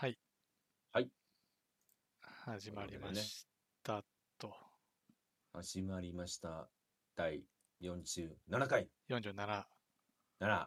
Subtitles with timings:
[0.00, 0.16] はい。
[0.92, 1.08] はい。
[2.44, 3.48] 始まりまし
[3.82, 4.04] た
[4.38, 4.54] と。
[5.52, 6.68] 始まりました。
[7.16, 7.42] 第
[7.82, 8.30] 47
[8.68, 8.88] 回。
[9.10, 9.34] 47。
[9.34, 9.64] 7。
[10.38, 10.66] ま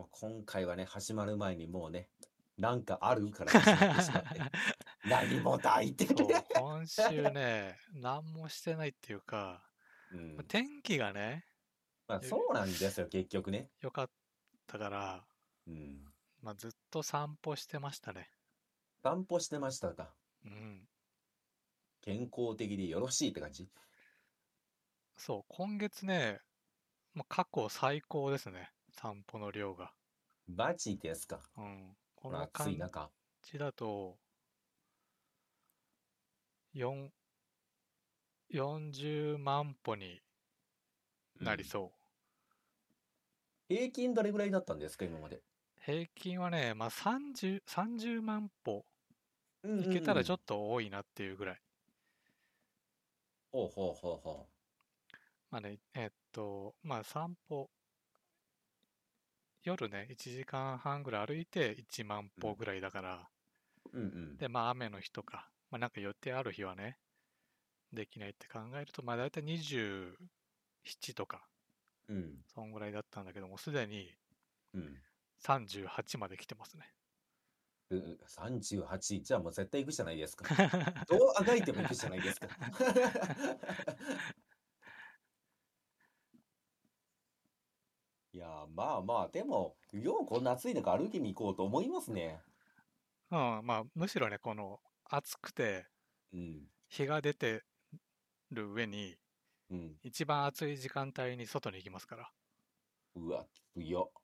[0.00, 2.08] あ、今回はね、始まる前にもうね、
[2.56, 4.40] なんかあるから始まってしまって。
[5.04, 9.62] 何もないってそう、今週ね、何もしてないっていうか、
[10.12, 11.44] うんまあ天気がね、
[12.08, 13.68] まあ、そうなんですよ、結局ね。
[13.82, 14.10] 良かっ
[14.66, 15.26] たから、
[15.66, 16.13] うん。
[16.44, 18.28] まあ、ずっと散歩してましたね。
[19.02, 20.14] 散歩してましたか。
[20.44, 20.86] うん。
[22.02, 23.66] 健康的でよろしいって感じ？
[25.16, 26.40] そう、今月ね、
[27.14, 28.68] まあ、過去最高ですね。
[28.92, 29.94] 散歩の量が。
[30.46, 31.40] マジですか。
[31.56, 31.96] うん。
[32.14, 33.10] ここの暑い中。
[33.42, 34.18] じだと、
[36.74, 37.08] 4
[38.52, 40.20] 40万歩に
[41.40, 43.74] なりそう。
[43.74, 45.40] 平均どれぐらいだったんですか、今まで？
[45.84, 48.86] 平均はね、まあ、30, 30万歩
[49.62, 51.56] うんいけたらちょっっと多いなっていうぐらい。
[53.52, 53.58] と。
[53.58, 54.46] ほうほうほうほ
[55.50, 57.68] まあね、えっと、まあ散歩、
[59.62, 63.28] 夜ね、1時間半ぐらい歩いて1万歩ぐらいだから、
[63.92, 63.98] う。
[63.98, 64.36] うんうん。
[64.38, 66.98] で、まあ雨の日とか、まあなんか予定ある日はね、
[67.92, 71.46] できないって考えると、まあ大体27とか、
[72.08, 72.42] うん。
[72.54, 74.10] そんぐらいだったんだけども、すでに
[74.74, 74.98] うん。
[75.42, 76.94] 38まで来てますね。
[77.90, 80.44] うん38じゃあもう絶対行くじゃないですか。
[81.06, 82.48] どうあがいても行くじゃないですか。
[88.32, 92.42] いやーまあまあでもようこんな暑い中歩きに行こうと思いますね。
[93.30, 95.86] うん、まあむしろね、この暑くて
[96.32, 97.64] うん日が出て
[98.50, 99.16] る上に、
[99.70, 99.98] うん。
[100.02, 102.30] 一番暑い時間帯に外に行きますから。
[103.16, 104.12] うわきつよ。
[104.14, 104.23] い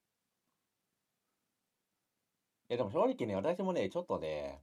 [2.70, 4.62] やでも正直ね私もねちょっとね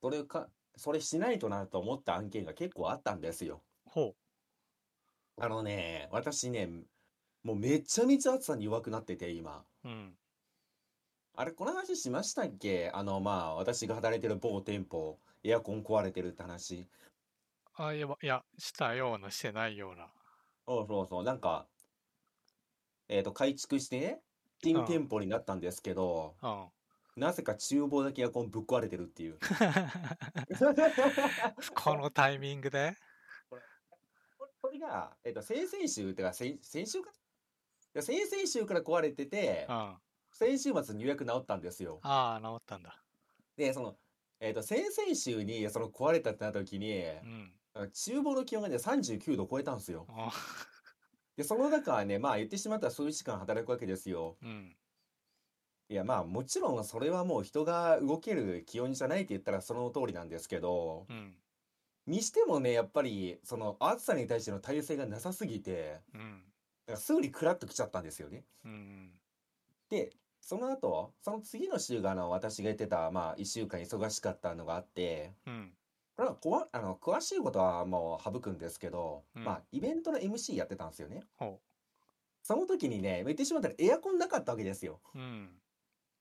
[0.00, 3.62] それかそれしないとなと思った案件が結構あったんですよ。
[3.84, 4.14] ほ
[5.38, 6.68] あのね私ね
[7.42, 9.64] もうめちゃめちゃ暑さに弱くなってて今。
[9.84, 9.88] う。
[9.88, 10.18] うん。
[11.38, 12.90] あれ、この話しましたっけ？
[12.94, 16.88] あの、まあ、私が働いてる某店舗、エアコン壊れてるって話。
[17.74, 20.08] あ、いや、いや、したような、してないような。
[20.66, 21.68] そうそうそう、なんか、
[23.08, 24.22] えっと、改築してね、
[24.62, 26.68] 新うん店舗になったんですけど、うん。
[27.16, 29.38] なぜか厨房だけエアコンぶっ壊れてるっていう。
[31.74, 32.94] このタイミングで？
[34.60, 37.10] それが、えっと、先々週、てか先、先週か？
[38.02, 40.00] 先々週から壊れててうん。、あ
[40.30, 42.00] 先週末に予約治ったんですよ。
[42.02, 43.02] あ、治ったんだ。
[43.56, 43.96] で、その、
[44.38, 47.90] えっと、先々週にその壊れたってなった時に、うん。
[47.94, 50.06] 厨房の気温がね、39度超えたんですよ。
[50.10, 50.30] あ
[51.36, 54.36] で、その中はね、まあ言ってしまったら数時間働くわけですよ。
[54.42, 54.76] うん。
[55.88, 61.34] いや、まあもちろんそれはもう人が動ける気温じゃないって言ったらその通りなんですけど、うん。
[62.06, 66.42] にしてもね、やっぱりその暑さに対しての耐性がなさすぎて、うん。
[66.86, 68.44] だからすぐにクラッときちゃったんですよね。
[68.64, 69.10] うん。
[69.88, 70.10] で、
[70.40, 75.72] その後、その次の週があの私が言ってた、まあ一週間忙しかったのがあって、うん。
[76.16, 81.22] これはこわあの詳しいことはもう省くんですけど、うんまあイベントの MC やってたんですよね。
[81.36, 81.60] ほ
[82.42, 85.00] その時にね、言ってしまったらエアコンなかったわけですよ。
[85.14, 85.18] う。
[85.18, 85.48] うん。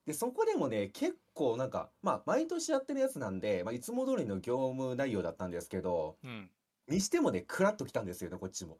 [0.05, 6.51] で、そこでもね、結構なんか、まあ、毎年やってるやつなんで、まあ、いつも通りの業務内容だったんですけど、うん。
[6.87, 8.77] にしてもね、クラッときたんですよね、こっちも。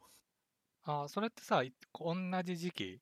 [0.84, 3.00] ああ、それってさ、い同じ時期？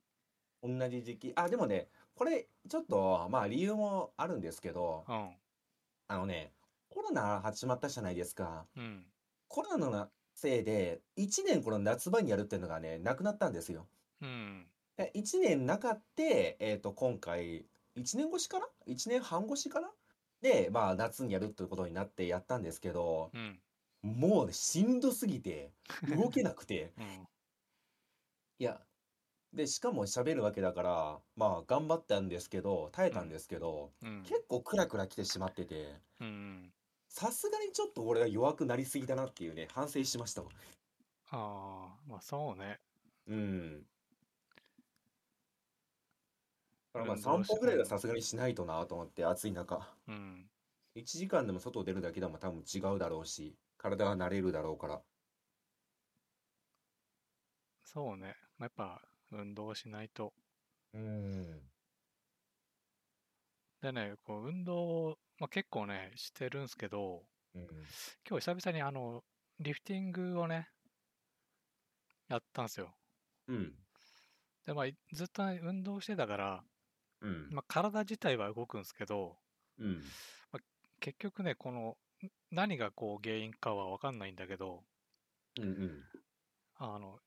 [0.63, 1.33] 同じ時期。
[1.37, 5.37] あ、でもね、これ、ちょっと、まあ、理由もあるんですけど、うん。
[6.09, 6.53] あのね、
[6.89, 8.67] コロナ始まったじゃないですか。
[8.77, 9.05] うん。
[9.49, 13.87] コロナのせいで、1年この夏場にやるっていうのがね、なくなったんですよ。
[14.23, 14.67] うん。
[14.97, 19.91] で1年なかって、えっと、今回、1年越しかな ?1 年半越しかな？
[20.41, 23.61] で、まあ、夏にやるってことになってやったんですけど、うん。
[24.03, 25.73] もうね、しんどすぎて、
[26.15, 26.93] 動けなくて。
[26.99, 27.27] うん。
[28.59, 28.81] いや、
[29.53, 34.23] で、しかも喋るわけだから、まあ、頑張ったんですけど、耐えたんですけど、うん。
[34.25, 36.73] 結構クラクラ来てしまってて、うん。
[37.09, 40.51] さすがにちょっと俺が弱くなりすぎたなっていうね、反省しましたわ。
[41.31, 42.81] ああ、まあそうね。
[43.27, 43.87] うん。
[46.95, 49.81] だからまあ、運動し散歩ぐらいはさすがにしないとなと思って、暑い中。
[50.07, 50.49] うん。
[50.95, 55.03] 1時間でも外出るだけでも多分違うだろうし、体が慣れるだろうから。
[57.83, 58.37] そうね。
[58.59, 59.03] まあ、やっぱ、
[59.33, 60.33] 運動しないと。
[60.93, 61.61] うん。
[63.83, 67.25] でね、こう、運動、まあ、結構ね、してるんすけど、
[67.57, 67.67] うん。
[68.29, 69.25] 今日久々にあの、
[69.59, 70.69] リフティングをね、
[72.29, 72.95] やったんすよ。
[73.49, 73.73] うん。
[74.65, 76.65] で、まあ、いずっとね運動してたから、
[77.25, 77.55] うん。
[77.55, 79.39] まあ、体自体は動くんですけど、
[79.79, 80.03] うん。
[80.99, 84.85] 結局ね、この、ん何がこう原因かは分かんないんだけど、
[85.59, 86.05] うんうん。
[86.77, 87.19] あの、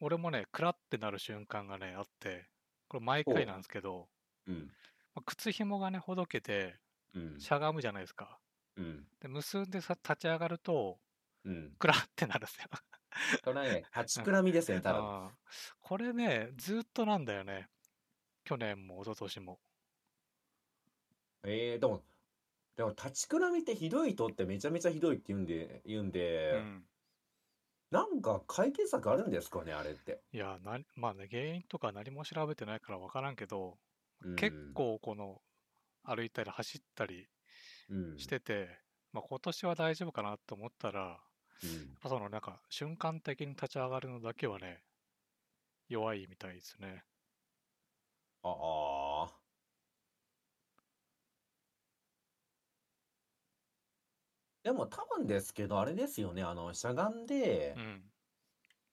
[0.00, 2.50] 俺もね、クラってなる瞬間がね、あって、
[2.88, 4.10] これ毎回なんですけど、
[4.46, 4.70] うん。
[5.14, 6.78] まあ靴紐がね、ほどけて、
[7.14, 7.38] うん。
[7.38, 8.40] しゃがむじゃないですか。
[8.76, 9.06] うん。
[9.20, 11.00] で、結んでさ、立ち上がると、
[11.44, 11.76] うん。
[11.78, 12.68] クラってなるんですよ。
[13.42, 15.08] これはね、立ちくらみですね、ただの。
[15.26, 15.32] あー
[15.80, 17.68] これね、ずっとなんだよね。
[18.50, 19.60] 去年も一昨年も。
[21.44, 22.02] えー、でも、
[22.76, 26.84] でも立ちくらみってひどい人ってめちゃめちゃひどいって言うんで、言うんで、うん。
[27.92, 30.20] なんか解決策あるんですかね、あれって。
[30.32, 33.78] いや、なまあね、原因とか何も調べてないから分からんけど、
[34.22, 35.40] うん結構この、
[36.02, 37.28] 歩いたり走ったり
[37.88, 38.18] うん。
[38.18, 38.80] してて、
[39.12, 41.18] まあ今年は大丈夫かなと思ったら、や
[41.62, 44.82] うんっぱそのなんか瞬間的に立ち上がるのだけはね、
[45.88, 47.04] 弱いみたいですね。
[48.42, 48.50] あ
[49.32, 49.40] あ。
[54.62, 58.12] でも多分ですけど、あれですよね、あの、しゃがんでう、ん。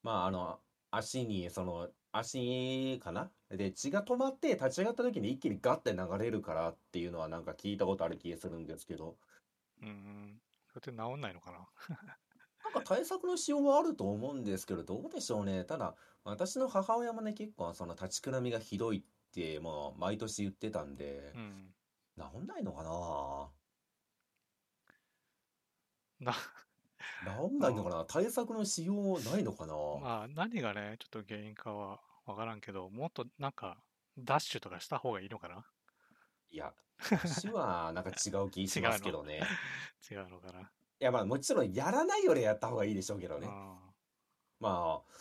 [0.02, 3.32] まあ、あの、足に、その、足かな？
[3.50, 9.20] で、血が止まって立ち上がった時に一気にガッて流れるからっていうのはなんか聞いたことある気がするんですけど、
[9.82, 10.42] うんうん。
[10.68, 11.68] それって治んないのかな？
[12.64, 15.64] なんか対策のしようはあると思うんですけど、どうでしょうね。
[15.66, 21.74] ただ、私の母親もね、結構その立ちくらみがひどいって、もう毎年言ってたんでう、ん。
[22.18, 23.52] 治んないのかな？
[26.20, 26.34] な、
[27.24, 28.06] 治んないのかな？
[28.06, 29.74] 対策のしようないのかな？
[29.92, 33.84] まあ何がね、ちょっと原因かは分からんけど、もっとなんか、
[34.18, 35.66] ダッシュとかした方がいいのかな？
[36.50, 36.74] いや、
[37.10, 39.54] 私はなんか違う気しますけどね。
[40.10, 40.40] 違うの。
[40.40, 40.72] かな？
[41.00, 43.48] いや、まあもちろんやらないよりやった方がいいでしょうけどね。
[43.50, 43.94] あ
[44.60, 45.12] まあ、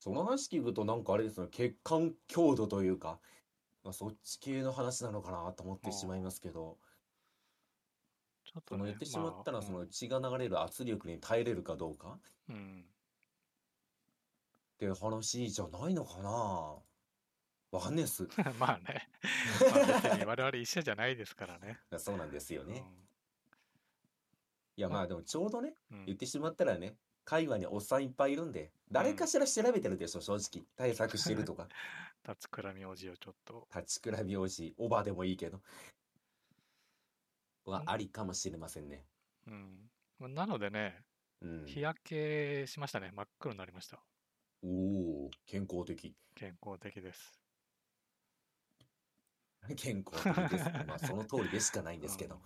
[0.00, 3.20] その話聞くとなんかあれですね、血管強度というか、
[3.84, 6.78] まあ、そっち系の話なのかなと思ってしまいますけど、
[8.44, 12.18] ちょっとね、その言ってしまったら、まあその血が流れる圧力に耐えれるかどうか。
[12.48, 12.84] うん、うん
[14.74, 16.30] っていう話じゃないのかな。
[17.70, 18.28] わかんないっす。
[18.58, 19.08] まあね、
[19.60, 21.78] まあ別に我々一緒じゃないですからね。
[21.96, 22.84] そうなんですようね。
[24.76, 25.76] いや、まあでもちょうどね、
[26.06, 30.64] 言ってしまったらね、会話におっさんいっぱいいるんで、誰かしら調べてるでしょ、正直。
[30.76, 31.68] 対策してるとか。
[32.26, 33.68] 立つくらみおじをちょっと。
[33.74, 35.60] 立ちくらみおじ、おばでもいいけど。
[37.66, 39.06] はうんありかもしれませんね。
[39.46, 39.90] うん。
[40.18, 41.02] まあなのでね、
[41.40, 41.66] うん。
[41.66, 43.10] 日焼けしましたね。
[43.12, 44.02] 真っ黒になりました。
[44.62, 46.14] おお、健康的。
[46.34, 47.40] 健康的です。
[49.76, 50.64] 健康的です。
[50.86, 52.40] まあ、その通りでしかないんですけどうん。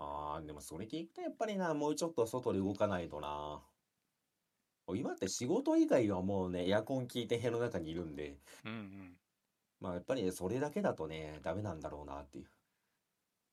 [0.00, 3.62] ああ、でもそれ聞くとやっぱりな、もうちょっと外で動かないとな。
[4.96, 9.16] 今って仕事以外はもうね、エアコン効いて部屋の中にいるんで、うんうん。
[9.80, 12.46] まあやっぱりそれだけだとね、ダメなんだろうなっていう。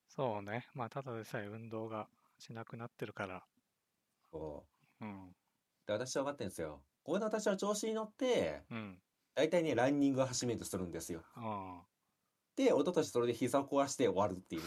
[0.08, 0.66] そうね。
[0.74, 2.08] まあただでさえ運動が
[2.38, 3.46] しなくなってるから。
[4.32, 4.64] そ
[5.00, 5.04] う。
[5.04, 5.36] うん。
[5.86, 6.80] で、私は分かってるんですよ。
[7.02, 9.02] これで私は調子に乗って、うん。
[9.34, 11.22] 大体ね、ランニングを始めるとするんですよ。
[11.34, 11.97] あで、
[12.66, 14.62] 一昨年それで膝を壊して終わるっていう。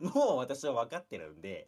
[0.00, 1.66] もう私は分かってるんで、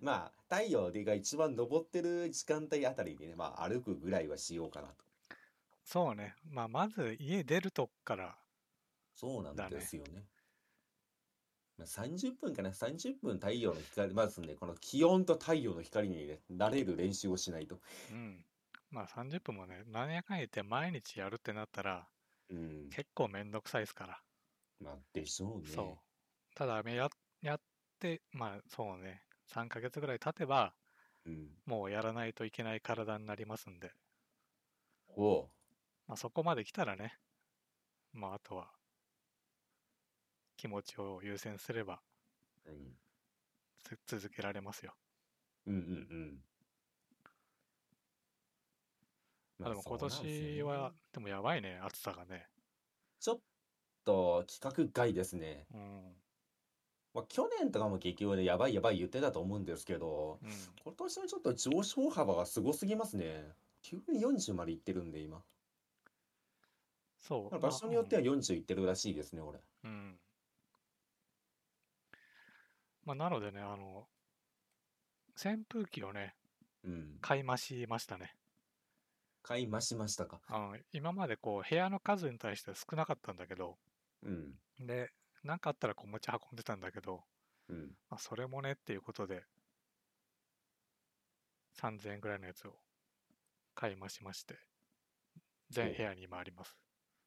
[0.00, 5.04] まあ、太陽が一番昇ってる時間帯あたりにね、まあ、歩くぐらいはしようかなと。
[5.84, 6.34] そうね。
[6.44, 8.36] まあまず家出るとこから。
[9.14, 10.24] そうなんですよね。
[11.76, 17.80] まあ、30分かな、30分太陽の光、まずね、この気温と太陽の光にね、慣れる練習をしないと。
[18.10, 18.44] うん。
[18.90, 22.06] まあ30分もね、何やかんや言って毎日やるってなったら
[22.50, 22.90] うん。
[22.90, 24.22] 結構めんどくさいですから。
[24.80, 25.72] まあ、でしょうね。
[25.74, 26.56] そう。
[26.56, 27.08] ただや、
[27.42, 27.60] やっ
[27.98, 30.74] て、まあそうね、3ヶ月ぐらい経てば、
[31.26, 31.50] うん。
[31.66, 33.92] もうやらないといけない体になりますんで、
[35.16, 35.50] おう。
[36.06, 37.18] まあそこまで来たらね、
[38.12, 38.72] まああとは
[40.56, 42.04] 気持ちを優先すれば
[42.66, 42.96] うん。
[43.82, 44.96] つ続けられますよ。
[45.66, 45.82] うんうんう
[46.36, 46.44] ん。
[49.60, 52.48] まあでも今年は、でもやばいね、暑さがね。
[53.20, 53.40] ちょっ
[54.04, 55.66] と規格外ですね。
[55.74, 56.16] うん。
[57.12, 60.50] まあ、去年とかも結局ね、やばいやばい言ってたと思うんですけど、うん。
[60.84, 63.44] 今年はちょっと上昇幅がすごすぎますね。
[63.82, 65.42] 急に40までいってるんで、今。
[67.18, 67.58] そう。
[67.58, 69.60] 場所によってはまあ40いってるらしいですね、俺。
[69.84, 69.90] うん。
[69.90, 70.20] うん
[73.04, 74.06] まあなのでね、あの、
[75.34, 76.34] 扇風機をね、
[76.84, 77.18] うん。
[77.20, 78.34] 買い増しましたね。
[79.42, 80.40] 買い増しましたか？
[80.92, 83.78] 今までこう部屋の数に対して少なかったんだけど、
[84.22, 84.60] うん。
[84.78, 85.10] で、
[85.42, 87.24] なんかあったらこう持ち運んでたんだけど、
[87.68, 87.98] うん。
[88.08, 89.44] まあ、それもねっていうことで、
[91.74, 92.72] 3000円ぐらいのやつを
[93.74, 94.58] 買い増しまして、
[95.70, 96.76] 全部屋に今あります。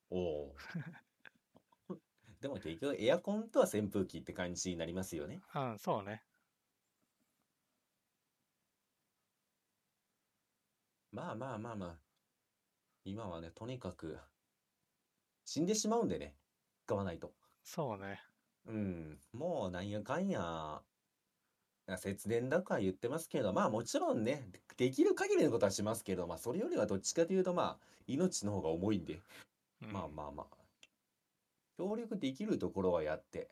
[0.09, 0.55] おお。
[2.41, 5.41] でも結局エアコンとは扇風機って感じになりますよね。
[5.55, 6.23] うん、そうね。
[11.11, 12.02] まあまあまあまあ。
[13.05, 14.17] 今はね、とにかく
[15.45, 16.35] 死んでしまうんでね、
[16.85, 17.33] 使わないと。
[17.63, 18.21] そうね。
[18.65, 20.81] うん、もうなんやかんや、
[21.97, 29.21] 節電だから言ってますけど、まあもちろんね、できる限りのことはしますけど、まあそれよりはどっちかというとまあ、命の方が重いんで、
[29.81, 30.57] うんまあまあまあ、
[31.77, 33.49] 協力できるところはやって、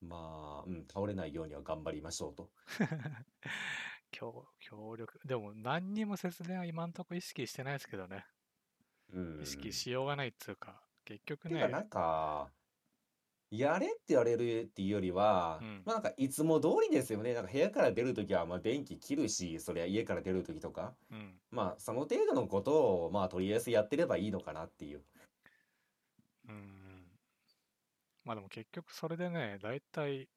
[0.00, 2.50] まあ、うん、倒れないようには頑張りましょうと。
[4.10, 5.20] 協協力。
[5.24, 8.24] でも何にも節電は今んとこ意識してないですけどね。
[9.12, 9.42] うん。
[9.42, 12.50] 意識しようがないっつうか、結局ね、てかなんか、
[13.50, 17.32] やれって言われるっていうよりは、うんまあなんかいつも通りですよね。
[17.32, 25.02] なんか部屋から出るときはまあ電気切るし、そりゃ家から出るときとか、うん、まあその程度のことをまあとりあえずやってればいいのかなっていう。
[26.48, 26.78] うん。
[28.24, 30.28] まあでも結局それでね、大体、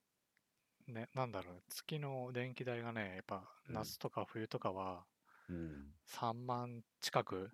[0.87, 5.07] ね、なんだろう、月の電気代がね、やっぱうん夏とか冬とかは
[5.49, 5.93] うん。
[6.05, 7.51] 3万近く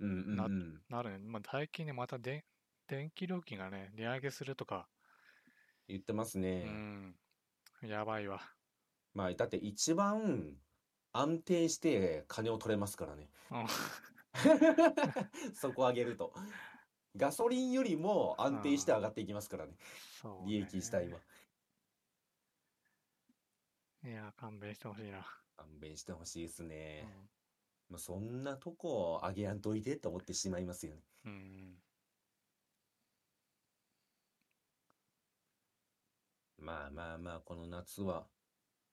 [0.00, 0.82] うんうんなうん。
[0.88, 1.18] なるね。
[1.20, 2.46] まあ最近ね、またで
[2.88, 4.90] 電気料金がね、値上げするとか、
[5.88, 6.66] 言ってますうね。
[6.66, 7.20] ん、
[7.82, 8.40] やばいわ。
[9.14, 10.60] まあだって一番
[11.12, 13.30] 安定して金を取れますからね。
[13.50, 13.66] うん
[15.54, 16.34] そこ上げると。
[17.16, 19.76] ガソリンよりも安定して上がっていきますからね。
[20.08, 21.22] そう、利益自体は。
[24.04, 25.24] いや、勘弁してほしいな。
[25.56, 27.02] 勘弁してほしいですうね。
[27.02, 27.30] ん
[27.88, 31.02] まあ、そんなとこ上げやんといてと思ってしまいますよね。
[31.24, 31.82] うん、
[36.58, 38.26] まあまあまあ、この夏は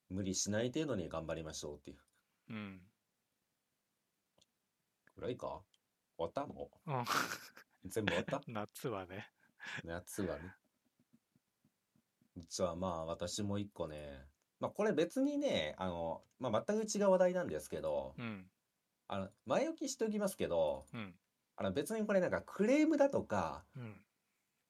[0.10, 1.98] 無理しない程度に頑張りましょうっていう。
[2.50, 2.82] うん。
[5.16, 5.62] くらいか？
[6.18, 6.70] 終わったの？
[6.88, 7.06] うん
[7.90, 8.42] 全部終わった？
[8.52, 9.32] 夏はね。
[9.84, 10.56] 夏はね。
[12.48, 14.28] じゃあまあ私も一個ね。
[14.60, 18.46] まあこれ別にね、あの、まあ全く違う話題なんですけど、うん、
[19.08, 21.14] あの、前置きしておきますけど、うん、
[21.58, 24.02] あの別にこれなんかクレームだとか、うん。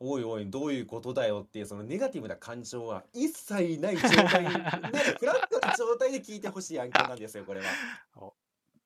[0.02, 4.46] おいおいどういうことだよっていうそのネガティブな感情は一切ない状態、
[5.20, 7.66] フラットな状態で聞いてほしい案件なんですよ、これは。
[8.16, 8.34] お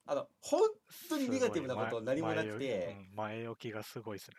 [0.05, 0.61] あの、本
[1.09, 4.37] 当にネガティブなこと何もなくて、前置きがすごいですね。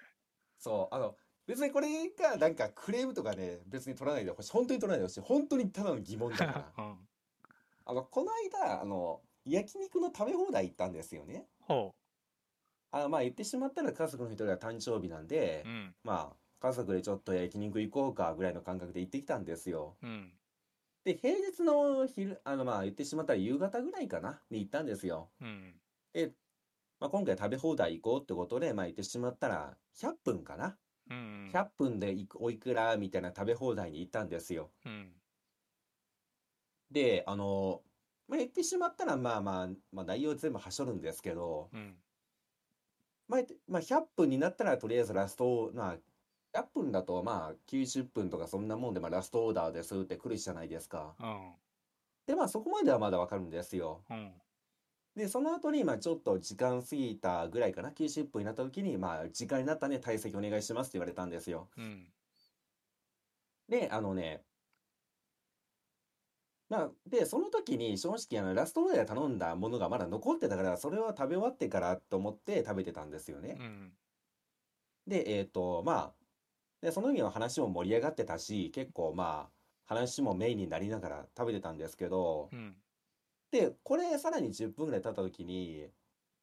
[0.58, 4.52] そう、あの、別にこれがなんかクレームとかね、別に取らないでほしい。
[4.52, 5.20] 本当に取らないでほしい。
[5.20, 6.72] 本当にただの疑問だから。
[6.78, 7.08] うん。
[7.86, 11.46] あの、この間、あの、焼肉の食べ放題行ったんですよね。
[11.60, 11.94] ほ
[12.90, 15.68] あの、まあ言ってしまったら家族の一人が誕生日なんでう。
[15.68, 19.96] う、ん、まあ家族でちょっと焼肉行こうかぐらいの感覚で行ってきたんですよ。
[20.02, 20.32] うん、
[21.04, 25.28] で、平日の昼、あの、まあ言ってしまったら夕方ぐらいかなに行ったんですよ。
[25.42, 25.74] うん、
[26.14, 26.32] で、
[27.00, 30.78] まあ今回食べ放題行こうってことで、まあ言ってしまったら100分かな。
[31.10, 31.50] うん。
[31.52, 34.70] 100分でいくおいくらみたいな食べ放題に行ったんですよ。
[34.84, 35.12] うん、
[36.90, 37.82] で、あの、
[38.28, 41.96] まあ、言ってしまったら、まあまあ、まあ内容全部はしょるんですけど、うん、
[43.28, 45.96] まあ、まあ、100分になったらとりあえずラスト、まあ、
[46.54, 51.14] 100分だとまあ90分とかそんなもんで、まあラストオーダーですって来るじゃないですか。
[51.20, 51.52] うん、
[52.26, 54.04] で、まあそこまではまだわかるんですよ。
[54.10, 54.32] うん、
[55.16, 61.68] で、その後に、まあちょっと時間過ぎたぐらいかな、90分になった時に、まあ時間になったね、退席お願いしますって言われたんですよ。
[61.76, 62.06] うん、
[63.68, 64.42] で、あのね、
[66.68, 73.56] まあ、で、その時に正直あのラストオーダーで頼んだものがまだ残ってたから、それを食べ終わってからと思って食べてたんですよね。
[73.60, 73.92] うん、
[75.06, 76.14] で、えっと、まあ、
[76.80, 79.54] で、その時の話も盛り上がってたし、結構まあ、
[79.86, 82.74] 話もメインになりながら食べてたんですけど、うん、
[83.54, 85.86] で、これさらに10分ぐらい経った時に、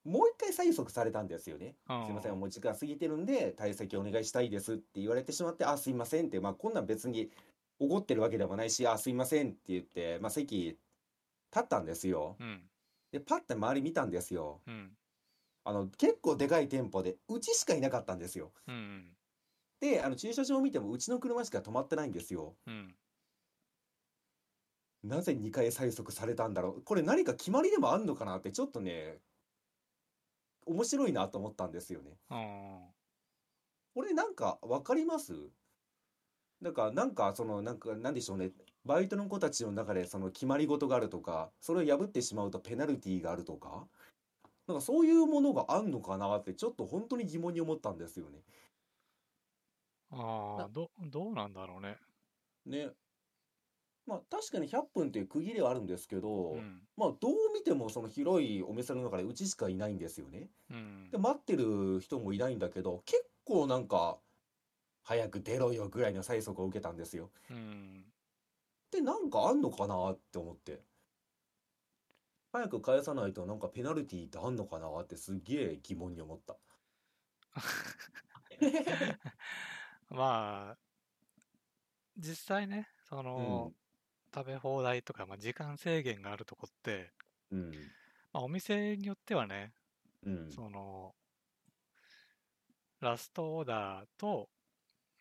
[0.05, 1.75] もう一回催促されたんですよね。
[1.89, 7.29] うんすいません、もう時間過ぎてるんで、退席お願いしたいですって言われてしまって、あ、すいませんって、まあ、こんなん別に
[7.79, 10.77] 怒ってるわけでもないし、あ、すいませんって言って、まあ、席立
[11.59, 12.37] ったんですよ。
[12.39, 12.61] うん、
[13.11, 14.61] で、パッて周り見たんですよ。
[14.65, 14.91] うん、
[15.65, 18.53] あの、結構でかい店舗で、うちしかいなかったんですよ。
[18.69, 19.09] うん、
[19.81, 22.55] で、あの、駐車場を見ても、うちの車しか止まってないんですよ。
[22.67, 22.95] うん。
[25.03, 26.81] なぜ2回催促されたんだろう。
[26.83, 29.19] これ何か決まりでもあんのかなって、ちょっとね、
[30.65, 32.17] 面白いなと思ったんですよね。
[32.29, 32.79] うん
[33.93, 35.33] これなんかわかります？
[36.61, 38.51] なんか、なんか、その、なんか、なんでしょうね。
[38.85, 43.87] バイトの子たちの中で、その決まり事があるとか、それを破ってしまうとペナルティーがあるとか、
[44.67, 48.39] なんかそういうものがあんのかなって、ちょっと本当に疑問に思ったんですよね。
[50.11, 51.97] ああ、ど、どうなんだろうね。
[52.65, 52.91] ね。
[54.07, 60.49] まあ、確かに100分っていう区切りはあるんですけど、うん、まあ、どう見てもその広いお店の中でうちしかいないんですよね。
[60.69, 64.17] うんで、、待ってる人もいないんだけど、結構なんか、
[65.03, 67.31] 早く出ろよぐらいの催促を受けたんですよ。
[67.49, 68.05] うん。
[68.91, 70.81] で、なんかあんのかなって思って。
[72.51, 76.57] 早く返さないとなんかペナルティーってあんのかなってすげえ疑問に思った。
[80.09, 80.77] まあ、
[82.17, 83.73] 実際ね、そうんの、、
[84.33, 87.11] 食べ放題とか、まあ、時間制限があるとこって、
[87.51, 87.71] うん、
[88.33, 89.73] まあ、お店によってはね、
[90.25, 91.13] うん、その、
[92.99, 94.49] ラストオーダーと、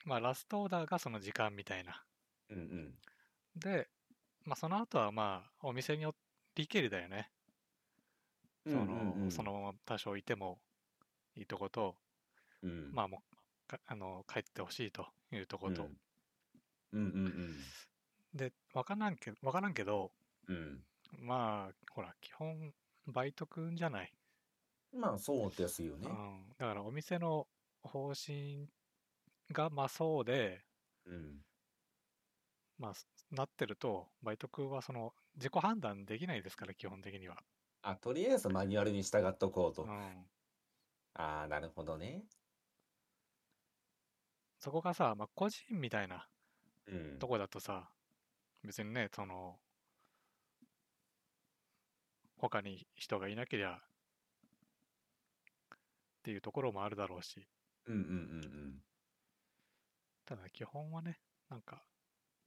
[0.05, 2.03] まあ、ラストオーダーがその時間みたいな。
[2.51, 2.95] うん、うん。
[3.57, 3.89] で、
[4.45, 6.19] まあ、その後はまあ、お店によって
[6.57, 7.31] 理解だよね。
[8.67, 10.59] その、うんうんうんそのまま多少いても
[11.37, 11.97] いいとこと、
[12.63, 13.23] うん、まあも
[13.67, 15.89] う、かあの、帰ってほしいというとこと。
[16.93, 17.55] うん、うん、うん、
[18.35, 20.13] で、わからんけど、わからんけど、
[20.49, 20.85] うん。
[21.19, 22.75] まあ、ほら、基本、
[23.07, 24.13] バイトくんじゃない。
[24.93, 25.01] うん。
[25.01, 26.13] まあそうですよねう。
[26.13, 26.49] ん。
[26.59, 27.49] だから、お店の
[27.83, 28.69] 方針
[29.53, 30.65] がまあそうで、
[31.07, 31.45] うん、
[32.79, 37.37] まあ、すなってると、バイト君はその自己判断できないですから、基本的には。
[37.83, 39.85] あ、とりあえずマニュアルに従っとこうと。
[39.85, 40.27] うん。
[41.15, 42.25] ああ、なるほどね。
[44.61, 46.29] そこがさ、まあ、個人みたいな
[46.87, 47.29] うんと。
[47.29, 47.91] こだとさ、
[48.65, 49.59] 別にね、その、
[52.37, 53.81] 他に人がいなけりゃ、
[56.21, 57.47] っていうところもあるだろうし、
[57.87, 58.83] うん、うん、うん、
[60.25, 61.83] ただ基本はね、なんか、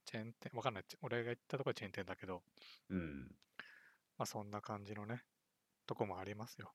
[0.04, 2.42] チェーン店、わかんない、俺が行ったとこはチェーン店だけど、
[2.90, 2.98] うん。
[2.98, 3.36] うん、
[4.16, 5.22] まあそんな感じのね、
[5.86, 6.72] とこもありますよ。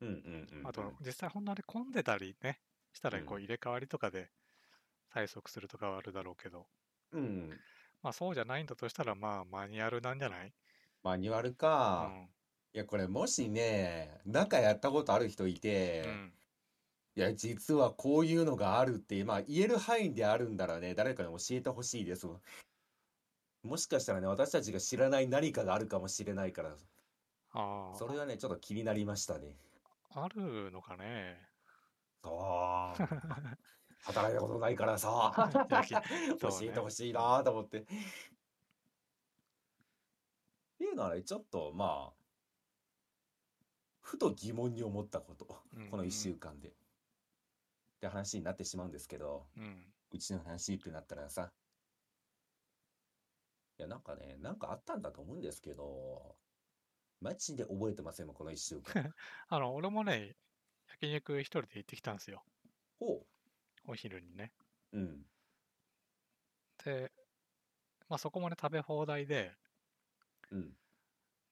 [0.00, 0.66] うん、うん、うん。
[0.66, 2.60] あと、実際ほんのに混んでたりね、
[2.92, 4.30] したらうんこう入れ替わりとかで
[5.14, 6.66] 催促するとかはあるだろうけど、
[7.12, 7.60] うん。
[8.04, 10.54] まあそうじゃないんだとしたら、まあマニュアルなんじゃない？
[11.02, 11.54] マニュアル
[11.88, 12.18] うか。
[12.22, 12.34] ん。
[12.72, 16.34] いや、これもしね、中やったことある人いて、うん。
[17.16, 22.26] いや、実はこういうのがあるって、まあ言える範囲であるんだらね、誰かに教えてほしいです。
[23.64, 26.76] もしかしたらね、私たちが知らない何かがあるかもしれないから、
[27.50, 27.64] ああ、
[27.94, 29.56] それはね、ちょっと気になりましたね。
[30.08, 31.46] あるのかね？
[32.22, 32.30] そ
[33.10, 33.24] う。
[34.04, 35.50] 働いたことないからさ、
[36.40, 37.78] 教えてほしいなと思って。
[37.78, 37.84] っ
[40.76, 42.14] ていうのはね、ちょっとまあ、
[44.00, 46.68] ふと疑問に思ったこと、うんこの1週間で。
[46.68, 46.72] っ
[48.00, 49.86] て話になってしまうんですけど、うん。
[50.12, 51.50] うちの話ってなったらさ、
[53.78, 56.36] いや、なんかね、なんかあったんだと思うんですけど、
[57.20, 59.14] マジで覚えてませんもん、この1週間。
[59.48, 60.36] あの、俺もね、
[61.00, 62.44] 焼肉一人で行ってきたんですよ。
[62.98, 63.26] ほ
[63.86, 64.52] お昼にね。
[64.92, 64.98] う。
[64.98, 65.26] うん。
[66.84, 67.12] で、
[68.08, 69.52] まあそこもね、食べ放題で、
[70.50, 70.76] うん。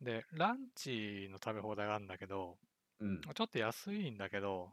[0.00, 2.58] で、ランチの食べ放題があるんだけど、
[3.00, 3.20] うん。
[3.20, 4.72] ちょっと安いんだけど、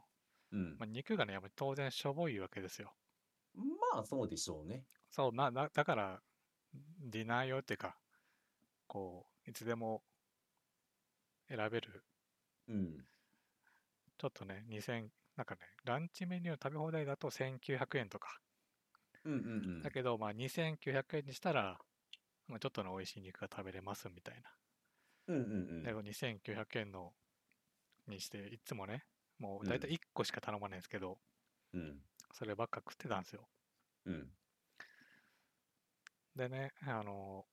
[0.52, 0.86] うんまあ、。
[0.86, 2.92] 肉がね、やっぱり当然しょぼいわけですよ。
[3.54, 4.84] まあ、そうでしょうね。
[5.10, 6.22] そう、な、なだから、
[7.00, 7.96] ディナー用っていうか、
[8.86, 10.02] こう、いつでも
[11.48, 12.04] 選べる、
[12.68, 13.04] うん。
[14.18, 18.42] ちょっとね、2000、なんかね、ランチメニュー食べ放題だと1900円とか。
[19.24, 19.42] うんうんう
[19.78, 19.82] ん。
[19.82, 21.78] だけど、まあ2900円にしたら、
[22.46, 24.50] まあ、ちょっとの美味しい肉が食べれますみたいな。
[25.28, 25.46] うんうんう
[25.78, 25.82] ん。
[25.82, 27.14] で、2900円の
[28.06, 29.06] にして、いつもね、
[29.38, 31.16] もう大体1個しか頼まないんですけど、
[31.72, 32.02] うん。
[32.34, 33.48] そればっか食ってたんですよ。
[34.04, 34.30] うん。
[36.36, 37.46] でね、あの、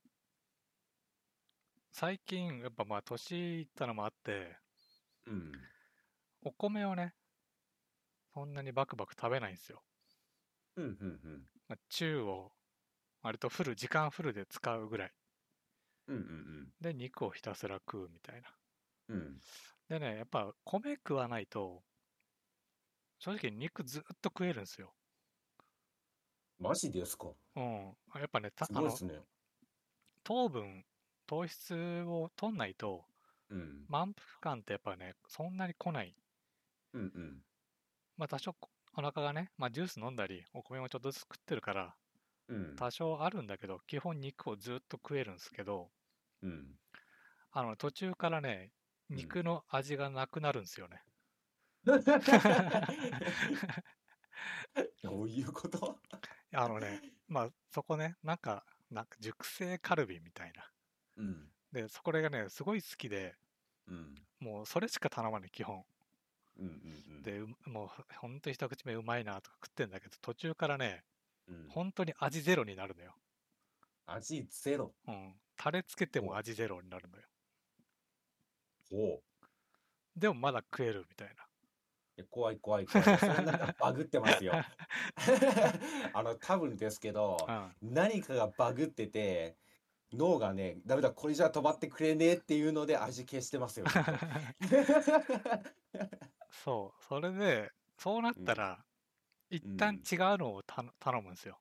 [1.92, 4.58] 最近、やっぱまあ年いったのもあって、
[5.26, 5.52] うん。
[6.42, 7.14] お米をね、
[8.38, 9.84] そんなにバクバク食べないんですよ。
[10.76, 10.94] うんうんう
[11.30, 11.48] ん。
[11.70, 12.52] まあ、中を
[13.22, 15.14] 割とフル、時間フルで使うぐらい。
[16.08, 18.58] うんうんで、肉をひたすら食うみたいな。
[19.10, 19.18] うん。
[19.18, 19.42] うん。
[19.90, 21.84] でね、やっぱ米食わないと、
[23.20, 24.96] 正直肉ずっと食えるんですよ。
[26.60, 27.34] マジですか？
[27.56, 27.98] うん。
[28.12, 29.24] あやっぱね、たすごいっすね。
[30.24, 30.86] 糖分、
[31.26, 33.08] 糖質を取んないと、
[33.50, 33.88] うん。
[33.88, 36.16] 満腹感ってやっぱね、そんなに来ない。
[36.94, 37.44] うんうん。
[38.18, 41.96] まあ多少こお腹がね、まあジュース飲んだり、お米もちょっとずつ食ってるから、
[42.48, 42.76] うん。
[42.76, 45.92] 多少あるんだけど、基本肉をずっと食えるんですけど、
[46.42, 46.80] うん。
[47.52, 48.72] あの、途中からね、
[49.10, 51.04] うん肉の味がなくなるんですよね。
[55.02, 56.00] どういうこと？
[56.54, 60.72] あのね、まあそこね、なんか、なんか熟成カルビみたいな。
[61.18, 61.52] うん。
[61.72, 63.36] で、そこがね、すごい好きで、
[63.88, 64.28] うん。
[64.40, 65.86] もうそれしか頼まない、基本。
[67.24, 71.04] で、うもうほんと一口目うまいなとか食ってんだけど、途中からね、
[71.48, 73.14] うん、本当に味ゼロになるのよ。
[74.06, 74.94] 味ゼロ。
[75.08, 75.34] うん。
[75.58, 77.24] タレつけておも味ゼロになるのよ。
[78.90, 79.22] ほ
[80.16, 81.44] でもまだ食えるみたいな。
[82.32, 83.18] 怖い怖い怖い。
[83.20, 84.54] それなんかバグってますよ。
[86.14, 87.94] あの、多分ですけど、うん。
[87.94, 89.56] 何かがバグってて、
[90.14, 93.86] 脳がね、ダメだ、これじゃ止まってくれねえっていうので味消してますよ、
[96.64, 97.04] そう。
[97.08, 98.84] それで、そうなったら、
[99.50, 101.60] 一旦違うのをた頼むんですよ。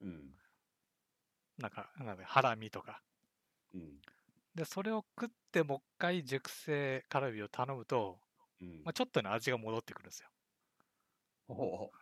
[0.00, 0.34] うん。
[1.58, 3.02] なんか、なんで、ハラミとか。
[3.74, 4.00] うん。
[4.54, 8.18] で、それを食って、もう一回熟成カルビを頼むと、
[8.60, 10.28] うんまあ、ちょっとね、味が戻ってくるんですよ。
[11.48, 11.92] おお。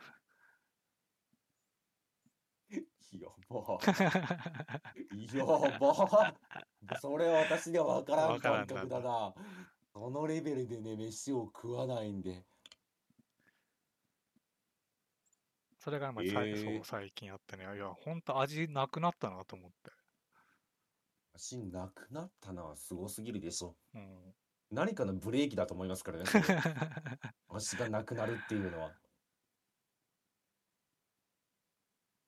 [3.18, 3.79] やば。
[5.35, 5.44] や
[5.79, 6.35] ば。
[7.01, 9.35] それは私には分からん感覚だな。
[9.99, 12.45] そのレベルでね、飯を食わないんで。
[15.81, 16.77] それがまあ、えー。
[16.77, 19.91] そう最近あってね、いや、ほんと味なくなったなと思って。
[21.35, 23.75] 足なくなったのはすごすぎるでしょ。
[23.93, 24.35] うん。
[24.71, 25.89] 何かのブレーキだと思い。
[25.89, 26.27] ますからね。
[26.27, 26.45] それ
[27.49, 28.59] 足がなくなるってい。
[28.59, 28.93] うのは。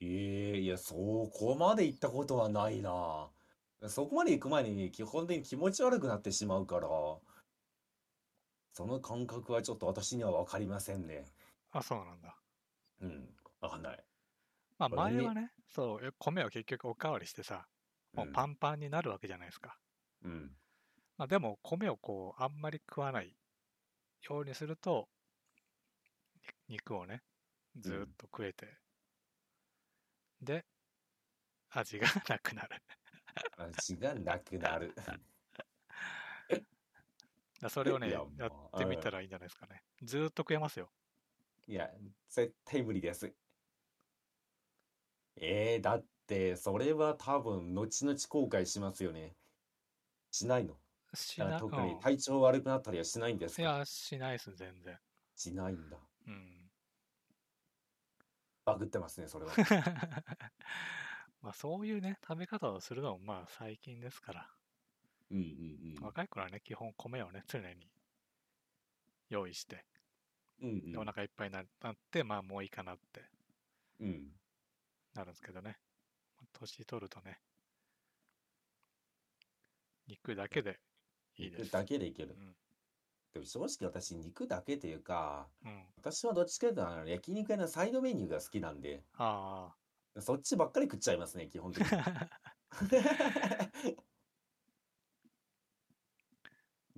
[0.00, 0.06] え
[0.56, 0.66] えい。
[0.66, 0.94] や、そ
[1.32, 2.82] こまで行ったことはない。
[2.82, 3.30] な。
[3.88, 6.88] そこまで行く前に基本的に気持ち悪くなってしまうから、
[8.72, 11.24] その感覚はちょっと私には分かりませんね。
[11.72, 12.36] あ、そうなんだ。
[13.00, 14.04] うん、分かんない。
[14.78, 17.68] まあ前はね、そう、え米は結局おかわりしてさ、
[18.14, 19.78] もうパンパンになるわけじゃないですか。
[20.22, 20.32] うん。
[20.32, 20.56] うん。
[21.16, 23.36] まあでも米をこう、あんまり食わない
[24.22, 25.08] ようにすると、
[26.68, 27.22] に肉をね、
[27.76, 28.78] ずーっと食えて、
[30.40, 30.64] で、
[31.70, 32.82] 味がなくなる。
[33.56, 34.92] 味がなくなる。
[37.60, 39.82] だそれをね、いややってみたらいいんじゃないですかね。
[40.02, 40.90] ずーっと食えますよ。
[41.66, 41.90] いや、
[42.28, 43.34] 絶対無理です。
[45.36, 49.36] えー、だって、それは多分、後々後悔しますよね。
[50.30, 50.80] しないの？
[51.14, 53.62] しな、あ特うんに体調悪くなったりはしないんですか？
[53.62, 54.98] いや、しないです、全然。
[55.34, 55.98] しないんだ。
[56.26, 56.70] うん。
[58.64, 59.52] バグってますね、それは。
[61.42, 64.59] まあそういうね、食べ方をするのもまあ最近ですから。
[65.30, 66.04] うんうんうん。
[66.04, 67.90] 若い頃はね、基本米をね、常に
[69.28, 69.84] 用意して、
[70.60, 73.24] うんでお腹いっぱいにななって、まあもういいかなって
[74.00, 74.08] うん。
[74.08, 74.40] うん。
[75.14, 75.78] なるんですけどね。
[76.52, 77.38] 年取るとね、
[80.06, 80.80] 肉だけで
[81.36, 81.62] いいです。
[81.64, 82.34] 肉だけでいける。
[82.38, 82.56] うん。
[83.32, 85.86] でも正直私、肉だけというか、うん。
[85.96, 89.76] 私はどっちかというとあの焼肉屋のサイドメニューが好きなんで、あ
[90.18, 91.98] そっちばっかり食っちゃいますね、基本的に。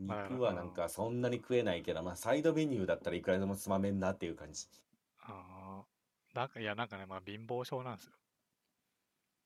[0.02, 4.68] 肉はなんかそんなに食えないけど、まあサイドメニューだったらいくらでもつまめんなっていう感じ。
[5.20, 5.86] ああ。
[6.34, 8.12] なんか、いや、なんかね、まあ貧乏症なんですよ。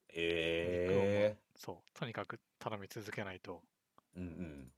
[0.08, 1.98] ええそう。
[1.98, 3.62] とにかく頼み続けないと、
[4.16, 4.72] うん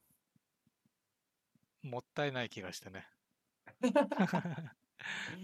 [1.82, 3.08] もったいない気がしてね。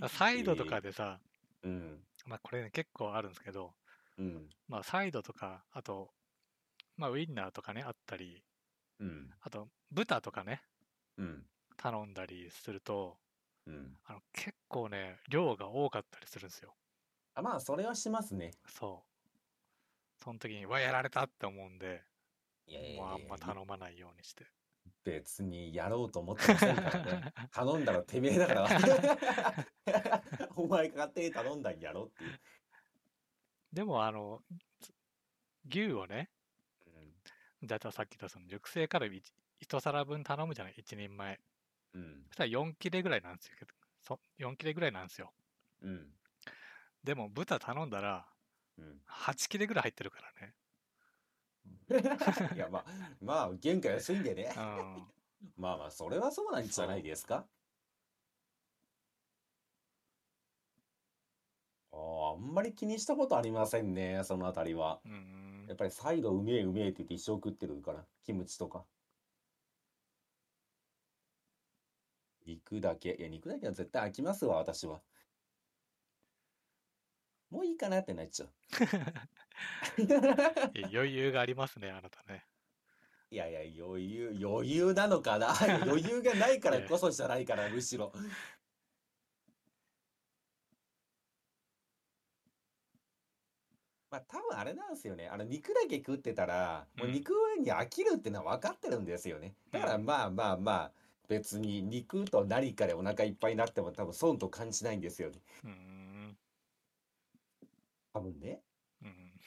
[0.08, 1.20] サイドとかでさ、
[1.62, 1.72] うん。
[1.72, 2.04] うん。
[2.26, 3.74] まあこれね、結構あるんですけど、
[4.18, 4.50] うん。
[4.68, 6.14] まあサイドとか、あと、
[6.96, 8.44] まあウインナーとかね、あったり、
[8.98, 9.30] うん。
[9.40, 10.60] あと豚とかね、
[11.16, 11.42] うん。
[11.76, 13.16] 頼んだりすると、
[13.66, 13.96] うん。
[14.06, 16.74] あの結構ね、量が多かったりするんですよ。
[17.34, 18.50] あ、まあそれはしますね。
[18.66, 20.22] そう。
[20.24, 22.02] その時に、うわ、やられたって思うんで、
[22.66, 24.46] いやいやいもうあんま頼まないようにして。
[25.04, 27.32] 別にやろうと思ってませんからね。
[27.52, 29.64] 頼んだらてめえだから。
[30.56, 32.40] お前が勝手に頼んだんやろっていう。
[33.72, 34.42] でも、あの、
[34.80, 34.92] つ
[35.68, 36.30] 牛をね、
[36.86, 36.90] う
[37.64, 37.66] ん。
[37.66, 39.22] だいたいさっき言ったその熟成カルビ
[39.64, 41.40] 1皿分頼むじゃない、1人前。
[41.94, 42.34] うんそ。
[42.34, 43.52] したら4切れぐらいなんですよ。
[44.00, 45.32] そ4切れぐらいなんですよ。
[45.82, 46.06] うん。
[47.02, 48.26] でも、豚頼んだら、
[48.78, 49.00] うん。
[49.06, 50.54] 8切れぐらい入ってるからね。
[52.54, 52.84] いや、まあ、
[53.20, 54.52] まあ、原価安いんでね。
[54.56, 55.06] うん。
[55.56, 57.46] まあまあ、それはそうなんじゃないですか。
[61.92, 65.00] ああ、あんまり気にしたことありませんね、そのあたりは。
[65.04, 68.84] うんやっぱりサイドうめえうめえって言って一生食ってるから、キムチとか。
[72.46, 73.16] 肉だけ。
[73.18, 75.02] いや、肉だけは絶対飽きますわ、私は。
[77.50, 78.50] もういいかなってなっちゃう。
[80.92, 82.46] 余裕がありますね、あなたね。
[83.30, 85.48] いやいや、余裕、余裕なのかな？
[85.82, 88.12] 余裕がないからこそじゃないから、むしろ。
[94.10, 95.28] まあ、多分あれなんですよね。
[95.28, 97.30] あの、肉だけ食ってたら、もううん肉
[97.60, 99.56] に飽きるってのは分かってるんですよね。
[99.72, 100.92] だからうんまあまあまあ、
[101.28, 105.42] 別に肉と何かでお腹いっぱいになっても多分損と感じないんですよね。
[105.64, 106.38] うん。
[108.12, 108.64] 多分ね。
[109.02, 109.40] うん。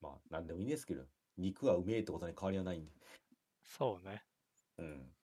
[0.00, 1.06] まあ、なんでもいいんですけど、
[1.38, 2.92] 肉はうめえってことに変わりはないんで。
[3.64, 4.24] そうね。
[4.78, 5.16] うん。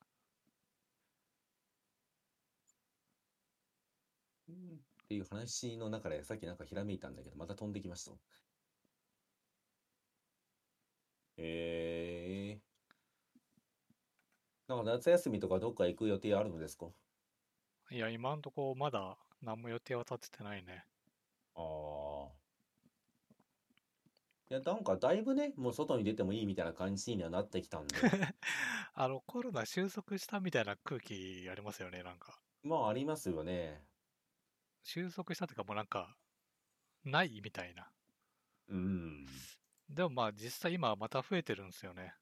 [4.49, 8.11] うんっていう話の中でさっきなんかひらめいたんだけど、また飛んできました。
[11.41, 12.61] えー。
[14.67, 16.87] なんか夏休みとかどっか行く予定あるのですか？
[17.91, 20.85] いや、今んとこまだ何も予定は立ててないね。
[21.55, 22.39] ああ。
[24.49, 27.95] いや、なんかだいぶね、もう外に出てもいいみたいな感じにはなってきたんで、
[28.93, 32.41] あの、コロナ収束したみたいな空気ありますよね、なんか。
[32.63, 33.85] まあありますよね。
[34.83, 36.17] 収束したっていうかもうなんか、
[37.05, 37.91] ないみたいな。
[38.67, 39.25] うん。
[39.89, 42.13] でもまあ実際今また増えてるんですよね。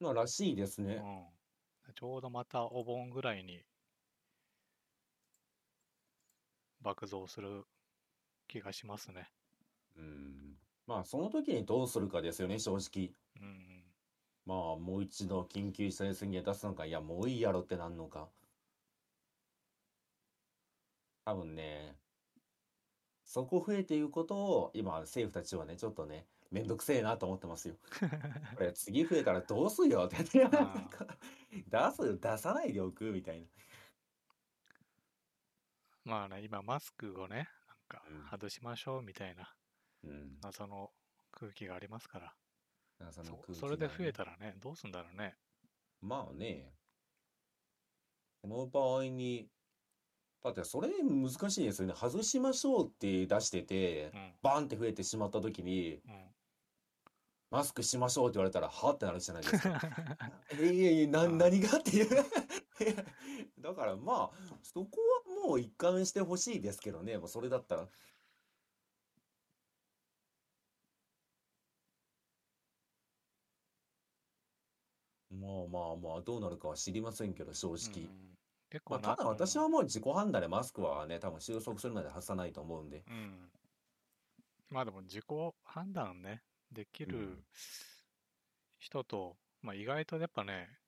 [0.00, 1.02] まあらしいですね。
[1.02, 1.94] うん。
[1.94, 3.62] ちょうどまたお盆ぐらいに
[6.80, 7.64] 爆増する
[8.48, 9.28] 気がしますね。
[9.96, 10.58] うん。
[10.86, 13.14] まあその時にどうするかですよね、正直。
[13.40, 13.84] うんうん。
[14.44, 18.28] まあもう一度緊急事態宣言出すのか、いやもういいやろってなんのか。
[21.24, 21.96] 多分ね、
[23.24, 27.76] そこ増えていくことを今政府たちはね、ちょっとね、めんどくせえなと思ってますよ。
[28.56, 30.56] これ次増えたらどうすんよって言って、
[31.68, 33.46] 出す、出さないでおくみたいな。
[36.04, 39.54] まあね、今マスクをね、なんかうん外しましょうみたいな
[40.04, 40.38] うん。
[40.42, 40.90] 謎の
[41.32, 42.34] 空気がありますから。
[42.98, 45.36] 謎のそ空気それで増えたらね、どうすんだろうね。
[46.00, 46.72] まあね、
[48.42, 49.48] この場合に、
[50.42, 51.94] だってそれ難しいですよね。
[51.94, 54.34] 外しましょうって出しててう、ん。
[54.42, 56.34] バンって増えてしまった時に、うん。
[57.50, 59.80] マスクしましょうって言われたら、はってなるじゃないですか。
[60.52, 62.24] え いえいえ、な、何がっていう。
[63.58, 65.00] だからまあ、そこ
[65.36, 67.88] はもう一貫してほしいですけどね、もうそれだったら。
[75.30, 78.04] まあまあまあ、どうなるかは知りませんけど、正う直。
[78.04, 78.36] ん
[78.70, 83.02] 結まあ、ただ私はもう自己判断でマスクはね、多分収束するまで外さないと思うんで。
[83.08, 83.14] うん。
[83.14, 83.50] うん。
[84.70, 85.24] まあでも自己
[85.64, 87.44] 判断ね、できるうん
[88.80, 90.80] 人と、まあ意外とやっぱね、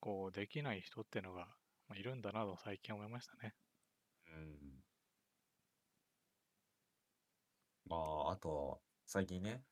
[0.00, 1.56] こうできない人ってのが、
[1.88, 3.54] まあ、いるんだなと最近思いましたね。
[4.26, 4.82] うん。
[7.86, 9.62] まあ、あと、最近ね、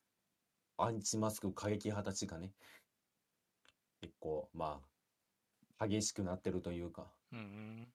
[0.77, 2.53] アンチマスク過激派たちがね、
[4.01, 4.81] 結構、ま
[5.79, 7.93] あ、激しくなってるというか、うんうん。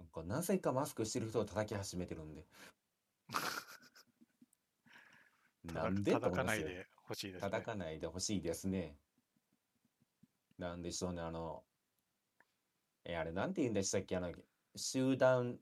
[0.00, 2.44] なんか、なぜかマスクしてる人を叩き始めてるんで。
[5.64, 6.64] なんでと叩かない。
[6.64, 7.50] でほしいですね。
[7.50, 8.96] 叩かないでほしいですね。
[10.58, 11.64] なんでしょうね、あの、
[13.04, 14.30] え、あれ、なんて言うんでしたっけ、あの、
[14.76, 15.58] 集団、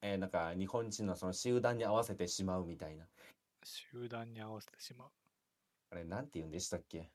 [0.00, 3.06] えーなんか、日本人のその集団に合わせてしまうみたいな。
[3.62, 5.08] 集団に合わせてしまう。
[5.90, 7.10] あれ、なんて言うんでしたっけ？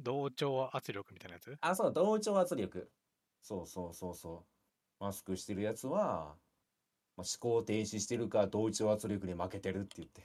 [0.00, 1.56] 同調圧力みたいなやつ？
[1.60, 2.90] あ、そう、同調圧力。
[3.40, 4.44] そうそうそうそ
[5.00, 5.04] う。
[5.04, 6.36] マスクしてるやつは、
[7.16, 10.22] まあ、思考停止してるか同調圧力に負けてるって言って。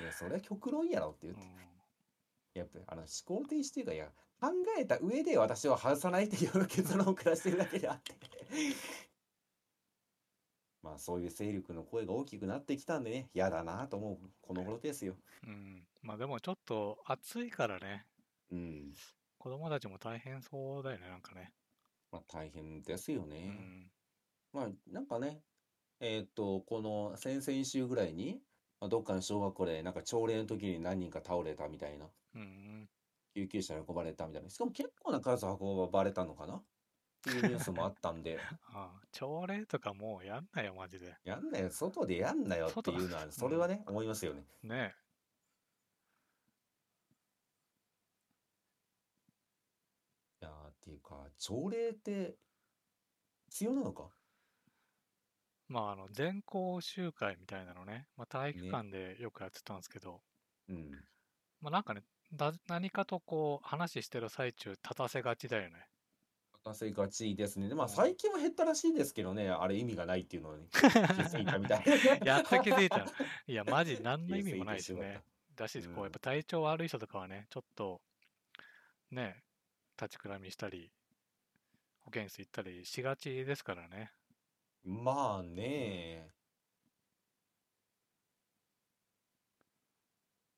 [0.00, 1.46] いや、それは極論やろって言って。
[1.46, 1.64] うん
[2.54, 3.08] やっぱりあの思
[3.42, 4.06] 考停止っていうか、いや、
[4.40, 4.48] 考
[4.78, 8.14] えた上で私は外さないっていう結論を下してるだけであって。
[10.82, 15.16] まあそういう勢力の声が大きくなってきたんでね、嫌だなと思うこの頃ですよ。
[15.44, 15.86] うん。
[16.02, 18.06] まあでもちょっと暑いからね、
[18.52, 18.94] うん。
[19.38, 21.52] 子供たちも大変そうだよね、なんかね。
[22.12, 23.48] まあ大変ですようね。
[23.48, 23.90] ん。
[24.54, 25.40] まあなんかね、
[26.00, 28.40] えーっと、この先々週ぐらいに、
[28.80, 32.88] まあ、どっかの小学校でなんか朝礼の時に何人か倒れたみたいな、うん。
[33.34, 36.54] 救急車に運ばれたみたいな、しかも結構な数運ばれたのかな？
[36.54, 36.62] っ
[37.22, 38.38] ていうニュースもあったんで、
[38.68, 41.16] ああ、朝礼とかもうやんなよ、マジで。
[41.24, 44.44] やんなよ、外でやんなよっていうのは、それはね、思いますよね。
[44.62, 44.94] ね。
[50.42, 52.36] いやーっていうか、朝礼って
[53.48, 54.10] 必要なのか？
[55.74, 60.22] まあ、あの、全校集会みたいなのね、まあ、体育ね館でよくやってたんですけど、
[60.68, 61.04] うん。
[61.60, 65.88] まあ、なんかね、だ何かとこう、話してる最中、立たせがちだよね。
[66.64, 67.68] 任せがちですね。
[67.68, 70.68] でまあうん最近は減ったらしいですけどね、あれ意味がないっていうのに
[71.12, 71.84] 気づいたみたいな。
[72.22, 73.12] やっと気づいた。
[73.46, 75.24] いや、マジ何の意味もないし気づいてね。
[75.54, 78.02] だし、こうんう、やっぱ体調悪い人とかはね、ちょっと、
[79.10, 79.44] ね、
[79.98, 80.92] 立ちくらみしたり、
[82.02, 84.12] 保健室行ったりしがちですからね。
[84.84, 86.28] まあね。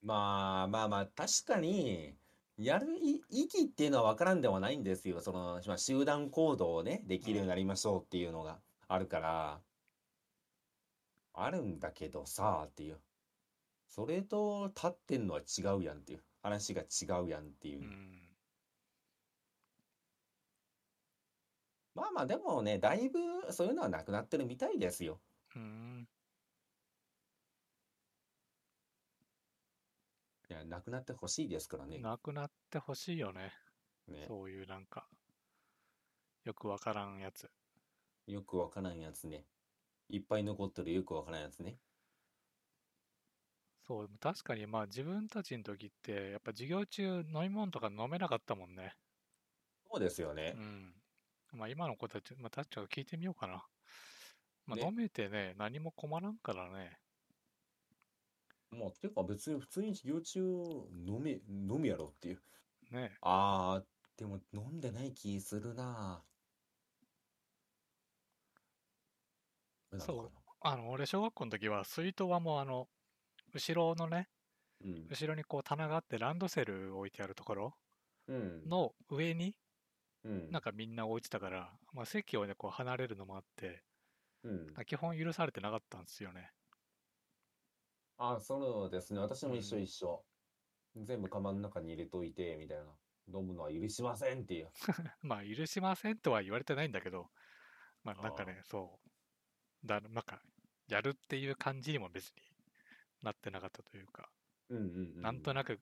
[0.02, 2.14] まあまあまあ、確かに、
[2.56, 5.20] やる意義っていうのは分からんではないんですよ。
[5.20, 9.60] その、まあ、集団行動をね、できるようになりましょうっていうのがあるから、
[11.34, 12.98] あるんだけどさ、っていう。
[13.88, 16.22] それと立ってんのは違うやんっていう。
[16.42, 17.82] 話が違うやんっていうう。
[17.82, 18.25] ん。
[21.96, 23.18] まあまあでもね、だいぶ
[23.50, 25.18] そういうのはなくなってるみたいですよ。
[25.56, 26.06] うん。
[30.50, 31.98] いや、なくなってほしいですからね。
[31.98, 33.54] なくなってほしいよね。
[34.09, 35.09] ねそういうなんか、
[36.44, 37.50] よくわからんやつ。
[38.26, 39.46] よくわからんやつね。
[40.11, 41.78] いっぱい残ってるよくわからんやつね。
[43.87, 48.96] そう、確かにまあ自分たちの時って、やっぱ授業中飲み物とか飲めなかったもんね。
[49.90, 50.61] そうですよねう。
[50.61, 50.92] ん。
[51.52, 53.66] まあ今の子たち、まあ確か聞いてみようかな。
[54.66, 57.00] まあね飲めてね、何も困らんからね。
[58.70, 62.42] もう、てか別に普通に授業中飲め、飲むやろっていう。
[62.90, 63.18] ね。
[63.20, 69.96] あー、でも飲んでない気するなぁ。
[69.98, 70.30] なのか
[70.61, 72.88] あの、俺小学校の時は水筒はもうあの、
[73.54, 74.30] 後ろのね。
[75.09, 77.78] 後ろにこう棚があってランドセル置いてあるところ
[78.26, 78.62] うん。
[78.66, 79.56] の上に
[80.26, 80.50] うん。
[80.50, 83.84] なんかみんな置いてたから、まあ席をね、こう離れるのもあって、
[84.42, 84.74] うん。
[84.84, 86.50] 基本許されてなかったんですよね。
[88.18, 89.20] あ、そうですね。
[89.20, 90.24] 私も一緒うん一緒。
[90.96, 92.84] 全部カバンの中に入れといて、みたいな。
[93.28, 94.70] 飲むのは許しませんっていう。
[95.22, 97.30] まあ許しませんとは言われてないんだけど、
[98.04, 99.00] まあなんかあね、そ
[99.82, 100.40] う、だ、なんか、
[100.88, 102.42] やるっていう感じにも別に
[103.22, 104.30] なってなかったというか、
[104.68, 105.22] うんうんうん。
[105.22, 105.80] なんとなく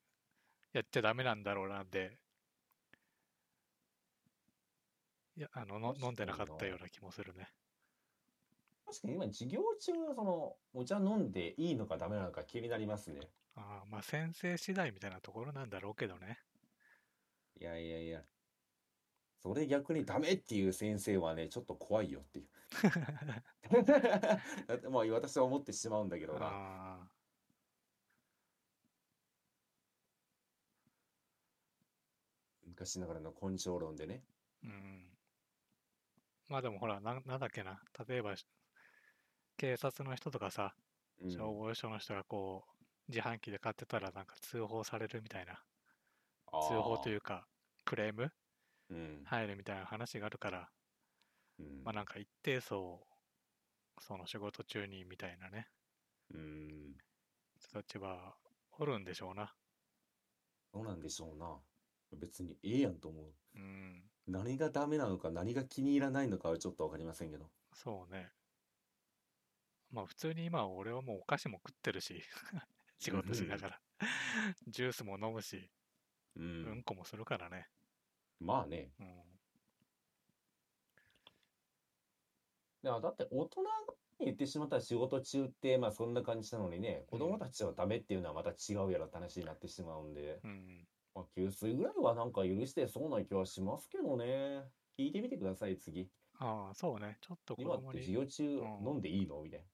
[0.73, 2.19] やっちゃダメなんだろうなんで、
[5.37, 7.49] いや、あの、の飲んでなかったなような気もするね。
[8.87, 13.21] 確かに今授業中、その、お茶飲んでいいのかダメなのか気になりますね。
[13.57, 16.39] ああまあ先生次第みたいなところなんだろうけどね。
[17.61, 18.23] いやいやいや。
[19.41, 22.49] それ逆にダメっていう先生はね、ちょっと怖いよっていう。
[24.67, 26.41] だってまあ私は思ってしまうんだけどな。
[26.43, 27.09] あ
[32.67, 34.25] 昔ながらの根性論でね。
[34.65, 35.14] あ、うん。
[36.49, 37.81] まあでもほら、なんなんだっけな。
[38.09, 38.35] 例えば、
[39.57, 40.77] 警察の人とかさ、
[41.21, 41.31] うん。
[41.31, 45.65] 消防署の人がこう、自販機で買ってたらなんか通報されるみたいな、
[46.69, 47.47] 通報といううか、
[47.85, 48.31] クレーム？
[48.91, 49.25] うん。
[49.25, 50.71] 入るみたいな話があるから、
[51.59, 53.07] うんまあなんか一定層、
[54.01, 55.69] その仕事中にみたいなね、
[56.31, 56.97] うん。
[57.59, 58.37] 人たちは
[58.79, 59.55] おるんでしょうな。
[60.75, 61.63] どうなんでしょうな。
[62.13, 63.35] 別にええやんと思う。
[63.55, 67.55] うん、何がダメなのか、何が気に入らないのかはちょっとわかりませんけど。
[67.75, 68.33] そうね。
[69.91, 72.23] まあ普通に今俺はもうお菓子も食ってるし、
[72.99, 73.83] 仕事しながら。
[74.69, 75.73] ジュースも飲むし、
[76.37, 76.85] ううんん。
[76.85, 77.71] こもするからね。
[78.39, 78.95] まあね。
[78.99, 79.41] うん。
[82.83, 83.63] いや、だって大人
[84.21, 90.89] に言ってしまったら仕事中って、まあそんな感じなのにね、子供たちはダメっていうのはまた違うやろって話になってしまうんで、うん。
[91.15, 94.65] まあ給水ぐらいはなんか許してそうな気はしますけどね。
[94.99, 96.11] 聞いてみてください、次。
[96.39, 97.19] ああ、そうね。
[97.21, 99.41] ちょっと子今って供に、授業中うん飲んでいいの？
[99.43, 99.67] みたいな。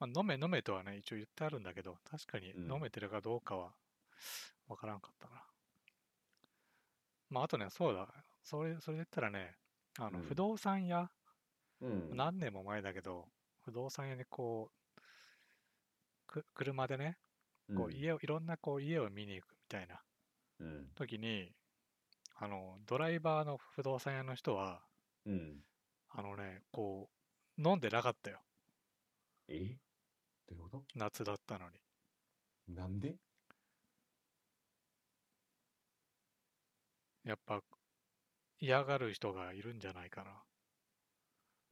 [0.00, 3.72] まあ、飲め飲めとはね、一応言ってあるんだけど、確かにうん飲めてるかどうかは
[4.68, 5.42] わからんかったな。
[7.30, 8.08] まあ、あとね、そうだ、
[8.42, 9.56] それ、それで言ったらね、
[9.98, 11.10] あの、うん不動産屋、
[11.80, 12.16] うん。
[12.16, 13.28] 何年も前だけど、
[13.64, 15.00] 不動産屋にこう、
[16.26, 17.18] く車でね、
[17.74, 20.02] こううん家を、いろんなこう家を見に行くみたいな
[20.58, 20.90] うん。
[20.96, 21.54] 時に、
[22.36, 24.86] あの、ドライバーの不動産屋の人は、
[25.26, 25.64] うん。
[26.08, 27.10] あのね、こ
[27.58, 28.42] う、飲んでなかったよ。
[29.48, 29.78] え？
[30.48, 31.78] どういうこ夏だったのに。
[32.66, 33.18] となんで？
[37.24, 37.64] やっぱ、
[38.60, 40.44] 嫌がる人がいるんじゃないかな。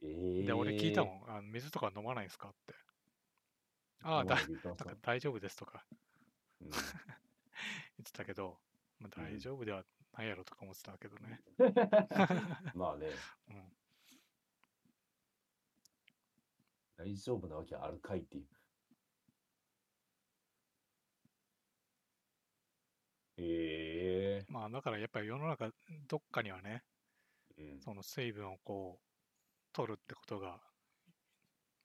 [0.03, 0.07] え
[0.45, 1.25] で、俺聞いたもん。
[1.25, 1.31] ん。
[1.31, 2.75] あの水とか飲まないんすかって。
[4.03, 4.85] ああ、だ、今まで言ってました？
[4.85, 5.87] なんか大丈夫ですとか
[6.61, 7.03] うん
[7.99, 8.61] 言ってたけど、
[9.03, 9.85] まあ、うん大丈夫では
[10.17, 11.41] ないやろとか思ってたけどね。
[12.75, 13.09] まあね、
[13.49, 13.73] うん。
[16.97, 18.47] 大丈夫なわけあるかいっていう。
[23.39, 25.73] ええまあ、だからやっぱり世の中
[26.07, 26.85] どっかにはね、
[27.59, 27.81] うん。
[27.81, 29.07] その水分をこう、
[29.73, 30.61] 取るってことが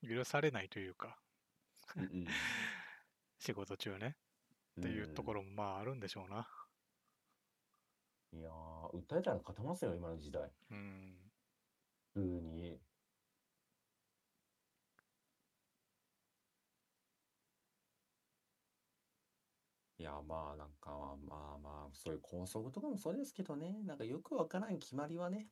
[0.07, 1.17] 許されないというか、
[1.95, 2.27] うんうん
[3.39, 4.17] 仕事中ね、
[4.79, 6.47] っていうところもまああるんでしょうな。
[8.33, 10.49] いやー、訴えたら勝てますよ、今の時代。
[10.71, 11.31] うん。
[12.13, 12.79] 普通に。
[19.99, 20.91] いや、まあ、なんか、
[21.27, 25.47] まあまあ、そういう校則とかもそうですけどね、なんかよくわからん決まりはね、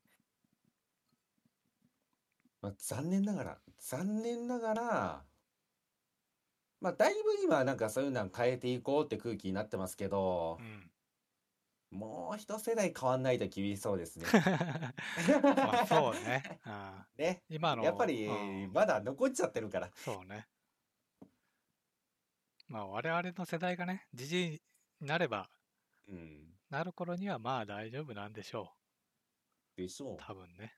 [2.61, 5.25] まあ、残念ながら、残念ながら、
[6.81, 10.91] まあ、だいぶ今、なんかそういうのは変えていこうって空気になってますけどう、ん。
[11.95, 14.25] もう一世代変わんないと厳しそうですね。
[15.43, 16.59] まあそうね。
[16.63, 17.43] あね。
[17.49, 19.91] 今の、やっぱりうんまだ残っちゃってるから。
[19.95, 20.47] そうね。
[22.67, 24.61] まあ我々の世代がね、じじいに
[25.01, 25.49] なれば、
[26.07, 26.57] うん。
[26.69, 28.75] なる頃にはまあ大丈夫なんでしょ
[29.77, 30.17] でしょうう。。
[30.17, 30.77] 多分ね。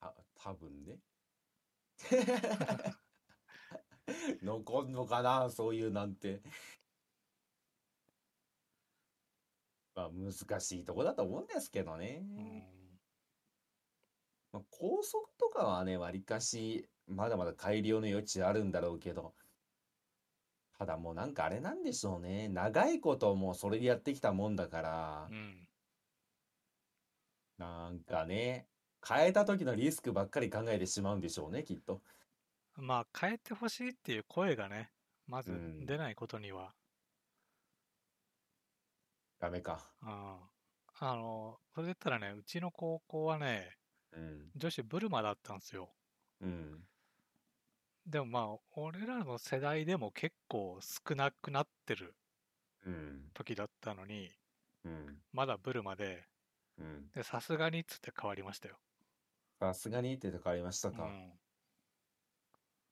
[0.00, 0.98] た、多分ね。
[4.42, 6.42] 残んのかな、そういうなんて。
[9.98, 12.22] まあ難しいとこだと思うんですけどね。
[12.22, 12.62] うん。
[14.52, 19.34] まあ、高速とかはね、わりかし、まだまだ改良の余地あるんだろうけど、
[20.78, 22.48] ただもうなんかあれなんでしょうね。
[22.48, 25.68] 長いこともうそれでやってきたもんだからう、ん。
[27.58, 28.68] なんかね、
[29.06, 32.02] 変えた時のリスクばっかり考えてしまうんでしょうね、きっと。
[32.76, 34.90] まあ変えてほしいっていう声がね、
[35.26, 36.74] まずうん出ないことには、
[39.40, 39.94] ダメか。
[40.02, 40.10] うん。
[40.10, 43.78] あの、それで言ったらね、うちの高校はね、
[44.12, 44.52] うん。
[44.56, 45.96] 女子ブルマだったんですよ。
[46.40, 46.88] うん。
[48.06, 52.16] でもまあ、俺らの世代でも結構少なくなってる
[52.84, 53.32] うん。
[53.32, 54.30] 時だったのに、
[54.84, 55.22] うん。
[55.32, 56.28] まだブルマで、
[56.78, 57.12] うん。
[57.14, 58.80] で、さすがにっつって変わりましたよ。
[59.60, 61.16] さすがにって変わりましたか。
[61.28, 61.40] うん。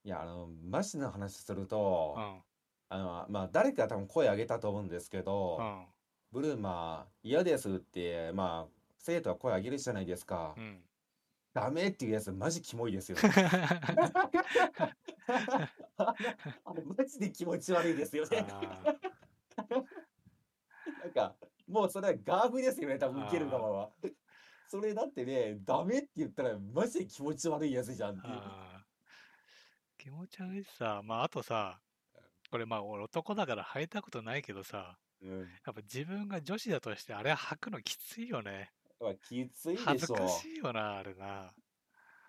[0.03, 2.43] いや、あの、マジな話するとう、ん。
[2.89, 5.87] あの、まあ、誰か多分声上げたと思うんですけど、うん。
[6.31, 10.59] ブルマ嫌ですって、まあ、生徒は声上げるじゃないですかう。
[10.59, 10.81] ん。
[11.53, 13.23] ダメっていうやつマジキモいですよね。
[15.97, 16.13] あ
[16.75, 18.45] れマジで気持ち悪いですよね。
[18.47, 18.83] あ
[21.03, 21.35] なんか、
[21.67, 23.91] もうそれはガーフですよね、多分受ける側は。
[24.67, 28.41] それだってね、ダメって言ったらマジで気持ち悪いやつじゃんっていう。
[29.97, 31.81] 気持ち悪いしさ、まああとさ、
[32.51, 35.39] これまあ俺男だから履いたことないけどさ、うん。
[35.39, 38.71] やっぱ自分が女子だとしてあれ履くのきついよね。
[38.99, 41.53] まあきついで恥ずしょかしいよな、あれな。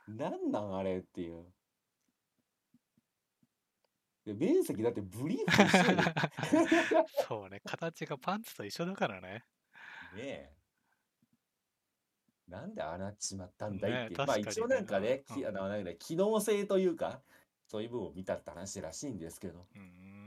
[0.09, 1.45] なんなんあれっていう。
[4.25, 9.45] で面積だってブリーフと一緒やで そうね、形がパンツと一緒だからね。
[10.15, 10.53] ねえ。
[12.47, 14.27] なんでああなっちまったんだいっていう。
[14.27, 17.23] まあ一応なんかね、うんきあの、なんだ機能性というか、
[17.67, 19.67] そういう部分を見たって話らしいんですけど。
[19.75, 20.18] うん。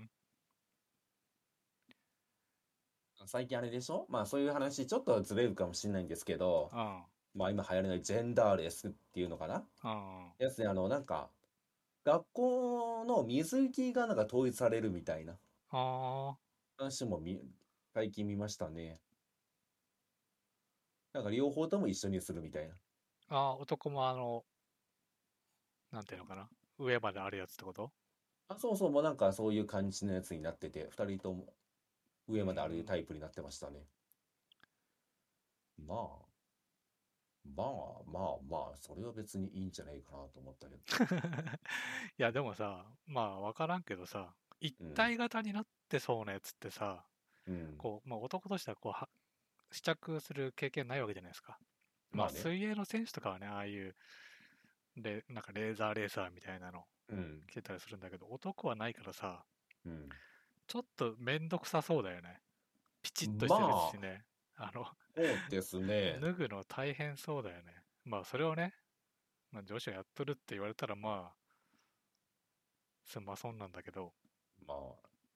[3.27, 4.05] 最近あれでしょ？
[4.09, 7.05] まあそういう話ちょっとずれるかもしれないんですけど、うん。
[7.33, 9.67] まあ今流行りのジェンダーレスっていうのかな？
[9.83, 10.33] うん。
[10.39, 11.31] やつね、あの、なんか、
[12.05, 16.37] 学校の水着がなんか統一されるみたいなあ
[16.77, 17.41] 話もみ
[17.93, 19.01] 最近見ましたね。
[21.13, 22.75] なんか両方とも一緒にするみたいな。
[23.29, 23.35] あ。
[23.35, 24.45] ああ、男もあの、
[25.91, 26.49] なんていうのかな？
[26.77, 27.93] 上まであるやつってこと？
[28.49, 31.55] あ、そうそう、もうなんかそういう感じのやつになってて、二人とも
[32.31, 33.85] 上まであるタイプになってましたね。
[35.77, 36.31] まあ、
[37.55, 37.67] まあ
[38.05, 40.81] まあまあ、それは別にいいんじゃないかなと思ったけど。
[42.17, 47.05] いや、でもさ、まあわからんけどさ、一うん体型になってそうなやつってさ、
[47.47, 47.77] うん。
[47.77, 49.09] こう、まあ男としてはこうは、
[49.71, 51.59] 試着する経験ないわけじゃないですか。
[52.11, 53.95] まあまあね水泳の選手とかはね、ああいう、
[54.97, 57.43] レなんかレーザーレーサーみたいなのうん。
[57.47, 59.43] 着てたりするんだけど、男はないからさ、
[59.85, 60.09] うん。
[60.71, 62.39] ちょっとめんどくさそうだよね。
[63.03, 64.23] ピチッとしてるしね。
[64.55, 66.17] あの、そうですね。
[66.21, 67.83] 脱ぐの大変そうだよね。
[68.05, 68.73] まあそれをね、
[69.51, 71.35] まあ、女子がやっとるって言われたらまあ、
[73.03, 74.13] すんまそんなんだけど、
[74.65, 74.77] まあ、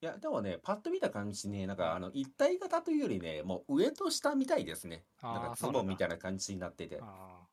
[0.00, 5.04] いや、でもね、パッと見た感じね、なんかあの、一体型というよりね、もう上と下みたいですね。
[5.20, 6.98] あーなんかズボンみたいな感じになってて。
[7.02, 7.46] あ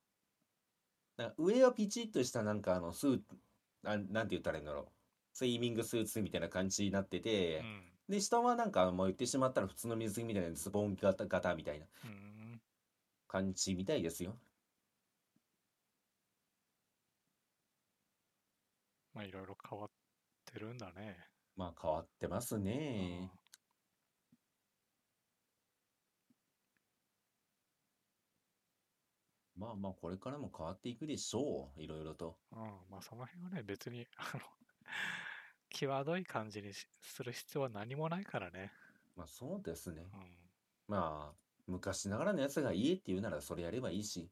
[1.17, 3.35] なんか上はピチッとしたなんかあのスーツ、
[3.81, 5.02] なん、なんて言ったらいいんだろう。
[5.33, 7.83] スイミングスーツみたいな感じになってあ、て、うん。
[8.09, 12.61] で、下はなんかもう言ってしまったら普通の水着みたいなズボン型、型みたいなうん。
[13.27, 14.37] 感じみたいですよ。
[19.13, 19.89] まあいろいろ変わっ
[20.45, 21.17] てるんだね。
[21.55, 23.31] まあ変わってますね。
[29.55, 31.81] まあまあこれからも変わっていくでしょう。
[31.81, 32.37] いろいろと。
[32.51, 32.63] うん。
[32.63, 32.67] うん。
[32.89, 34.41] まあその辺はね、別に、あの、
[35.73, 38.71] 際どい感じにしする必要は何もないからね。
[39.17, 40.03] まあそうですね。
[40.13, 40.19] うん。
[40.87, 41.35] まあ
[41.67, 44.29] 昔ながらのやつがいいって言うならそれやればいいし。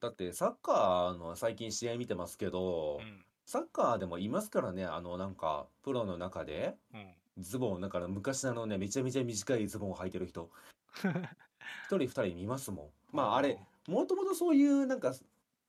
[0.00, 3.24] だってサッカーの最近試合見てますけど、うん。
[3.46, 7.14] サッカーでもいますからね、あのなんかプロの中でうん。
[7.38, 10.50] ズボン、なんか昔のあのね、めちゃめちゃ短いズボンを履いてる人、
[11.02, 11.08] 一
[11.88, 13.16] 人二人見ますもん。
[13.16, 13.58] まああれ、
[13.88, 15.12] もともとそういうなんか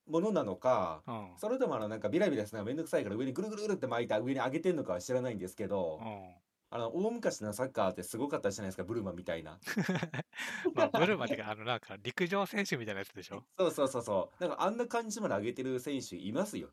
[0.06, 1.32] ものなのか、うん。
[1.36, 6.36] それともあのなんかビラビラするのがめんどくさいから上にぐるぐるぐるって巻いた上に上げてんのかは知らないんですけど、うん。
[6.70, 9.60] あの大昔のサッカーってすごかったじゃないですか、ブルマみたいな。
[10.74, 13.46] まあ、ブルマってか、あの、なんか、陸上選手みたいなやつでしょ？
[13.58, 14.42] そうそうそうそう。
[14.44, 16.72] なんかあんな感じまで上げてる選手いますよ。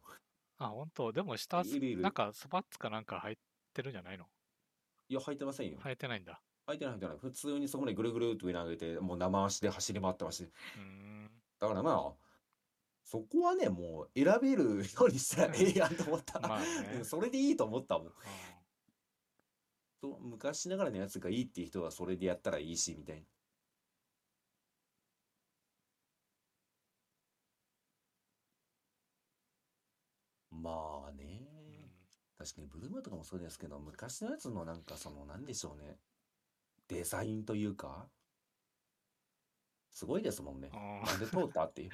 [0.57, 1.11] あ、本当？
[1.11, 3.35] でも下、いるいるなんか、スパッツかなんか入っ
[3.73, 4.25] てるんじゃないの？
[5.09, 5.79] いや、履いてませんよ。
[5.79, 6.41] 履いてないんだ。
[6.67, 7.17] 履いてない履いてない。
[7.17, 10.51] 普通にそこにぐるぐるっと上に上げて、もう生足で走り回ってまし。
[11.59, 12.22] だからまあ、
[13.03, 16.39] そこはね、もう選べるようにしたらええやんと思った。
[16.39, 16.65] まあね
[16.97, 18.07] うんそれでいいと思ったもん。
[18.07, 18.13] う
[20.01, 23.23] と昔ながらのやつがいいっていう人はそれでやったらいいし、みたいな。
[30.51, 31.23] まあね。
[31.25, 32.37] ん。
[32.37, 35.99] 確かにブルーマとかもそうですけど、昔のやつのなんかその、なんでしょうね。
[36.87, 38.09] デザインというか、
[39.93, 40.69] すごいですもんね。
[40.73, 41.91] うんなんで通ったっていう。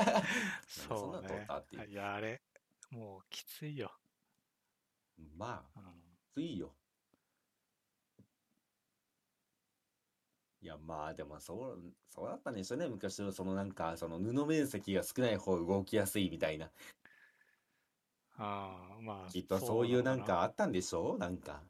[0.68, 1.88] そそんな通ったっていう。
[1.90, 2.42] いや、あれ、
[2.90, 3.90] もうきついよ。
[5.36, 5.84] まあ、うん。
[6.34, 6.74] ついよ。
[10.60, 12.86] いや、まあ、でも、そう、そうだったんでしょうね。
[12.86, 16.70] 昔の、そのなんか、その布面積が少ない方動きやすいみたいな。
[18.36, 21.18] ああ、まあ、きっとそういうなんのかあったんでしょう？
[21.18, 21.62] なんか。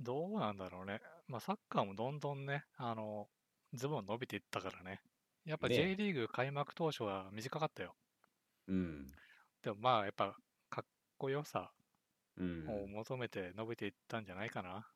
[0.00, 1.00] どうなんだろうね。
[1.26, 3.28] まあ、サッカーもどんどんね、あの、
[3.76, 5.00] ズボン伸びていったからね。
[5.44, 7.94] やっぱね J リーグ開幕当初は短かったよ。
[8.68, 9.12] うん。
[9.62, 10.36] でもまあ、やっぱ、
[10.68, 10.84] かっ
[11.18, 11.72] こよさ
[12.36, 12.68] うん。
[12.68, 14.86] を求めて伸びていったんじゃないかな。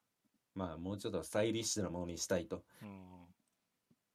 [0.55, 2.64] まあ、もうちょっとスタイリッシュなものにしたいと。
[2.83, 3.26] うん。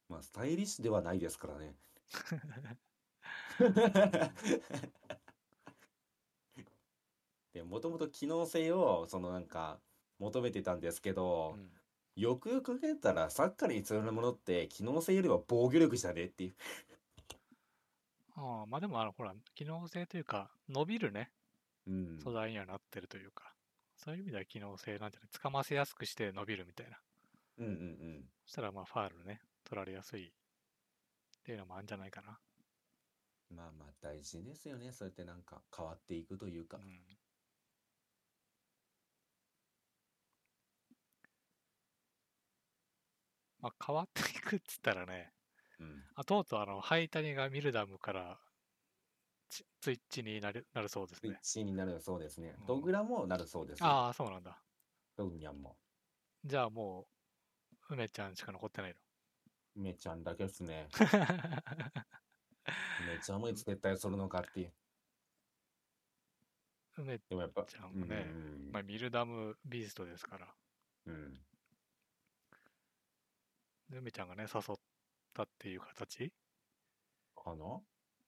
[0.09, 1.75] まあ、スタイリッシュではないですからね。
[7.53, 9.79] で、もともと機能性を、そのなんか、
[10.19, 11.71] 求めてたんですけど、うん
[12.15, 16.53] よくよく考えたら、サッカーに必要なものって、機能性よりは防御力じゃねっていう。
[18.35, 21.31] ああ、まあでも、あの、ほら、機能性というか、伸びるね、
[21.87, 22.19] うん。
[22.19, 23.53] 素材にはなってるというか、
[23.95, 26.97] そういう意味では機能性なんじゃない掴ませやすくして伸びるみたいな。
[27.57, 28.29] うんうんうん。
[28.45, 30.31] そしたら、まあ、ファールね、取られやすいっ
[31.43, 32.39] ていうのもあるんじゃないかな。
[33.49, 34.91] まあまあ、大事ですよね。
[34.91, 36.81] そうやってなんか変わっていくというかう。
[36.81, 37.17] ん。
[43.65, 45.33] まあ、変わっていくっつったらね、
[45.79, 46.03] うん。
[46.13, 48.39] あとうとうあの、ハイタニがミルダムから
[49.49, 51.39] ツツイッチになるなるそうですスイッね。
[51.41, 52.65] チになるそうですねうん。
[52.67, 53.89] ドグラもなるそうですよ。
[53.89, 54.61] ああ、そうなんだ。
[55.17, 55.79] ドグニャンも。
[56.43, 57.07] じゃあも
[57.89, 58.97] う、梅ちゃんしか残ってないの？
[59.75, 60.87] 梅ちゃんだけですね。
[62.99, 64.73] 梅ちゃんもいつ撤退するのかっていう。
[66.97, 70.55] 梅でもやっぱ、ちゃんもねうんまあ、ミルダムビーストですから。
[71.05, 71.45] うん。
[73.89, 74.77] で梅ちゃんがね、誘っ
[75.33, 76.31] たっていう形？
[77.35, 77.79] かな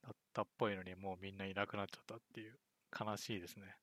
[0.02, 2.58] だったっぽいのに、もうみんないなくなっちゃったっていう、
[2.98, 3.76] 悲しいですね。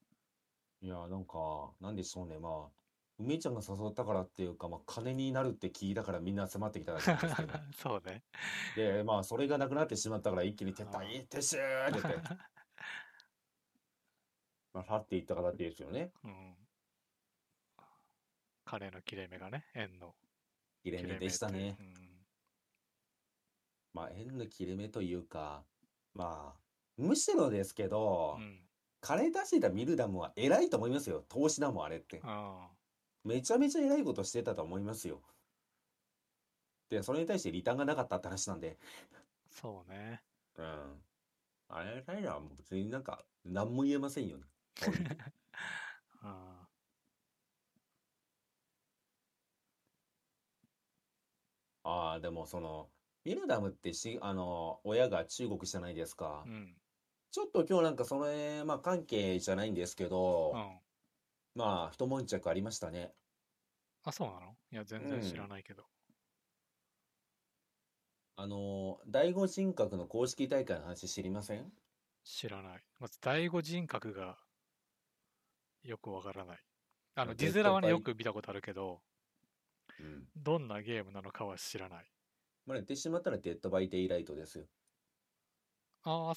[0.82, 2.40] いや、なんか、なんでしょうね。
[2.40, 2.72] まあ、
[3.18, 7.54] 梅ちゃんが誘ったからっていうか、まあ、金になるって聞いたからみんな集まってきただけなんですけど。
[7.78, 8.24] そうね。
[8.76, 12.22] で、まあ、それがなくなってしまったから一気に撤退、撤収って言って、
[14.74, 16.12] まあ、去っていった形ですよね。
[16.24, 16.56] うん。
[18.66, 20.16] 彼の切れ目がね、円の
[20.86, 21.76] 切れ目でしたね
[23.92, 25.64] まあ、円の切れ目というか、
[26.14, 26.60] まあ、
[26.98, 28.60] むしろですけど、うん。
[29.00, 31.24] 金出してたミルダムは偉いと思いますよ。
[31.30, 32.20] 投資だもん、あれって。
[32.24, 32.68] あ
[33.24, 35.22] めちゃめちゃ偉いことしてたと思いますよ。
[36.90, 39.18] で、それに対してリターンがなかったって話なんで、あ、
[39.50, 40.22] そうね。
[40.58, 41.02] うん。
[41.70, 44.44] あれ偉いのはもう別になんか、何も言えませんよね。
[46.22, 46.55] あ
[51.86, 52.92] ああ、でもその、
[53.24, 56.52] ミルダムってし、あの、親が中国じゃないですかあ、う。
[56.52, 56.82] ん。
[57.32, 60.82] ちょっと今日なんかそれ、まあ関係じゃないんですけど、うん。
[61.56, 63.16] まあ、一悶着ありましたね。
[64.04, 64.58] あ、そうなの？
[64.72, 65.90] いや、全然知らないけど。
[68.38, 71.74] あの、第五人格の公式大会の話知りません？
[72.26, 72.84] 知らない。
[73.00, 74.38] まず、第五人格が
[75.84, 76.60] よくわからない。
[77.16, 79.02] あの、デッド字面はね、バイよく見たことあるけど、
[80.00, 80.24] うん。
[80.36, 82.06] どんなゲームなのかは知らない。
[82.66, 84.66] まあ、言ってしまったら Dead by Daylight ですよ。
[86.04, 86.36] ああ、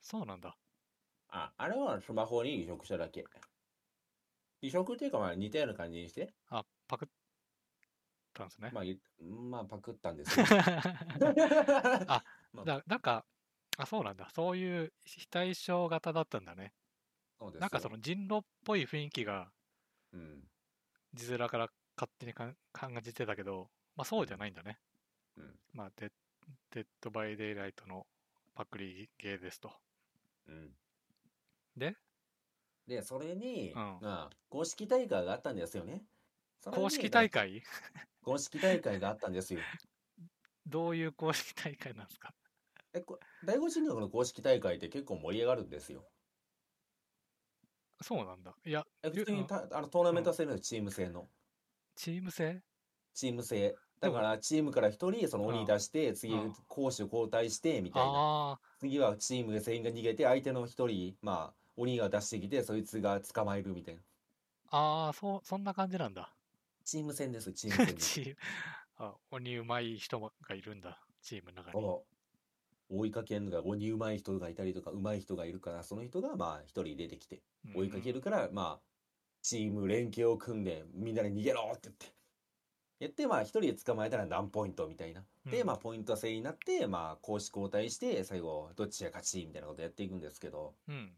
[0.00, 0.56] そうなんだ。
[1.30, 3.24] あ、あれはスマホに移植しただけ。
[4.62, 7.08] 移植っていうかまあ似たような感じにして、あ、パクっ
[8.34, 8.70] たんですね。
[8.72, 8.98] まあ、い
[9.50, 10.46] まあパクったんですよ。
[12.08, 13.24] あ まあだなんか、
[13.76, 14.28] あ、そうなんだ。
[14.34, 16.72] そういう非対称型だったんだね。
[17.38, 19.52] そうですよなんかその人狼っぽい雰囲気が
[20.12, 20.42] うん。
[21.14, 21.68] 字面から
[21.98, 24.78] 勝手にかん感じてたけど、まあそうじゃないんだね。
[25.36, 25.60] うん。
[25.72, 26.12] まあデッ、
[26.70, 28.06] Dead by Daylight の
[28.54, 29.72] パクリゲーですと。
[30.46, 30.78] うん。
[31.76, 31.96] で？
[32.86, 36.06] で、それに、うんまあ、公式大会があったんですよね。
[36.64, 37.62] 公式大会？
[38.22, 39.60] 公式大会があったんですよ。
[40.66, 42.34] どういう公式大会なんですか？
[42.94, 46.08] え、こ第五人学の公式大会って結構盛り上がるんですよ。
[48.00, 48.54] そうなんだ。
[48.64, 51.28] いや、え普通にうんたあのトーナメント制のチーム制の。
[51.98, 52.62] チーム制？
[53.12, 53.74] チーム制。
[54.00, 58.08] だから、チームから一人、その鬼出して、次うん、攻守交代して、みたいな。
[58.08, 64.00] ああ、次はチーム全員が逃げて、相手の一人、まあ、鬼が出してきて、そいつが捕まえるみたいな。
[64.70, 66.32] ああ、そう、そんな感じなんだ。
[66.84, 68.14] チーム戦です、 チーム戦です。
[68.14, 68.36] チーム、
[68.98, 71.04] あ、鬼うまい人がいるんだ。
[71.20, 71.84] チームの中に。
[71.84, 72.04] お
[72.90, 77.42] 追いかけるのが鬼うまい人がいたりとか、うまい人がいるから、その人が、まあ、一人出てきて、
[77.74, 78.87] 追いかけるから、まあ、
[79.48, 82.06] チーム連携を組んで、みんなで逃げろって言って。
[83.00, 85.24] やって、まあ、一人で捕まえたら何ポイントみたいな。
[85.46, 91.12] で、うんまあ、ポイント制になって、まあ、攻守交代して、最後、どっちが勝ちみたいなことやっていくんですけど、うん。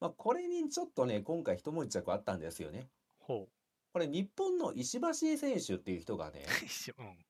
[0.00, 2.88] まあ、これにちょっとね、今回一悶着あったんですよね。
[3.18, 3.48] ほ
[3.94, 6.44] これ、日本の石橋選手っていう人がね、
[6.98, 7.02] う。
[7.02, 7.24] ん。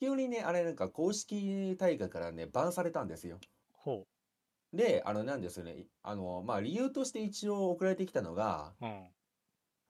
[0.00, 3.38] 急にね、あれなんか公式大会からね、バンされたんですよ。
[3.72, 4.06] ほ
[4.74, 5.86] で、あの、なんですよね。
[6.02, 8.84] あの、まあ、理由として一応送られてきたのが、う。
[8.84, 9.15] うん。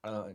[0.07, 0.33] あの、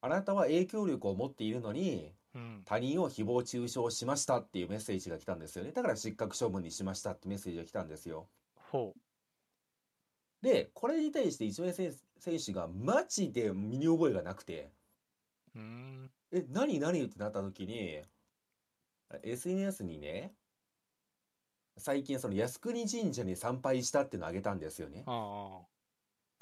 [0.00, 2.62] あなたは影響力を持っているのに、うん。
[2.64, 5.72] 他人を誹謗中傷しましたっていうメッセージが来たんですよね。
[5.72, 8.28] だから失格処分にしましたってメッセージが来たんですよ。
[8.54, 8.94] ほ
[10.42, 14.72] で、これに対して一名選選手がマジで身に覚えがなくて、
[15.54, 15.58] う。
[15.58, 16.10] うーん。
[16.30, 18.02] え、何何ってなった時に、
[19.22, 20.34] SNS にね、
[21.78, 25.02] 最近その靖国神社に参拝したっていうのをあげたんですよね。
[25.06, 25.66] ああ。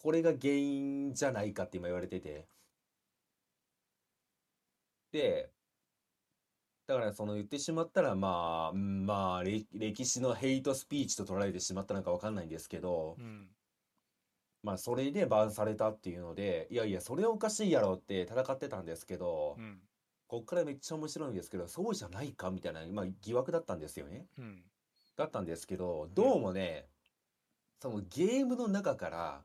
[0.02, 2.48] これが原因じゃないかって今言われてて。
[5.12, 5.50] で、
[6.86, 13.48] だからその言ってしまったらまあ、うんまあ、れ歴史のヘイトスピーチと捉えてしまったのかわかんないんですけどう、ん。
[14.62, 19.80] まあそれでバンされたっていうので、いやいや、それおかしいやろって戦ってたんですけどう、ん。
[20.28, 24.26] こっからめっちゃ面白いんですけど、そうじゃないかみたいな、まあ疑惑だったんですよね。
[24.38, 24.62] うん。
[25.16, 26.88] だったんですけど、どうもね、
[27.80, 29.44] そのゲームの中から、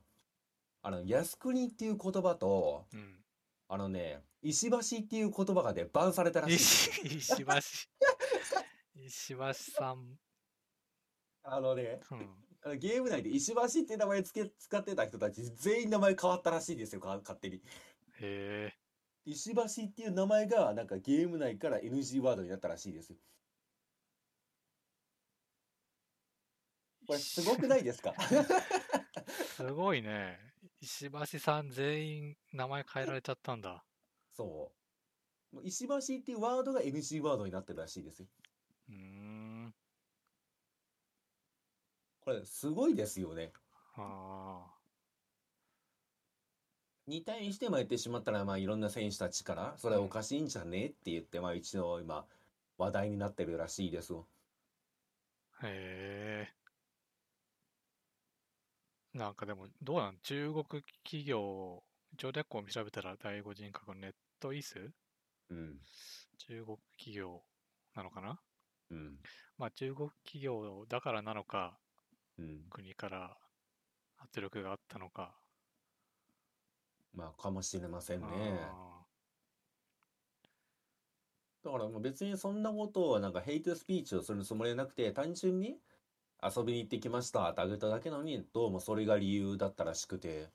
[0.82, 3.24] あの、靖国っていう言葉と、うん。
[3.68, 6.54] あのね、石橋っていう言葉がね、バンされたらしい。
[6.56, 7.52] 石石橋。
[8.96, 10.18] 石橋さん。
[11.44, 12.00] あのね、
[12.64, 12.78] うん。
[12.78, 17.56] ゲーム内で石橋って名前つけ、使ってた人たち全員名前変わったらしいんですよ、か勝手に。
[17.56, 17.60] へ
[18.20, 18.74] え。
[19.24, 23.18] 石橋っていう名前が、なんかゲーム内から NG ワードになったらしいですよ。
[27.06, 28.14] これすごくないですか？
[29.56, 30.38] すごいね。
[30.80, 33.84] 石橋さん全員名前変えられちゃったんだ。
[34.32, 34.72] そ
[35.54, 35.60] う。
[35.64, 38.26] 石橋っていうワードが NG ワードになってるらしいですよ。
[38.88, 39.74] うーん。
[42.20, 43.52] これすごいですよね。
[43.96, 44.72] ああ。
[47.06, 52.26] に対してまあ言ってしまったら、まあいろんな選手たちから、それはおかしいんじゃねって言って、まあ一度今、
[52.78, 54.28] 話題になってるらしいですよ。
[55.62, 56.48] へ
[59.14, 59.18] え。
[59.18, 60.18] なんかでも、どうなん？
[60.22, 60.64] 中国
[61.04, 61.82] 企業、
[62.18, 64.92] 上略校を調べたら第五人格ネットイス？
[65.50, 65.78] うん。
[66.38, 67.42] 中国企業
[67.96, 68.38] なのかな？
[68.90, 69.16] うん。
[69.58, 71.78] まあ中国企業だからなのか、
[72.38, 72.60] うん。
[72.70, 73.36] 国から
[74.18, 75.34] 圧力があったのか。
[77.14, 78.26] まあかもしれませんね。
[78.28, 79.00] あ
[81.64, 85.78] だからもう別にそんなことはなんかヘイトスピーチをするつもりはなくて、単純に
[86.42, 90.50] 遊びに行ってきましたってあげただけなのに、どうもそれが理由だったらしくて。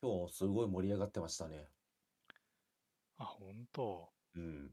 [0.00, 1.68] 今日すごい盛り上がってましたね。
[3.18, 4.08] あ、本当。
[4.36, 4.70] うん。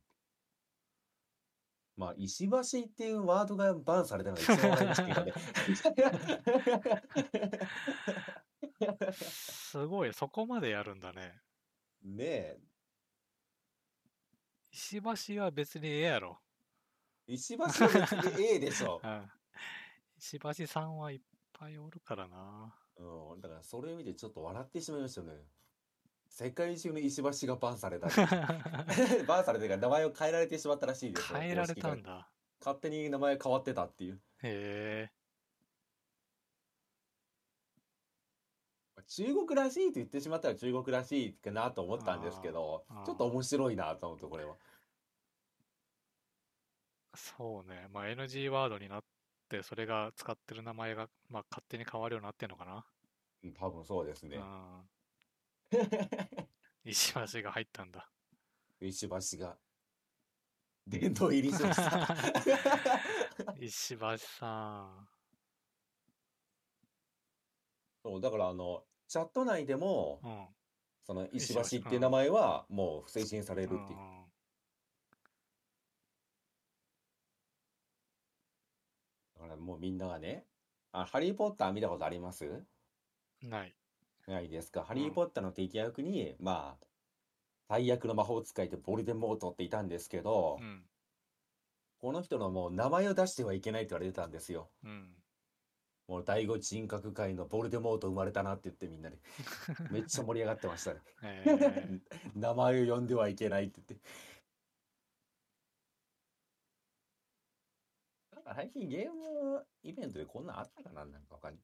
[1.98, 2.64] まあ、石橋っ
[2.96, 5.34] ていうワードがバンされたのが一番笑いましたけどね。
[9.14, 11.42] すごい、そこまでやるんだね。
[12.04, 12.60] ねえ。
[14.72, 16.38] 石橋は別にええやろ。
[17.28, 19.00] 石橋は別に A でしょ。
[19.04, 19.32] うん。
[20.18, 21.22] 石橋さんはいっ
[21.54, 22.76] ぱいおるからな。
[22.98, 23.41] うん。
[23.41, 25.34] だからそれを見てちょっと笑ってしまいましたよね。
[26.28, 28.08] 世界中の石橋がバンされた。
[29.28, 31.39] バンされてから名前を変えられてしまったらしいですよ。
[31.39, 32.30] 変えられたんだ。
[32.60, 34.16] 勝手に名前変わってたっていう。
[34.16, 35.12] へえ。
[39.08, 44.58] 中国らしいと言ってしまったら中国らしいかなと思ったんですけどちょっと面白いなと思ってこれは
[47.16, 47.88] そうね。
[47.91, 49.14] まあ NG ワードになって、
[49.64, 52.86] それが使ってる名前が、まあ、勝手に変わるようになってんのかな？
[53.43, 54.89] うん多分そうですねうん。
[56.84, 58.10] 石橋が入ったんだ。
[58.80, 59.58] 石橋が
[60.88, 62.16] 殿堂入りしました。
[63.60, 65.08] 石橋さ
[68.03, 70.28] そう、だからあの、チャット内でも、ん。
[70.28, 70.47] うん。
[71.03, 73.99] その石石橋橋っていう名前はもう不正信されるっていう。
[73.99, 74.26] うん
[79.36, 80.45] だからもうみんながね、
[80.91, 82.64] あ、ハリー・ポッター見たことあります？
[83.41, 83.76] ない。
[84.28, 84.84] ないですか？
[84.84, 86.86] ハリー・ポッターの敵役に、まあ、
[87.68, 90.84] 最悪の魔法使いでボルデモートっていたんですけどう、ん。
[91.99, 94.70] この人のもう名前を出してはいけないって言われてたんですよ。
[94.84, 95.16] うん。
[96.08, 99.18] もう第五人格界のボルデモート生まれたなって言ってみんなで。
[99.89, 101.01] めっちゃ盛り上がってましたね。
[101.24, 102.01] えー
[102.39, 104.08] 名前を呼んではいけないって言って。
[108.35, 111.60] なんか最近ゲームイベントでこんなんあったかななんか他に。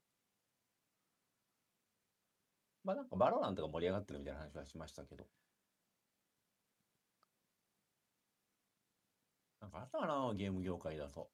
[2.84, 5.28] まあなんか VALORANT が盛り上がってるみたいな話はしましたけど。
[9.62, 11.32] なんかあったかなゲーム業界だと。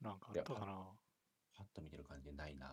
[0.00, 0.98] なんかあったかな。
[1.54, 2.66] パッと見てる感じでないな。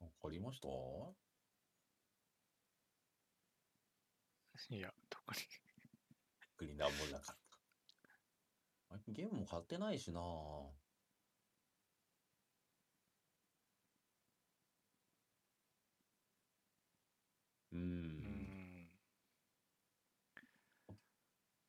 [0.00, 0.68] わかりました？
[4.70, 5.40] いや、特に。
[6.58, 7.58] 特になんもなかった。
[8.88, 10.74] 最近ゲームも買ってないしなう。
[17.72, 18.90] うんん。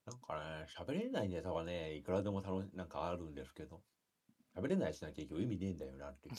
[0.05, 3.83] なんかね、喋れないネタはね、いくらでも楽し、なんかあるんですけど、
[4.55, 6.35] 喋れないしな結局意味ねえんだよなって いう。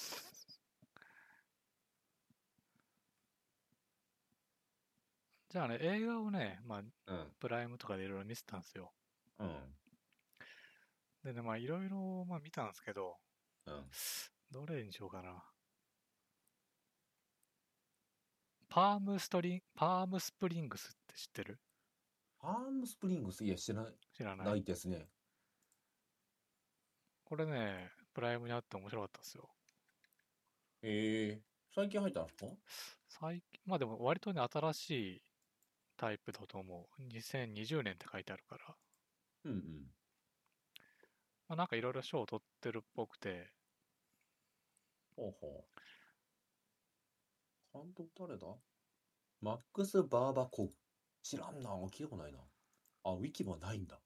[5.56, 8.92] じゃあね、映画をね、まあ、うん、プライムとかでいろいろ見てたんですよ。
[9.38, 9.74] うん、
[11.24, 13.16] でね、まあ、いろいろ、まあ、見たんですけど、
[13.64, 13.86] うん。
[14.50, 15.42] どれにしようかな。
[18.68, 21.58] パームストリン、パームスプリングスって知ってる？
[22.38, 24.46] ファームスプリングス、いや、知らない、知らない？
[24.48, 25.08] ないですね。
[27.24, 29.48] これね、プライムにあって面白かったですよ。
[30.82, 31.42] ええ
[31.74, 32.46] 最近入ったんですか？
[33.08, 35.22] 最近、まあでも割とね、新しい
[35.96, 37.02] タイプだと思う。
[37.02, 38.76] 2020年って書いてあるから。
[39.44, 39.94] うんうん。
[41.48, 43.52] まあなんかいろいろ賞を取ってるっぽくて、
[45.16, 45.68] ほうほ
[47.74, 47.78] う。
[47.78, 48.46] 監督誰だ？
[49.40, 50.72] マックス・バーバコフ。
[51.22, 51.70] 知らんな。
[51.70, 52.38] 聞いたことないな。
[53.04, 54.02] あ、ウィキもないんだ。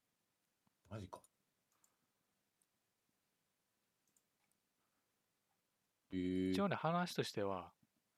[0.88, 1.22] マジか。
[6.12, 7.72] えー一応ね、話としては、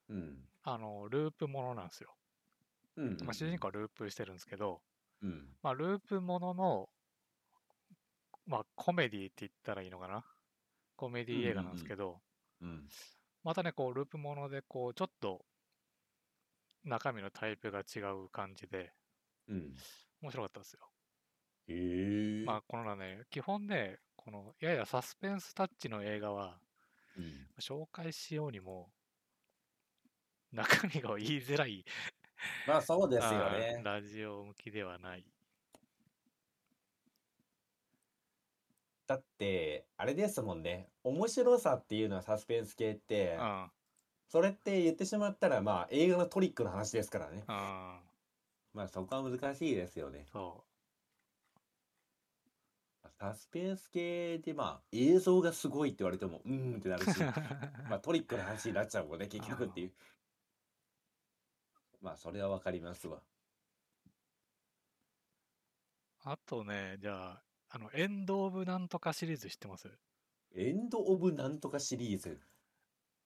[0.08, 0.48] うん。
[0.62, 2.16] あの、ループものなんですよ。
[2.96, 3.24] うんうんうん。
[3.26, 4.82] まあ主人公はループしてるんですけど、
[5.22, 5.56] うん。
[5.62, 6.88] まあループものの、
[8.46, 10.24] まあコメディって言ったらいいのかな？
[10.96, 12.22] コメディ映画なんですけど、
[12.60, 12.88] うん。
[13.44, 15.44] またね、こう、ループもので、こう、ちょっと、
[16.84, 18.92] 中身のタイプが違う感じで、
[19.48, 19.74] うん。
[20.20, 20.92] 面白かったですよ。
[21.68, 22.44] へえ。
[22.44, 26.60] まあ、このね、基本ね、この、ややサスペンスタッチの映画は、
[27.16, 27.48] うん。
[27.60, 28.92] 紹介しようにも、
[30.52, 31.84] 中身が言いづらい、
[32.66, 33.80] まあそうですよね。
[33.84, 35.24] ラジオ向きではない。
[39.06, 40.88] だって、あれですもんね。
[41.04, 43.70] 面白さっていうのはサスペンス系ってう、ん。
[44.28, 47.44] それって言ってしまったら、まあ映画のトリックの話ですからね。
[47.46, 48.00] うん。
[48.72, 50.26] まあそこは難しいですよね。
[50.32, 50.64] そ
[53.22, 57.12] サスペンス系でまあ映像がすごいって言われても、うーんってなるう。
[57.12, 57.20] し、
[57.88, 59.92] まあトリックの話になっちゃうもんね、結局っていう。
[62.02, 63.20] まあそれはわかりますわ。
[66.24, 69.88] あとね、じゃあ、あの、エンド・オブ・なんとかシリーズ知ってます？
[70.54, 72.38] エンド・オブ・なんとかシリーズ？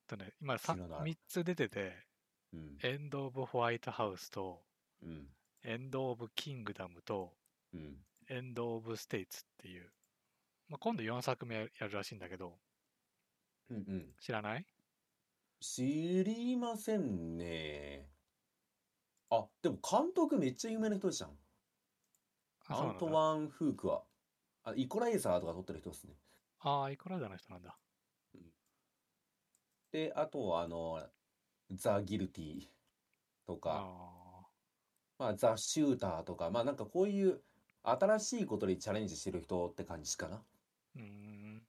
[0.07, 1.93] とね、今さ知らない3つ出てて、
[2.55, 2.79] うん。
[2.83, 4.63] エンド・オブ・ホワイトハウスと、
[5.03, 5.27] うん。
[5.65, 7.33] エンド・オブ・キングダムと、
[7.75, 7.97] うん。
[8.29, 9.91] エンド・オブ・ステイツっていう、
[10.69, 12.55] まあ、今度4作目やるらしいんだけど、
[13.71, 14.07] うんうん。
[14.21, 14.65] 知らない？
[15.61, 15.83] 知
[16.25, 18.09] りませんね。
[19.31, 21.39] あ、でも監督めっちゃ有名な人じゃん。
[22.69, 23.05] あ、そうアンなんだ。
[23.05, 24.05] トワン・フークは。
[24.65, 26.21] あ、イコライザーとか撮ってる人ですね。
[26.59, 27.81] ああ、イコライザーの人なんだ。
[29.91, 31.11] で、あとはあの、
[31.71, 32.71] ザ・ギルティ
[33.47, 33.91] とか、
[34.43, 34.51] あ
[35.19, 37.45] まあ、ザ・シューターとか、まあなんかこういう
[37.83, 40.47] 新しいことにチャレンジしてる人って感じかな。
[40.97, 41.03] ーうー
[41.59, 41.69] ん。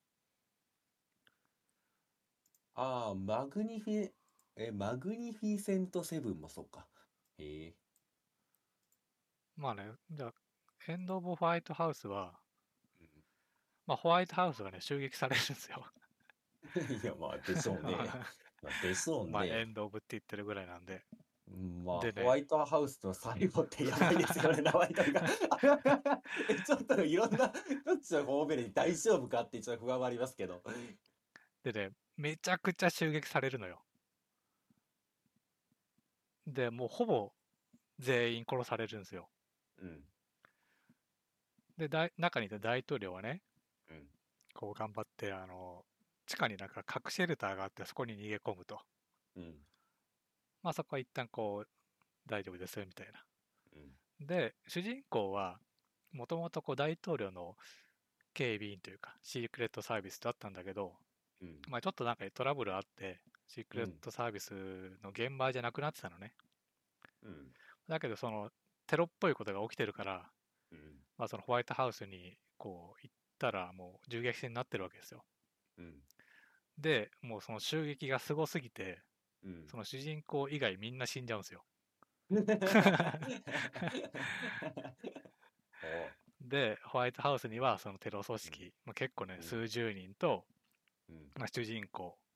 [2.76, 4.14] ああ、マグニフィ、
[4.55, 6.88] え、マグニフィセント・セブンもそうか。
[7.38, 7.77] へえ。
[9.57, 10.33] まあね、じゃあ、
[10.88, 12.39] エンド・オブ・ホワイトハウスは、
[12.99, 13.23] うん
[13.88, 15.85] まあ、ホワイトハウスがね、襲撃されるんですよ。
[17.03, 18.13] いや、まあ、でしょうね。
[18.61, 19.65] まあでしょうまあ、エね。
[19.65, 21.05] ンド・オブって言ってるぐらいなんで。
[21.47, 25.21] うんまあ、でねホワイトハウスの最後ってやばいですよね、名前とか。
[26.49, 27.53] えちょっといろんな、
[27.85, 30.61] どっちの方面に大丈夫かってちょっと不安はありますけど。
[31.63, 33.86] でね、めちゃくちゃ襲撃されるのよ。
[36.47, 37.31] で、もうほぼ
[37.99, 39.29] 全員殺されるんですよ。
[39.79, 40.03] うん。
[41.77, 43.41] で、大中にいた大統領はね、
[43.89, 44.07] うん。
[44.53, 45.83] こう頑張って、あの、
[46.25, 48.79] 地下になんか核シェルターがあって、そこに逃げ込むと。
[49.35, 49.55] うん。
[50.63, 51.69] まあそこは一旦こう、
[52.25, 53.23] 大丈夫ですよみたいな。
[54.19, 54.25] うん。
[54.25, 55.59] で、主人公は、
[56.11, 57.55] もともとこう大統領の
[58.33, 60.95] 警備員というか、シークレットサービスだったんだけど、
[61.41, 61.61] うん。
[61.67, 64.53] まあちょっとなんかトラブルあって、シークレットサービス
[65.03, 66.33] の現場じゃなくなってたのね。
[67.23, 67.47] うん。
[67.87, 68.51] だけど、その、
[68.85, 70.29] テロっぽいことが起きてるから、
[70.71, 70.79] うん。
[71.17, 75.23] まあそのホワイトハウスにこう行ったらもう銃撃戦になってるわけですよ。
[75.77, 75.95] うん。
[76.77, 79.01] で、もうその襲撃がすごすぎて、
[79.43, 79.67] うん。
[79.69, 81.63] その主人公以外みんな死んじゃうんですよ。
[86.41, 90.45] で、ホワイトハウスにはそのテロ組織、まあ、結構ねう、ん数十人と。
[91.35, 92.26] まあ、主人公うん。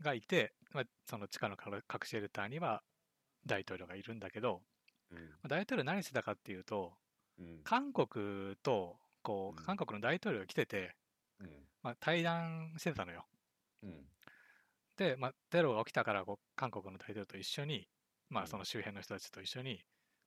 [0.00, 2.82] がいて、まあ、その地下の核核シェルターには
[3.46, 4.62] 大統領がいるんだけど、
[5.10, 5.18] うん。
[5.18, 6.92] まあ大統領何してたかっていうと、
[7.38, 7.60] うん。
[7.64, 10.94] 韓国と、こう韓国の大統領が来てて、
[11.40, 11.48] うん。
[11.82, 13.26] まあ、対談してたのよ。
[13.82, 14.04] うん。
[14.96, 17.88] で、まあ、テロが起きたからこう、韓国の大統領と一緒に、
[18.28, 19.80] まあ、うんその周辺の人たちと一緒に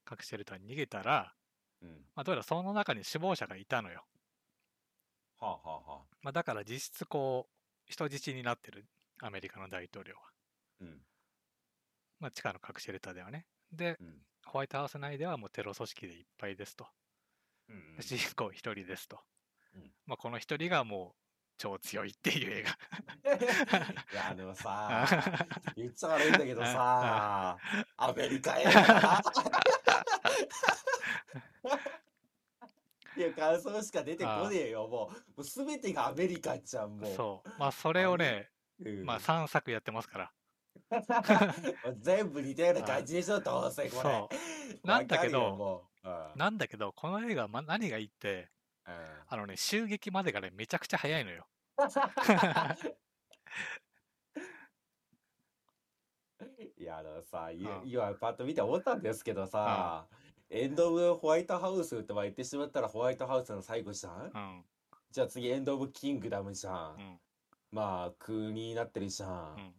[0.06, 1.34] 核シェルターに逃げたら、
[1.82, 1.90] うん。
[2.16, 4.06] まあ、どうやらその中に死亡者がいたのよ。
[5.40, 6.00] はあはあはあ。
[6.22, 8.86] まあ、だから実質こう、人質になってる
[9.22, 10.22] アメリカの大統領は。
[10.82, 11.02] うん。
[12.20, 13.46] まあ、地下の核シェルターではね。
[13.72, 14.22] で、うん。
[14.46, 16.88] ホワイトハウス内ではもうテロ組織でいっぱいですと。
[17.70, 19.20] うんで主人公一人ですと。
[19.76, 21.20] うんまあ、この一人がもう
[21.58, 22.72] 超強いっていう映画。
[24.12, 25.08] いや、でもさ、
[25.76, 27.58] 言っちゃ悪いんだけどさ、
[27.98, 28.72] アメリカ映画
[33.16, 34.92] いや、感想しか出てこねえよ、もう。
[35.12, 37.16] もう全てがアメリカじゃん、もう。
[37.16, 37.50] そう。
[37.60, 38.50] まあ、それをね、
[38.84, 40.32] うんまあ、3作やってますから。
[42.00, 44.02] 全部似たような感じでしょ、どうせこれ。
[44.02, 44.30] そ
[44.84, 45.88] う なんだけど
[46.36, 48.50] なんだけど、この映画、ま、何がいいって、
[48.88, 48.94] うん
[49.28, 51.48] あのね、襲撃までがね、めちゃくちゃ早いのよ。
[56.78, 60.08] いや、あのさ、今パッと見て思ったんですけどさ、
[60.50, 64.32] エンド・オブ・ホワイトハウスって言ってしまったらホワイトハウスの最後じゃん？
[64.34, 64.66] うん。
[65.12, 66.98] じゃあ次エンド・オブ・キングダムじゃんう。
[66.98, 67.20] ん。
[67.72, 69.56] まあ、国になってるじゃん。
[69.58, 69.74] うん。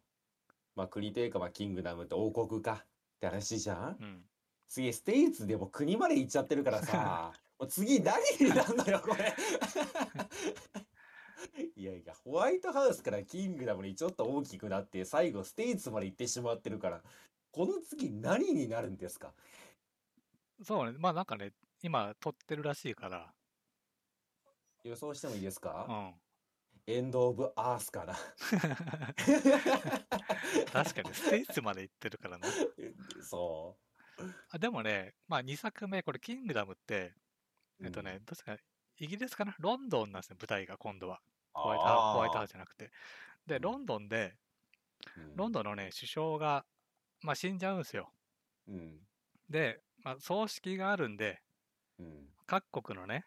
[0.75, 2.87] まあ、国というか、まあ、キングダムって王国かっ
[3.21, 3.97] て話じゃん？
[4.01, 4.25] うん。
[4.69, 9.35] 次、ステイツでも国まで行っちゃってるからさ、 もう次何になるのよ、これ。
[11.77, 17.03] いやいや、ホワイトハウスからキングダムにちょっと大きくなって、最後ステイツまで行ってしまってるから、
[17.51, 19.35] この次何になるんですか？
[20.65, 20.97] そうね。
[20.99, 23.35] まあ、なんかね、今、撮ってるらしいから、
[24.85, 26.15] 予想してもいいですか、うん。
[26.87, 28.15] エンド・オブ・アースかな。
[30.73, 32.49] 確かに、ステイツまで行ってるからな。
[33.23, 33.77] そ
[34.51, 37.15] あでもね、まあ、2作目、これ、キングダムって、
[37.81, 37.87] う。
[37.87, 38.57] えっとね、うん、確か
[38.99, 39.55] イギリスかな？
[39.59, 41.21] ロンドンなんですね、舞台が今度は。
[41.53, 42.91] ホワイトあハウホワイトハウースじゃなくて。
[43.47, 44.37] で、うんロンドンで、
[45.17, 46.65] うんロンドンのね、首相が、
[47.21, 48.13] まあ、死んじゃうんですよ。
[48.69, 48.99] うん。
[49.49, 51.41] で、まあ、葬式があるんで、
[51.99, 52.29] うん。
[52.47, 53.27] 各国のね、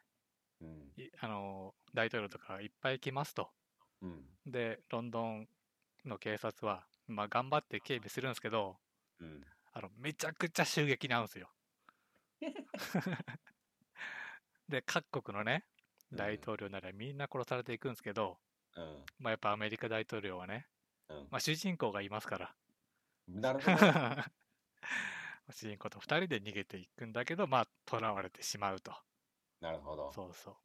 [1.19, 3.49] あのー大統領とかいっぱい来ますと。
[4.01, 4.23] うん。
[4.45, 5.47] で、ロンドン
[6.05, 8.77] の警察は、まあ、頑張って警備するんですけど、
[9.19, 9.43] うん。
[9.73, 11.49] あの、めちゃくちゃ襲撃なんですよ。
[14.69, 15.65] で、各国のね、
[16.11, 18.37] 大統領ならみんな殺されていくんですけど、
[18.75, 19.05] うん。
[19.19, 20.67] まあ、やっぱアメリカ大統領はね、
[21.09, 22.55] うんまあ、主人公がいますから、
[23.27, 23.77] なるほど。
[25.51, 28.95] 主人公と二人で逃げていくんだけど、まあ、囚われてしまうと。
[29.61, 30.11] なるほど。
[30.11, 30.55] そうそう。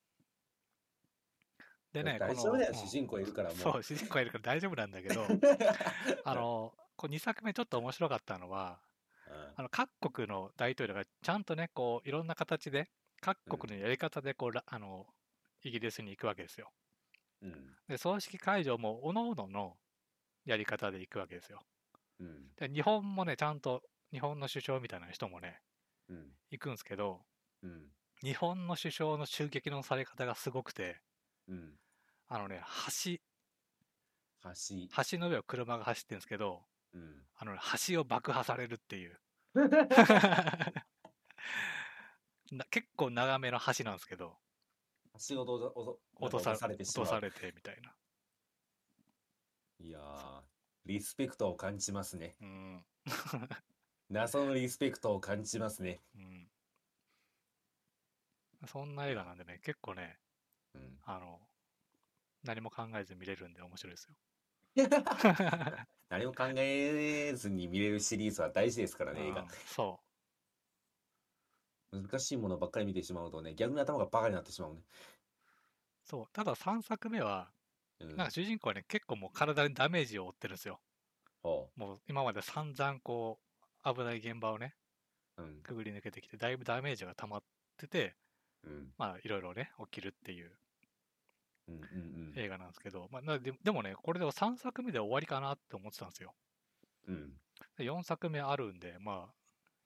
[1.92, 2.18] でね、
[2.72, 3.58] 主人公いるからもう。
[3.58, 5.26] そう、主人公がいるから大丈夫なんだけど、
[6.24, 8.80] あの、こう2作目ちょっと面白かったのは、
[9.56, 15.06] あの各国の大統領がちゃんとね、こう、いろんな形で、各国のやり方で、こう、らあの、
[15.62, 16.72] イギリスに行くわけですよ。
[17.42, 17.76] うん。
[17.88, 19.76] で、葬式会場も、おのおのの
[20.44, 21.60] やり方で行くわけですよ。
[22.20, 22.54] うん。
[22.56, 23.82] で、日本もね、ちゃんと、
[24.12, 25.60] 日本の首相みたいな人もね、
[26.08, 26.32] うん。
[26.50, 27.20] 行くんですけど、
[27.62, 27.92] うん。
[28.22, 31.00] 日本の首相の襲撃のされ方がすごくて、
[31.50, 31.78] うん。
[32.28, 32.62] あのね、
[33.04, 33.18] 橋、
[34.42, 34.50] 橋。
[35.12, 36.62] 橋の上を車が走ってるんですけど、
[36.94, 37.26] うん。
[37.36, 39.20] あのね、橋を爆破されるっていう。
[42.52, 44.38] な結構長めの橋なんですけど、
[45.28, 46.82] 橋落とされて。
[46.84, 47.94] 落とされてみたいな。
[50.86, 52.36] リスペクトを感じますね。
[52.40, 52.84] うん。
[54.08, 56.02] 謎のリスペクトを感じますね。
[56.16, 56.50] うん。
[58.66, 60.18] そんな映画なんでね、結構ね、
[60.74, 60.98] うん。
[61.04, 61.40] あの、
[62.42, 64.14] 何も考えず見れるんで面白いですよ。
[66.08, 69.48] 何も考えずに見れるシリーズは大事ですからね、映画うん。
[69.48, 70.00] そ
[71.92, 74.80] 難しいものばっかり見てしまうとね、逆に頭がバカになってしまうね。
[74.80, 76.08] う。
[76.08, 76.26] そう。
[76.32, 77.52] ただ3作目は、
[78.00, 78.16] うん。
[78.16, 80.80] なんか主人公はね、結構もう体にダメージを負ってるんですよ。
[81.42, 83.40] ほもう今まで散々こ
[83.84, 84.74] う、危ない現場をね、
[85.38, 85.42] う。
[85.42, 85.62] うん。
[85.62, 87.42] くぐり抜けてきて、だいぶダメージが溜まっ
[87.76, 88.14] てて、うん。
[88.98, 90.56] まあいろいろね、起きるっていう
[91.68, 91.76] うん。
[91.76, 91.82] うん。
[91.82, 91.84] う
[92.32, 92.42] ん。
[92.42, 96.34] 映画なんですけど、まあ、なででもね、これで3作目で終わりかなって思ってたんですよ。
[97.06, 97.40] うん。
[97.76, 99.36] で4作目あるんで、まあ、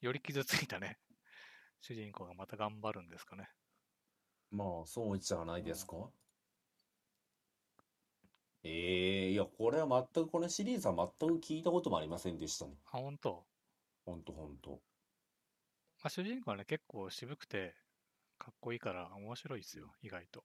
[0.00, 0.98] より傷ついたね、
[1.80, 3.50] 主人公がまた頑張るんですかね。
[4.50, 6.10] まあ、そうじゃないですか？
[8.64, 12.82] ええいや、これは全く、このシリーズは全く聞いたこともありませんでしたね。
[12.86, 13.46] あ、本当
[14.06, 14.82] ほんとほんと。
[16.02, 17.74] まあ、主人公はね、結構渋くて、
[18.38, 20.44] かっこいいから面白いですよ、意外と。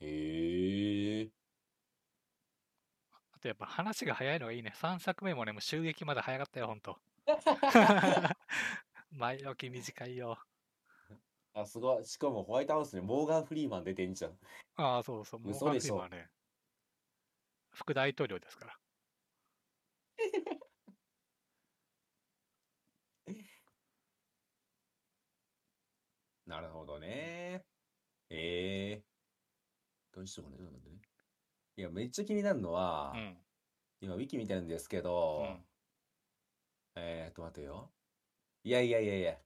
[0.00, 1.30] へえ。
[3.32, 4.72] あとやっぱ話が早いのがいいね。
[4.74, 6.98] 3作目もね、もう襲撃まで早かったよ、ほんと。
[9.10, 10.38] 前置き短いよ。
[11.54, 12.04] あ、すごい。
[12.04, 14.38] しかもホワイトハウスにモーガン・フリーマン出てんじゃん。
[14.76, 15.40] ああ、そうそう。
[15.40, 16.30] モーガンフリーマンはね、
[17.70, 18.78] 副大統領ですから。
[26.46, 27.64] なるほどね。
[28.30, 29.02] ええ
[30.12, 30.58] どうしようかね。
[30.58, 31.02] ちょっと待ってね。
[31.76, 33.36] いや、めっちゃ気になるのは、うん。
[34.00, 35.64] 今、ウィキ見てるんですけうど、ん。
[36.94, 37.90] えーっと、待てよ。
[38.64, 39.38] いやいやいやいや。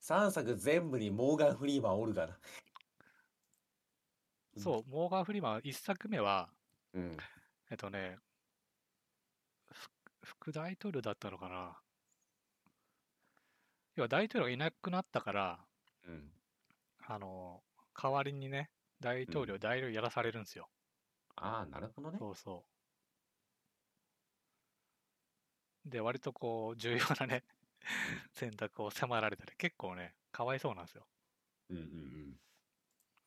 [0.00, 2.38] 3作全部にモーガン・フリーマンおるがな。
[4.56, 6.48] そう、モーガン・フリーマンは1作目は、
[6.94, 7.16] うん。
[7.70, 8.16] えっとね、
[9.70, 9.90] ふ
[10.22, 11.78] 副大統領だったのかな。
[13.96, 15.66] 要は大統領がいなくなったから、
[16.06, 16.35] うん。
[17.06, 20.70] あの、代わりにね、大統領、大統領やらされるんですよ。
[21.36, 22.18] ああ、なるほどね。
[22.18, 22.66] そうそ
[25.86, 25.88] う。
[25.88, 27.44] で、割とこう、重要なね、
[28.34, 31.08] 選択を迫られたり、結構ね、かわいそうなんですよ。
[31.70, 32.40] うんうん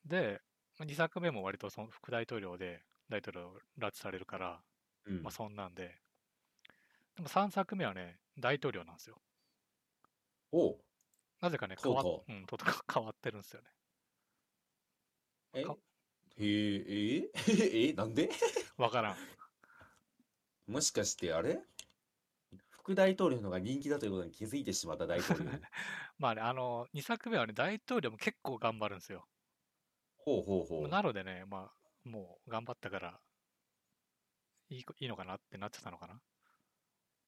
[0.05, 0.41] で、
[0.79, 4.63] 2作目も割とその副大統領で大統領を拉致されるから、
[5.05, 5.15] うん。
[5.15, 6.01] うんまあそんなんで、
[7.15, 9.21] でも3作目はね、大統領なんですよ。
[10.51, 10.79] おう
[11.41, 12.57] なぜかね、変わうとうん、と
[12.93, 13.69] 変わってるんですよね。
[15.53, 15.61] え？
[15.61, 15.77] か？
[16.37, 16.45] へ
[17.17, 17.31] え、え
[17.89, 18.29] え、なんで？
[18.77, 19.19] わからん。
[20.67, 21.59] もしかしてあれ？
[22.69, 25.49] 副大統領の方が人気だということに気づいてしまった大統領。
[26.17, 29.27] まあね、あの、2作目はね、大統領も結構頑張るんですよ。
[30.17, 30.89] ほうほうほう。
[30.89, 33.21] なのでね、まあ、もう頑張ったから、
[34.69, 36.21] いいこいいのかなってなってたのかな。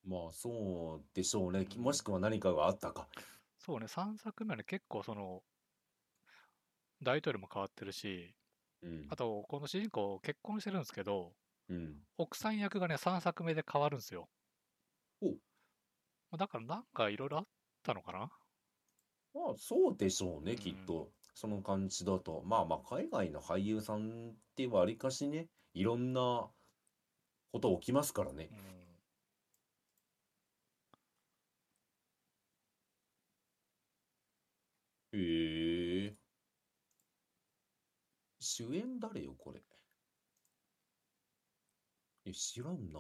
[0.04, 1.66] まあそうでしょうね。
[1.66, 3.08] きもしくは何かがあったか。
[3.64, 5.44] そうね、3作目はね、結構その、
[7.04, 8.34] 大統領も変わってるし、
[8.82, 9.16] うんあ。
[9.16, 11.32] と、この主人公結婚してるんですけど、
[11.70, 11.96] うん。
[12.18, 14.28] 奥さん役がね、3作目で変わるんですよ。
[16.38, 17.44] だからなんかいろいろあっ
[17.84, 18.32] たのかな？
[19.34, 21.12] まあそうでしょうね、うんきっと。
[21.34, 22.42] その感じだと。
[22.46, 26.50] まあまあ海外の俳優さんってわりかしね、いろんな
[27.52, 28.56] こと起きますからねう。
[28.56, 28.91] ん。
[35.14, 36.18] へえ。
[38.40, 39.62] 主演誰よ、これ？
[42.26, 43.00] え、知らんな。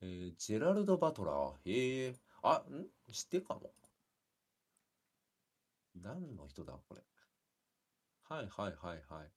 [0.00, 1.70] えージェラルド・バトラー。
[1.70, 2.16] へえ。
[2.42, 2.86] あ、ん？
[3.12, 3.72] 知ってかも。
[5.94, 7.02] 何の人だ、これ？
[8.22, 9.32] はいはいはいはい。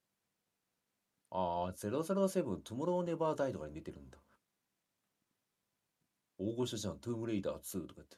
[1.32, 4.18] ああ、007、トゥモロー・ネバー・ダイとかに出てるんだ。
[6.42, 8.18] 大御所じゃん、トゥームレイダー2とかって。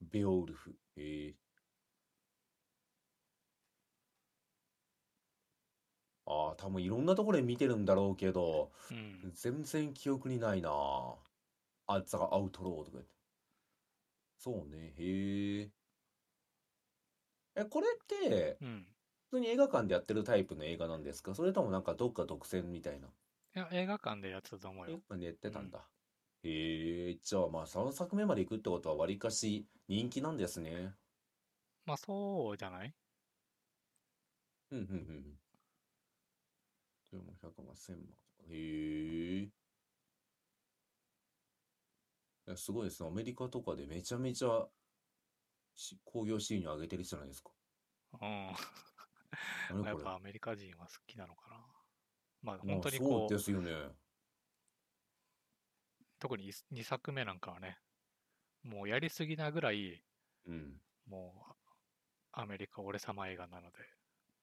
[0.00, 0.78] ベオウルフ。
[0.96, 1.34] へえ。
[6.26, 9.32] ああ、多分いろんなところで見てるんだろうけど、うん。
[9.34, 12.00] 全然記憶にないなあ。
[12.06, 13.10] ザ・アウトローとか言って。
[14.38, 15.70] そうね、へえ。
[17.56, 18.86] え、これって、うん。
[19.30, 21.34] 普通に映画館でやってるタイプの映画なんですか？
[21.34, 23.08] それともなんかどっか独占みたいな？
[23.58, 24.92] いや、映画館でやってたと思うよ。
[24.92, 25.80] 映画館でやってたんだ。
[26.44, 30.94] へえ、じゃあまあ3作目まで行くってことはわりかし人気なんですね。
[31.86, 32.94] まあ、そうじゃない？
[34.70, 35.40] うん、うん、うん。
[37.10, 38.06] でも100万、1000万。
[38.48, 39.42] へえ。
[39.42, 39.50] い
[42.46, 43.08] や、すごいですね。
[43.08, 44.68] アメリカとかでめちゃめちゃ
[45.74, 47.50] し興行収入上げてるじゃないですか。
[48.20, 48.52] うん。
[49.68, 51.77] 何これやっぱアメリカ人は好きなのかな。
[52.42, 53.72] まあまあ本当にそうこう、ですよね。
[56.18, 57.78] 特に2作目なんかはね、
[58.62, 60.02] もうやりすぎなぐらい、
[60.46, 60.80] うん。
[61.08, 61.52] もう
[62.32, 63.76] アメリカ俺様映画なので。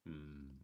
[0.08, 0.58] うん。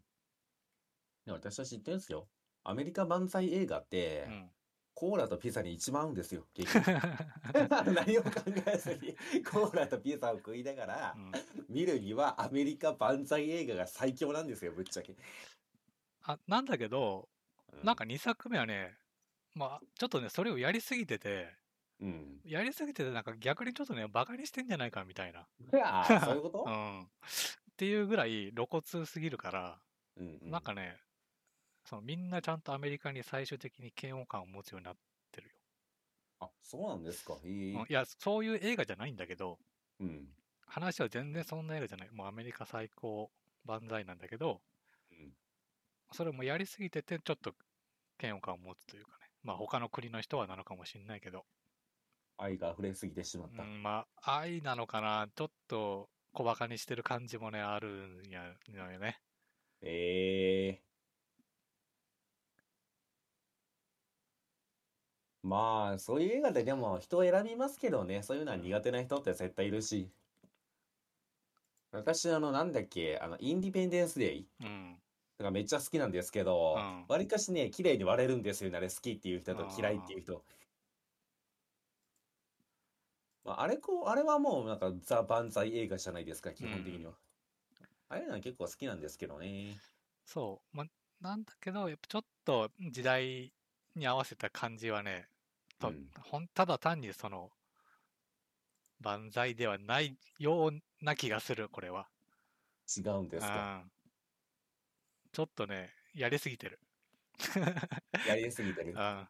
[1.25, 2.27] で私は知ってるんですよ。
[2.63, 4.49] アメリカ万歳映画って、うん。
[4.93, 6.85] コーラとピザに一番合うんですよ、 結局。
[7.91, 11.31] 何も考えずに、コーラとピザを食いながらう、ん
[11.69, 15.15] 見るにはアメリカ万歳映画が最強なんですよ、ぶっちゃけ。
[16.23, 17.29] あなんだけど、
[17.73, 18.97] うなんか、2作目はね、
[19.55, 21.55] まあ、ちょっとね、それをやりすぎてて、
[21.99, 22.41] うん。
[22.43, 25.49] やりすぎてて、なんか逆にちょっとね、バカにしてんじゃないかみたいな。
[25.83, 26.63] ああ、 そういうこと？
[26.65, 27.01] うん。
[27.03, 27.07] っ
[27.77, 29.81] ていうぐらい露骨すぎるから、
[30.17, 30.99] うんうんなんかね、
[31.85, 34.97] そのみんなちゃんとアメリカに最終的に嫌悪感を持つようになっ
[35.31, 35.55] てるよ。
[36.39, 37.35] あ、そうなんですか？
[37.43, 39.59] へえうんいや、そういう映画じゃないんだけど、
[39.99, 40.35] うん。
[40.65, 42.09] 話は全然そんな映画じゃない。
[42.11, 43.31] もうアメリカ最高
[43.63, 44.61] 万歳なんだけど、うん
[46.11, 47.53] それもやりすぎてて、ちょっと
[48.21, 49.27] 嫌悪感を持つというかね。
[49.43, 51.45] まあ他の国の人はなのかもしれないけど、
[52.37, 53.63] 愛が溢れすぎてしまった。
[53.63, 59.19] うん、まあ愛なのかな、ちょっと小バカにしてる感じもね、あるんやのよね。
[59.81, 60.81] ええ
[65.43, 70.11] まあ、そういう映画ででも人を選びますけどね、そういうのは苦手な人って絶対いるし。
[71.91, 75.01] 私、あの、なんだっけ、あの、インディペンデンス・デイうん。
[75.41, 80.43] がめっちゃ好きなんですけどうん、わりかしね、綺麗に割れるんですよね、あれ好きっていう人と嫌いっていう人。
[83.43, 87.13] まあ、あれこう、あれはもうなんかザ・万歳映画じゃないですか、基本的には。
[88.09, 89.79] ああいうのは結構好きなんですけどね。
[90.25, 90.77] そう。
[90.77, 90.87] まあ、
[91.21, 93.53] なんだけど、やっぱちょっと時代
[93.95, 95.27] に合わせた感じはね、
[95.79, 97.51] とうんほんただ単にその、
[98.99, 102.07] 万歳ではないような気がする、これは。
[102.95, 103.83] 違うんですか。
[103.83, 104.00] うん
[105.31, 106.79] ちょっとね、やりすぎてる。
[108.27, 108.99] やりすぎてるう。
[108.99, 109.27] ん。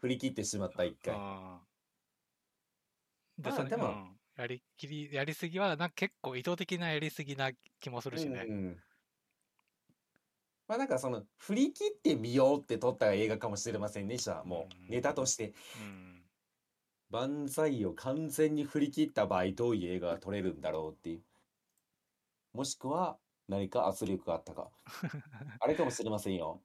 [0.00, 1.14] 振り切ってしまった一回。
[1.14, 1.58] うん
[3.38, 8.44] で、まあでもうんやりきり、やりすぎは、なんか結構意図的なやりすぎな気もするしね。
[8.48, 8.82] うんうん
[10.68, 15.52] まあなんかその振り切ってみようって撮った映画かもしれませんね、じゃあもうんうネタとして。
[15.80, 16.22] うん。
[17.10, 21.22] 万歳を完全に振り切った場合どういう映画が撮れるんだろうっていう。
[22.52, 23.18] もしくは
[23.50, 24.70] 何か圧力があったか。
[25.58, 26.62] あれかもしれませんよ。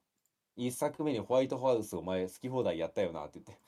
[0.56, 3.62] 一作目にホワイトハウスお前好き放題やったよなって言って。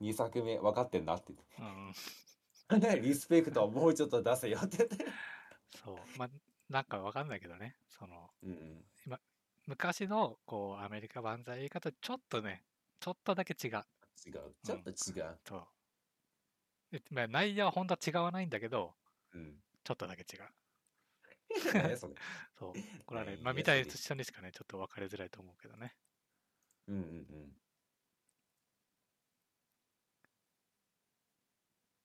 [0.00, 1.92] 二作目分かってんなってうん。
[2.70, 3.00] 言って。
[3.00, 5.06] リスペクトをもうちょっと出せよって言って。
[5.74, 6.18] そう。
[6.18, 6.30] まあ、
[6.68, 7.76] なんかわかんないけどね。
[7.88, 8.84] その、うんうん。
[9.66, 12.64] 昔の、こう、アメリカ万歳言い方、ちょっとね、
[13.00, 13.84] ちょっとだけ違う。
[14.26, 14.54] 違う。
[14.62, 15.40] ちょっと違う。
[15.44, 15.68] そう。
[16.92, 18.94] でまあ、内容は本当は違わないんだけど、
[19.32, 19.62] うん。
[19.84, 20.42] ちょっとだけ違う。
[21.74, 22.14] 何 それ。
[22.58, 22.74] そう。
[23.06, 25.96] これはね、何まあ、見た人にしかね、ちょっと分かりづらいと思うけどね。
[26.88, 27.02] うんうんう
[27.46, 27.60] ん。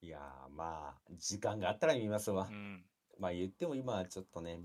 [0.01, 2.53] いやーまあ時間があったら見ますわう。
[2.53, 2.85] ん。
[3.19, 4.59] まあ言っても今はちょっとね、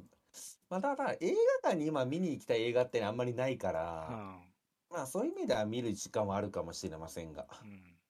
[0.68, 4.54] まあただ映画館に今見に行きたい映画ってあんまりないかうら、ん。
[4.90, 7.48] まあそういう意味では見る時間はあるかもしれませんが。
[7.62, 8.00] うん。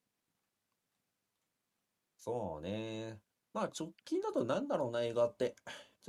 [2.17, 3.21] そうね。
[3.53, 5.57] まあ直近だとなんだろうな映画って。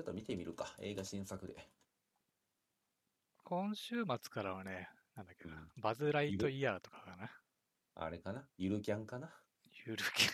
[0.02, 0.76] ちょっと見てみるか。
[0.80, 1.56] 映画新作で。
[3.44, 7.30] 今週末からはね、なんだっけな、うんバズ・ライトイヤーとかかな。
[7.94, 8.50] あれかな？
[8.58, 9.30] ゆるキャンかな？
[9.86, 10.28] ゆるキ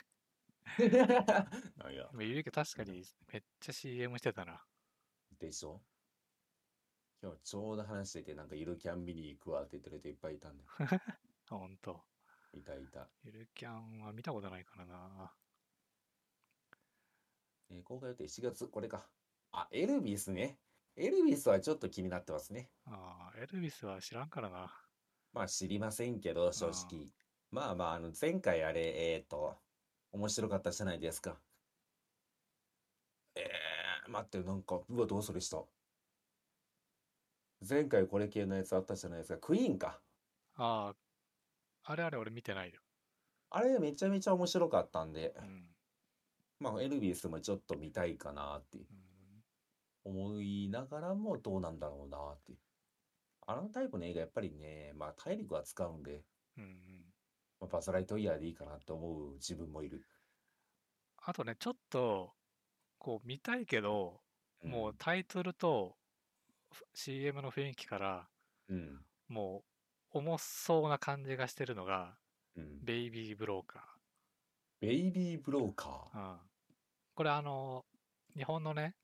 [1.83, 2.27] あい や、ャン。
[2.29, 4.63] ゆるキャン確かにめっちゃ CM してたな。
[5.39, 5.81] でしょ？
[7.21, 10.69] 今日ちょうど話しててなんかゆるキャン見に行くわって言ってる人いっぱいいたんだよ。
[11.49, 12.05] ほんと。
[12.53, 13.09] いたいた。
[13.23, 15.35] ゆるキャンは見たことないからな。
[17.69, 19.09] えー公開予定7月、これか。
[19.51, 20.57] あ、エルビスね。
[20.95, 22.69] エルビスはちょっと気になってますね。
[22.85, 24.71] ああ、エルビスは知らんからな。
[25.33, 27.11] まあ知りませんけど、正直。
[27.51, 29.55] まあまあ、あの、前回あれ、えっと、
[30.11, 31.39] 面白かったじゃないですか。
[33.35, 35.63] えー、待って、なんか、うわ、どうそれした。
[37.67, 39.39] 前回これ系のやつあったじゃないですか。
[39.39, 39.99] クイーンか。
[40.55, 40.93] あ
[41.83, 42.81] あ、あれあれ俺見てないよ。
[43.49, 45.75] あれめちゃめちゃ面白かったんで、うん。
[46.59, 49.06] まあエルビスもちょっと見たいかなってうん
[50.07, 52.57] 思いながらもどうなんだろうなっていう。
[53.45, 56.23] あのタイプの映画やっぱりね、まあ体力は使うんで、
[56.57, 56.71] うんうん。
[57.59, 60.03] まあ、バズ・ライトイヤーでいいかなって思う自分もいる。
[61.23, 62.31] あとね、ちょっと、
[62.97, 64.21] こう見たいけど、
[64.63, 65.95] もうタイトルと
[66.71, 68.27] ふ CM の雰囲気から、
[68.69, 69.63] うん、も
[70.13, 72.17] う重そうな感じがしてるのが、
[72.55, 72.83] うん。
[72.83, 73.97] ベイビーブローカ
[74.79, 76.19] ベイビー・ブローカー。
[76.19, 76.37] うん。
[77.13, 77.85] これあの、
[78.35, 78.95] 日本のね、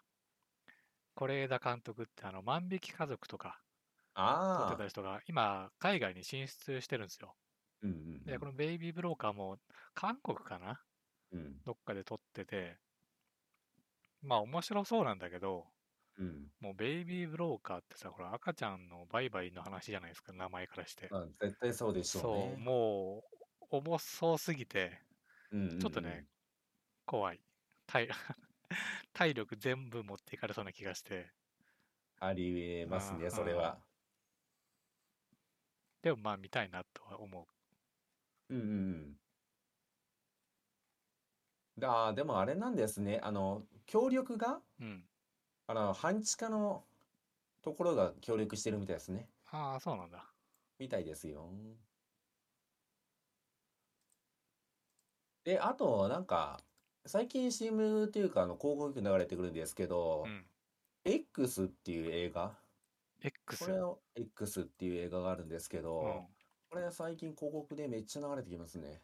[1.15, 3.60] 是枝監督ってあの万引き家族とか
[4.15, 4.72] 撮っ。
[4.72, 7.35] てた人が今海外に進出してるんですよ。
[7.81, 9.57] うんうんで、このベイビーブローカーも
[9.94, 10.80] 韓国かな？
[11.31, 11.61] うん。
[11.65, 12.77] どっかで撮ってて、
[14.22, 15.65] まあ面白そうなんだけど、
[16.18, 16.48] うん。
[16.61, 21.07] もうベイビーブローカーってさ、ほら赤ちゃんのバイバイの話じゃないですか、名前からして。
[21.11, 22.56] まあ、絶対そうでしょうそう、ね。
[22.57, 23.23] も
[23.61, 25.02] う重そうすぎて
[25.52, 26.27] うんうんうんちょっとね。
[27.06, 27.41] 怖い。
[27.85, 28.07] 体
[29.13, 31.31] 体力全部持っていかれそうな気がして。
[32.19, 33.77] ありえますね、うんそれは。
[36.01, 37.47] でもまあ見たいなとは思
[38.49, 39.17] うんうん
[41.79, 41.85] うん。
[41.85, 43.19] ああ、でもあれなんですね。
[43.23, 44.83] あの、協力が、う。
[44.83, 45.03] うん。
[45.67, 46.85] あの、半地下の
[47.61, 49.29] ところが協力してるみたいですね。
[49.45, 50.25] ああ、そうなんだ。
[50.79, 51.49] みたいですよ。
[55.43, 56.59] で、あと、なんか、
[57.05, 60.45] 最近 CM っていうか、あの、広告流れてくるんですけどう、ん。
[61.05, 62.63] X っていう映画、
[63.21, 63.57] X？
[63.57, 66.11] これを X っていう映画があるんですけうん。
[66.11, 66.31] ど、
[66.69, 69.03] これ最近広告でめっちゃ流れてきますね。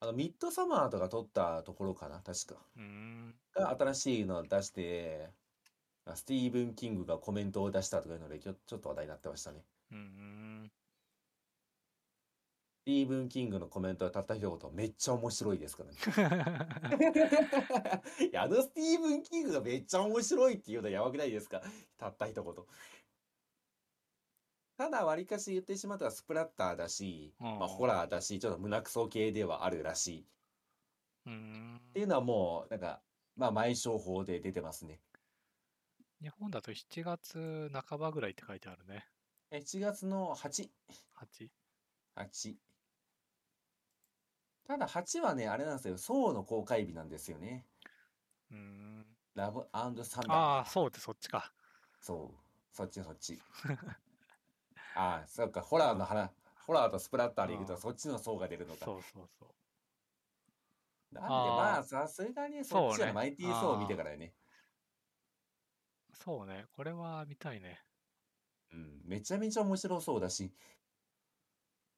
[0.00, 2.70] あの、ミッドサマーとか撮ったところかな、確か。
[2.76, 3.40] うーん。
[3.54, 5.34] が新しいのを出して、
[6.04, 9.66] あスティーブン・キングがコメントを出したとかいうので、ちょ、ちょっと話題になってましたね。
[9.90, 10.00] うーん。
[12.84, 15.96] スティーブン・キングのコメントはたった一言、めっちゃ面白いですからね。
[18.30, 21.62] いや、あのスティーブン・キングがめっちゃ面白いっていうのはやばくないですか？
[21.96, 22.54] たった一言。
[24.76, 30.26] ただ、わりかし言ってしまったらスプラッターだし、うんまあ、ホラーだし、ちょっと胸クソ系ではあるらしい。
[31.24, 33.00] うーんっていうのはもう、なんか、
[33.36, 35.00] まあ、前情報で出てますね。
[36.20, 39.06] 日本だと7月半ばぐらいって書いてあるね。
[39.50, 40.68] え7月の8、
[41.16, 41.48] 8。
[42.16, 42.56] 8。
[44.66, 47.66] ただ8はね、あれなんですよ、ソーの公開日なんですよね。
[48.50, 49.06] うーん。
[49.34, 50.06] ラブサンダー。
[50.32, 51.52] ああ、そうでそっちか。
[52.00, 53.38] そう、そっちそっち。
[54.96, 56.30] ああ、そうか、ホラーの話、
[56.66, 58.86] ホラーとスプラッターでいくとそっちの層が出るのか。
[58.86, 61.14] そうそうそう。
[61.14, 64.32] なんで、まあ、さすがにそっちはマイティー・ソーを見てからね。
[66.14, 66.66] そうね。
[66.74, 67.80] これは見たいね。
[68.72, 70.52] うん、めちゃめちゃ面白そうだし。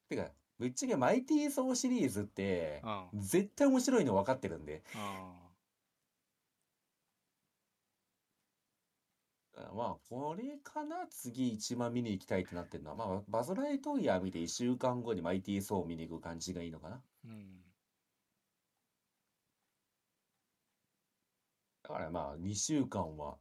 [0.08, 3.08] てか、ぶっちゃけマイティー・ソーシリーズってう、ん。
[3.12, 3.22] うん。
[3.22, 4.82] 絶対面白いの分かってるんで。
[4.94, 5.46] あ
[9.74, 11.06] まあ、これかな？
[11.08, 17.62] 次一番見に行きたいってなってるのは、まあ、バズ・ライトイヤー見て1週間後にマイティー・ソーを見に行く感じがいいのかなうん。
[21.82, 23.38] だからまあ、2週間は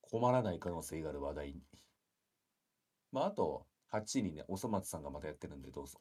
[0.00, 1.62] 困らない可能性がある話題に。
[3.12, 6.00] まあ、あと、8にね、おそ松さんがまたやってるんで、どうぞ。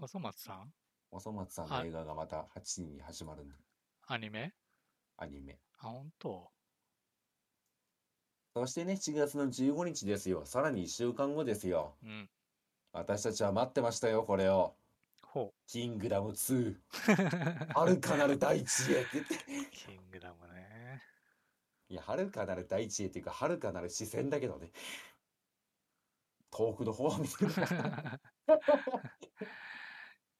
[0.00, 0.72] おそ松さん？
[1.10, 3.54] おそ松さんの映画がまた8に始まるんで、
[4.06, 4.52] アニメ？
[5.16, 5.58] アニメ。
[5.78, 6.50] あ、本当
[8.54, 10.44] そしてね、7月の15日ですよ。
[10.44, 11.94] さらに1週間後ですよ。
[12.02, 12.28] うん。
[12.92, 14.74] 私たちは待ってましたよ、これを。
[15.22, 16.80] ほキングダム2、う。
[17.74, 19.36] 遥かなる大地へって言って。
[19.70, 21.02] キングダムね。
[21.88, 24.72] いや、遥かなる大地へっていうか、遥かなる視線だけどね。
[26.50, 27.52] 遠くの方を見てる。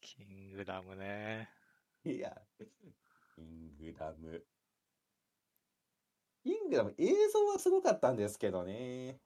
[0.00, 1.48] キングダムね。
[2.04, 2.36] いや、
[3.36, 4.46] キングダム。
[6.42, 9.20] キングダム、映像はすごかったんですけどね。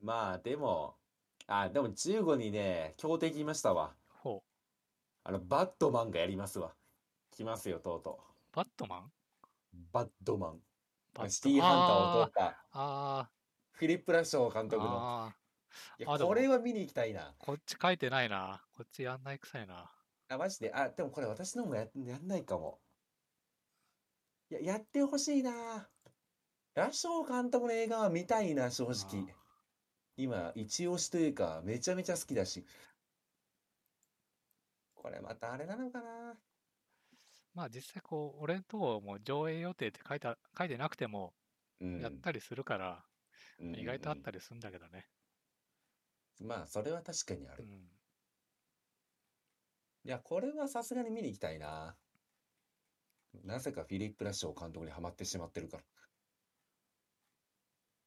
[0.00, 0.98] まあ、でも、
[1.46, 3.96] あ、でも15にね、強敵いましたわ。
[4.08, 4.48] ほう。
[5.24, 6.74] あの、バットマンがやりますわ。
[7.30, 8.20] 来ますよ、とうと
[8.52, 9.12] バットマン？
[9.74, 9.76] う。
[9.92, 10.60] バットマン。
[11.14, 13.30] バットシティーハンターを撮った、あ
[13.72, 15.24] フィリップ・ラッショー監ー督の。
[15.24, 16.02] あー。
[16.02, 17.34] いや、あでもこれは見に行きたいな。
[17.38, 18.62] こっち書いてないな。
[18.76, 19.90] こっちやんないくさいな。
[20.28, 20.72] あ、マジで？
[20.74, 22.78] あ、でもこれ私のもや、やんないかも。
[24.50, 25.88] いや、やってほしいな。
[26.74, 29.26] ラッショー監督の映画は見たいな、正直。
[30.16, 32.64] 今、一押しというか、めちゃめちゃ好きだし。
[34.94, 36.34] これまたあれなのかな。
[37.54, 41.34] まあ実際こう、俺んとこも上映予定って書いた書いてなくても
[41.80, 42.00] うん。
[42.00, 43.04] やったりするから、
[43.58, 44.38] うん意外とあったり。
[44.38, 45.06] りするんだけどね。
[46.40, 47.64] まあ、それは確かにある。
[47.64, 47.88] うん。
[50.04, 51.96] いや、これはさすがに見に行きたいな。
[53.44, 55.84] なぜかフィリップ・ラッショー監督にはまってしまってるから。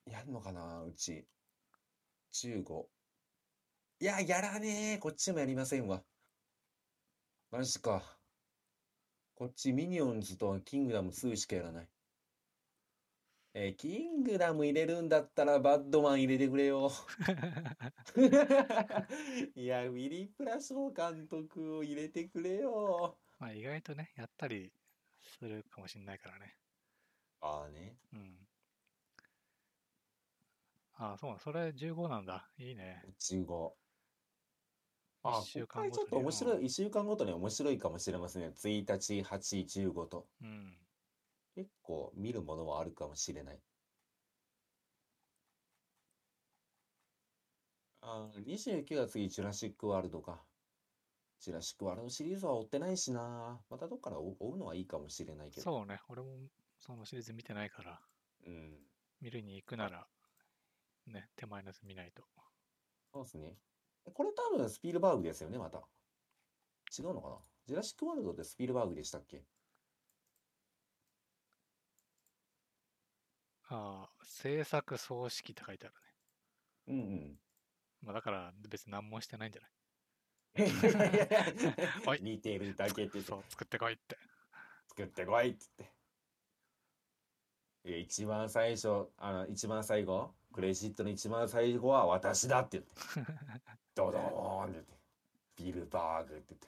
[0.06, 1.28] やんのかな、うち。
[2.32, 2.90] 15。
[4.00, 4.98] いや、やらねえ。
[5.00, 6.06] こっちもやりませんわ。
[7.50, 8.15] マジか。
[9.36, 11.90] こっちミニオンズとキングダム2しかやらない。
[13.54, 16.90] えーキングダム入れるんだったらバッドマン入れてくれよ。
[19.56, 23.18] いや、ウィリー・プラショー監督を入れてくれよ。
[23.38, 24.72] まあ意外とね、やったり
[25.22, 26.58] するかもしんないからね。
[27.42, 27.98] ああね。
[28.14, 28.48] うん。
[30.94, 32.50] ああ、そうなんそれ15なんだ。
[32.58, 33.04] いいね。
[33.20, 33.76] 15。
[35.28, 38.50] あ、一週これちょっ間ごとにと面白い、1週間ごとに面白いかもしれませんね。
[38.50, 40.28] 1日、8、15と。
[40.42, 40.78] うん。
[41.56, 43.60] 結構見るものはあるかもしれない。
[48.02, 50.44] あー、29が次、ジュラシックワールドか。
[51.40, 53.60] ジュラシックワールドシリーズは追ってないしな。
[53.70, 55.64] またどっから追追うのはいいかもしれないけど。
[55.64, 56.00] そうね。
[56.08, 56.38] 俺も
[56.80, 58.00] そのシリーズ見てないから、
[58.46, 58.78] うん。
[59.22, 60.08] 見るに行くなら、
[61.08, 62.24] ね、手前のやつ見ないと。
[63.12, 63.58] そうですね。
[64.14, 65.80] これ多分スピルバーグですよね、また。
[66.98, 67.38] 違うのかな？
[67.68, 69.44] ジュラシックワールドってスピルバーグでしたっけ？
[73.70, 76.02] ああ、制作総指揮って書いてあるね。
[76.88, 77.40] うんうん。
[78.04, 80.70] まあだから別に何もしてないんじゃない？
[82.06, 84.18] はい似てるだけってそう、作ってこいって。
[84.90, 85.92] 作ってこいっつって。
[87.86, 93.34] え一番最初、あの、一番最後、クレジットの一番最後は私だって言って、
[93.94, 94.94] ドドーンって言って、
[95.58, 96.68] ビルバーグって言って。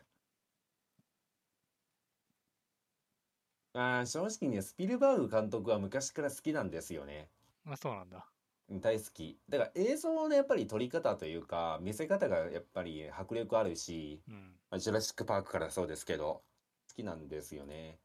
[3.71, 7.29] あー正直ね、スピルバーグ監督は昔から好きなんですよね。
[7.65, 8.29] あ、そうなんだ。
[8.67, 9.39] うん大好き。
[9.47, 14.59] だから映像のやっぱり撮り方というか、見せ方がやっぱり迫力あるし、うん。
[14.69, 16.43] まあ、ジュラシック・パークからそうですけど、
[16.89, 18.01] 好きなんですよね。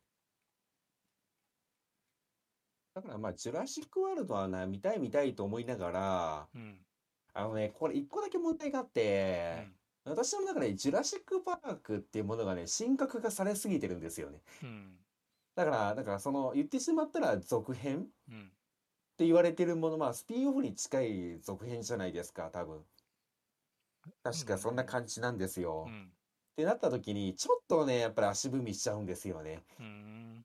[2.95, 6.79] だからまあ、ジュラシック・ワールドはな、見たい見たいと思いながら、うん。
[7.35, 9.75] あのね、これ一個だけ問題があっうて、ん。
[10.05, 14.41] 私の中でジュラシック・パークっていうものがね、神格化されすぎてるんですよね。
[14.63, 14.99] うん。
[15.55, 18.53] だから、だからその、言ってしまったら続編っうん。
[19.17, 22.85] て言われてるもの、まあ、スピンオフに近い続編じゃないですか、多分。
[24.23, 25.85] 確かそんな感じなんですよ。
[25.89, 26.13] っうん。
[26.57, 29.63] てなった時に、ちょっとね、やっぱり足踏みしちゃうんですよね。
[29.81, 30.45] うん。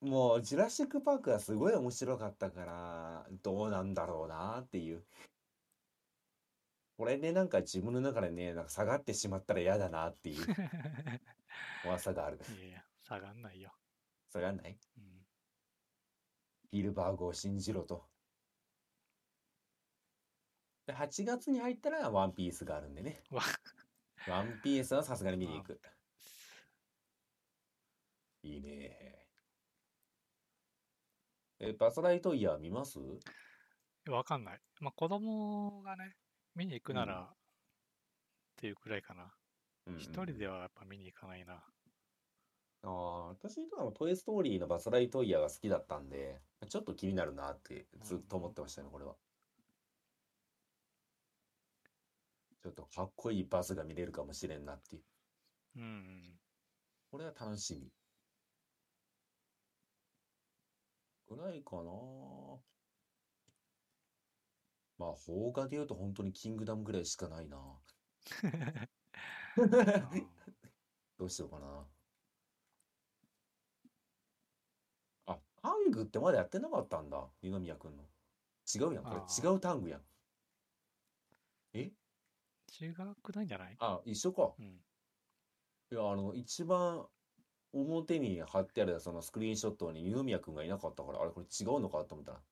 [0.00, 5.04] もう、ジュラシック・パークはすごい面白かったから、どうなんだろうなっていう。
[6.96, 10.46] これでなんか自分の中でね、なんか下がってしまったら嫌だなっていう
[11.82, 12.38] 怖さがある。
[12.58, 13.74] いやいや、下がんないよ。
[14.30, 14.78] 下がんない？
[14.98, 15.26] うん。
[16.70, 18.06] ビルバーグを信じろと。
[20.86, 23.22] で、8月に入ったらワンピースがあるんでね。
[23.30, 23.42] わ、
[24.28, 25.80] ワンピースはさすがに見に行く。
[28.42, 29.19] いいね。
[31.60, 32.98] え、バズ・ライトイヤー見ます？
[34.08, 34.60] わかんない。
[34.80, 36.16] まあ子供がね、
[36.54, 37.28] 見に行くなら、うんっ
[38.56, 39.22] ていうくらいかな。
[39.86, 41.54] うんうん一人ではやっぱ見に行かないな。
[42.82, 49.14] ああ、私とかもトイ・ストーリーのバズ・ライトイヤーが好きだったんで、ちょっと気になるなってずっと思ってましたね、これは。
[52.62, 55.02] ちょっとかっこいいバズが見れるかもしれんなっていう。
[55.76, 56.40] うんうん。
[57.10, 57.90] これは楽しみ。
[61.30, 61.92] ぐらいかな。
[64.98, 67.56] まあ、邦画で言うと本当にキングダムぐらいしかないな。
[71.18, 71.88] どうしようかな。
[75.26, 77.28] あ、タングってまだやってなかったんだ。
[77.42, 78.04] 二宮くんの。
[78.74, 79.04] 違うやん。
[79.04, 80.02] これあー違うタングやん。
[81.72, 81.92] え？
[82.80, 82.92] 違
[83.22, 83.76] くないんじゃない？
[83.80, 84.54] あ、一緒か。
[84.58, 84.84] うん。
[85.92, 87.08] いや、あの、一番
[87.72, 92.42] 表に貼ってあるそのスクリーンショットに二宮くんがいなかったから、あれこれ違うのかと思ったら。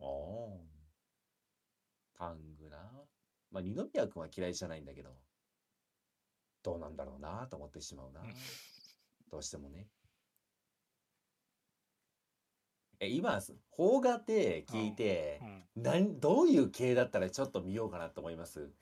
[0.00, 0.78] ああ。
[2.12, 3.08] タングな。
[3.50, 5.10] まあ、二宮くんは嫌いじゃないんだけど、
[6.62, 8.34] どうなんだろうなと思ってしまうなうん。
[9.30, 9.90] どうしてもね。
[13.00, 15.38] え、今、邦画って聞いて
[15.76, 15.82] う、ん。
[15.82, 18.74] なん、どういう系だったらちょっと見ようかなと思います？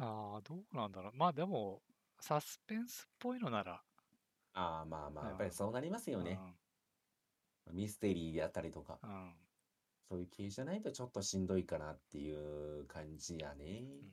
[0.00, 1.12] ああ、どうなんだろう。
[1.16, 1.82] まあでも、
[2.20, 3.82] サスペンスっぽいのなら、
[4.54, 6.38] ああ、まあまあ、やっぱうんりそうなりますよね。
[7.72, 8.98] ミステリーであったりとか。
[9.02, 9.10] うん。
[9.10, 9.34] うん。
[10.08, 12.32] そういう系じゃないとちょっとしんどいかなってい
[12.80, 13.64] う感じやね。
[13.82, 14.12] うん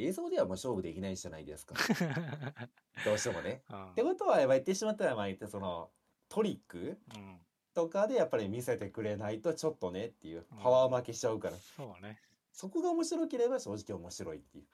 [0.00, 1.74] 映像ではもう勝負できないじゃないですか。
[3.04, 3.64] どうしてもね。
[3.68, 5.90] うんってことは、言ってしまったら、まあ言ってその、
[6.28, 7.40] トリックうん。
[7.74, 11.56] とかでやっぱり見せてくれないとちょっとねっていううん、パワー負けしちゃうから。
[11.56, 12.20] そうだね。
[12.52, 14.66] そこが面白ければ正直面白いっていう。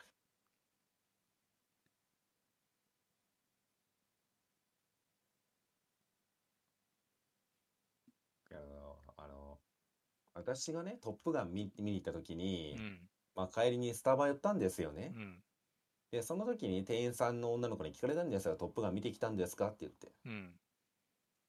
[8.50, 9.58] あの、あの、
[10.34, 13.08] 私がね、トップガン見、見に行った時にう、ん。
[13.34, 15.18] まあ帰りにスタバ寄ったんですよねう。
[15.20, 15.42] ん。
[16.12, 18.56] で、その時に店員さんの女の子に聞かれたんですよ。
[18.56, 20.12] トップガン見てきたんですかって言って。
[20.24, 20.54] うん。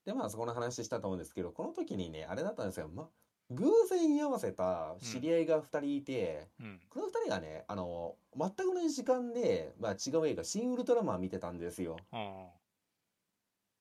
[0.05, 2.89] で、まあそこの話したと思うんですけど、この時にね、あれだったんですよ。
[2.89, 3.09] ま、
[3.49, 6.79] 偶然居合わせた知り合いが2人いて、うん。
[6.89, 12.05] この2人がね、あの、全く同じ時間で、まあ違う映画、シン・ウルトラマン見てたんですよ。
[12.11, 12.55] あ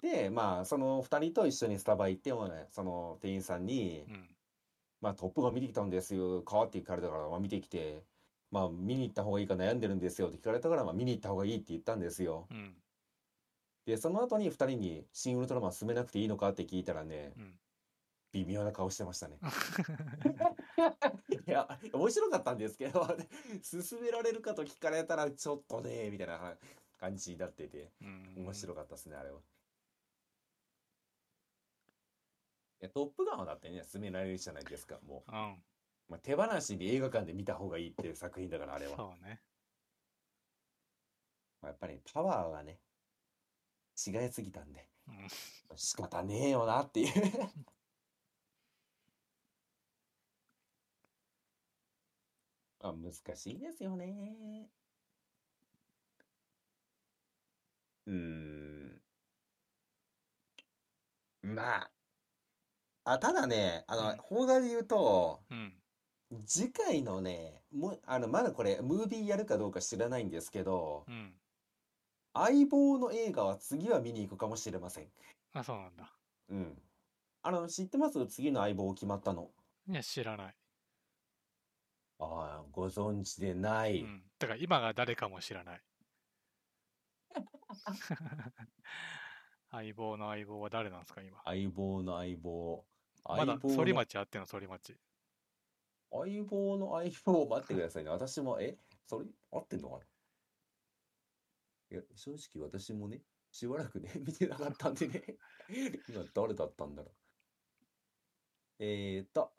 [0.02, 4.12] で、まあその2人と一緒にスタバ行ってもね、その店員さんにあ。
[4.12, 4.33] う、ん。
[5.04, 8.02] まあトップガン見てきたんですよ、かって聞かれたから、まあ見てきて、
[8.50, 12.46] まあ見に行った方がいいか悩んでるんですよって聞かれたから、まあ見に行った方がいいって言ったんですよ。
[12.50, 12.74] うん。
[13.84, 16.48] で、その後に2人にシン・ウルトラマン進めなくていいのか？
[16.48, 17.60] って聞いたらね、うん。
[18.32, 19.36] 微妙な顔してましたね。
[21.46, 23.18] いや、面白かったんですけど、勧
[24.00, 26.56] められるかと聞かれたら、ちょっとね、みたいな
[26.98, 28.34] 感じになってて、うん。
[28.38, 29.36] 面白かったですね、あれは。
[32.73, 35.30] いや、トップガンはだってね、勧められるじゃないですか、もう。
[35.32, 35.64] うん。
[36.08, 38.96] まあ、手放しで映画館で見た方がいいっていう作品だから、あれは。
[38.96, 39.40] そうね。
[41.60, 42.78] まあ、やっぱりパワーがね、
[44.06, 45.28] 違いすぎたんで、うん。
[45.76, 47.12] 仕方ねえよなっていう。
[52.80, 54.68] あ、難しいですよね。
[58.06, 59.00] うーん。
[61.42, 61.93] まあ。
[63.04, 65.82] あ、ただね、あの、うん邦画で言うと、うん。
[66.46, 71.40] 次回のね、もう、あの、まだこれ、ムービーやるかどうか知らないんですけど、うん。
[72.32, 75.12] 相棒の映画は次は見に行くかもしれません。
[75.52, 76.18] あ、そうなんだ。
[76.48, 76.82] うん。
[77.42, 78.26] あの、知ってます？
[78.26, 79.50] 次の相棒決まったの。
[79.86, 80.56] いや、知らない。
[82.18, 84.00] ああ、ご存知でない。
[84.00, 84.22] うん。
[84.38, 85.82] だから今が誰かも知らない。
[89.70, 91.40] 相棒の相棒は誰なんですか、今？
[91.44, 92.86] 相棒の相棒。
[93.24, 95.00] まだ反町あってんの、反町。
[96.10, 98.10] 相棒の相棒、待ってくださいね。
[98.10, 100.04] 私も、え、それ、合ってんのかな？
[101.90, 105.38] いや、正直私もね、しばらくね、 見てなかったんでね。
[106.08, 107.14] 今、誰だったんだろう。
[108.78, 109.52] えーと。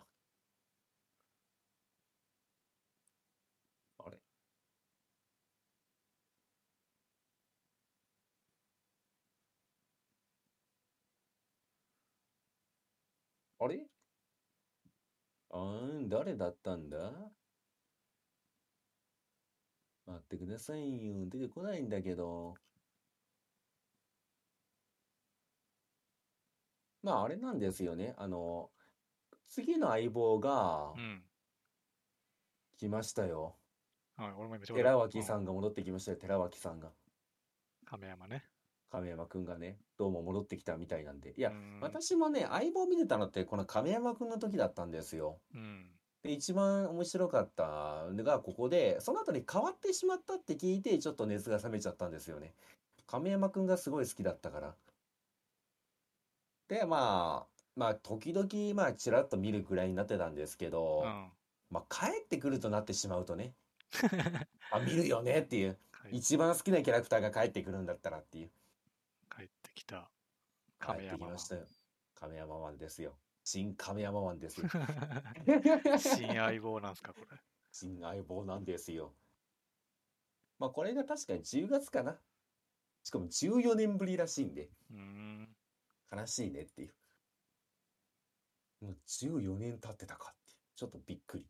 [13.65, 13.87] あれ？
[15.49, 17.11] あーん、誰だったんだ？
[20.05, 21.25] 待ってくださいよ。
[21.27, 22.53] 出てこないんだけど。
[27.01, 28.13] まあ、あれなんですよね。
[28.17, 28.69] あの、
[29.47, 31.23] 次の相棒がうん。
[32.77, 33.55] 来ましたよ。
[34.17, 36.17] はい、俺も今ちょうど寺脇さうんんが戻ってきましたよ。
[36.17, 36.91] 寺脇さんが。
[37.85, 38.43] 亀山ね。
[38.95, 41.33] 亀山くんがね、どうも戻ってきたみたいなんで。
[41.35, 45.37] いやう、ん私もね、相棒見てたのって、この亀山くんの時だったんですよ。
[45.53, 45.85] うん。
[46.23, 52.53] で、一番面白かったのがここで、その後に変わってしまったって聞いて、ちょっと熱が冷めちゃったんですよね。
[53.05, 54.75] 亀山くんがすごい好きだったから。
[56.69, 61.27] で、まあ、まあ、時々、まあ、ちらっと見るぐらいになってたんですけど、うん。
[61.69, 63.53] まあ、帰ってくるとなってしまうとね、
[64.71, 65.77] あ、見るよねっていう、
[66.11, 68.51] 一番好きなキャラクターが帰ってくるんだったらっていう。
[69.75, 70.09] きた。
[70.79, 71.65] 帰ってき亀山ましたよ。
[72.15, 73.17] 亀山マンですよ。
[73.43, 74.67] 新亀山マンですよ。
[75.99, 77.27] 新相棒なんすか、これ。
[77.71, 79.13] 新相棒なんですよ。
[80.57, 82.19] まあこれが確かに10月かな。
[83.03, 85.55] しかも14年ぶりらしいんで、うーん。
[86.11, 86.95] 悲しいねっていう。
[88.81, 90.55] もう14年経ってたかって。
[90.75, 91.45] ちょっとびっくり。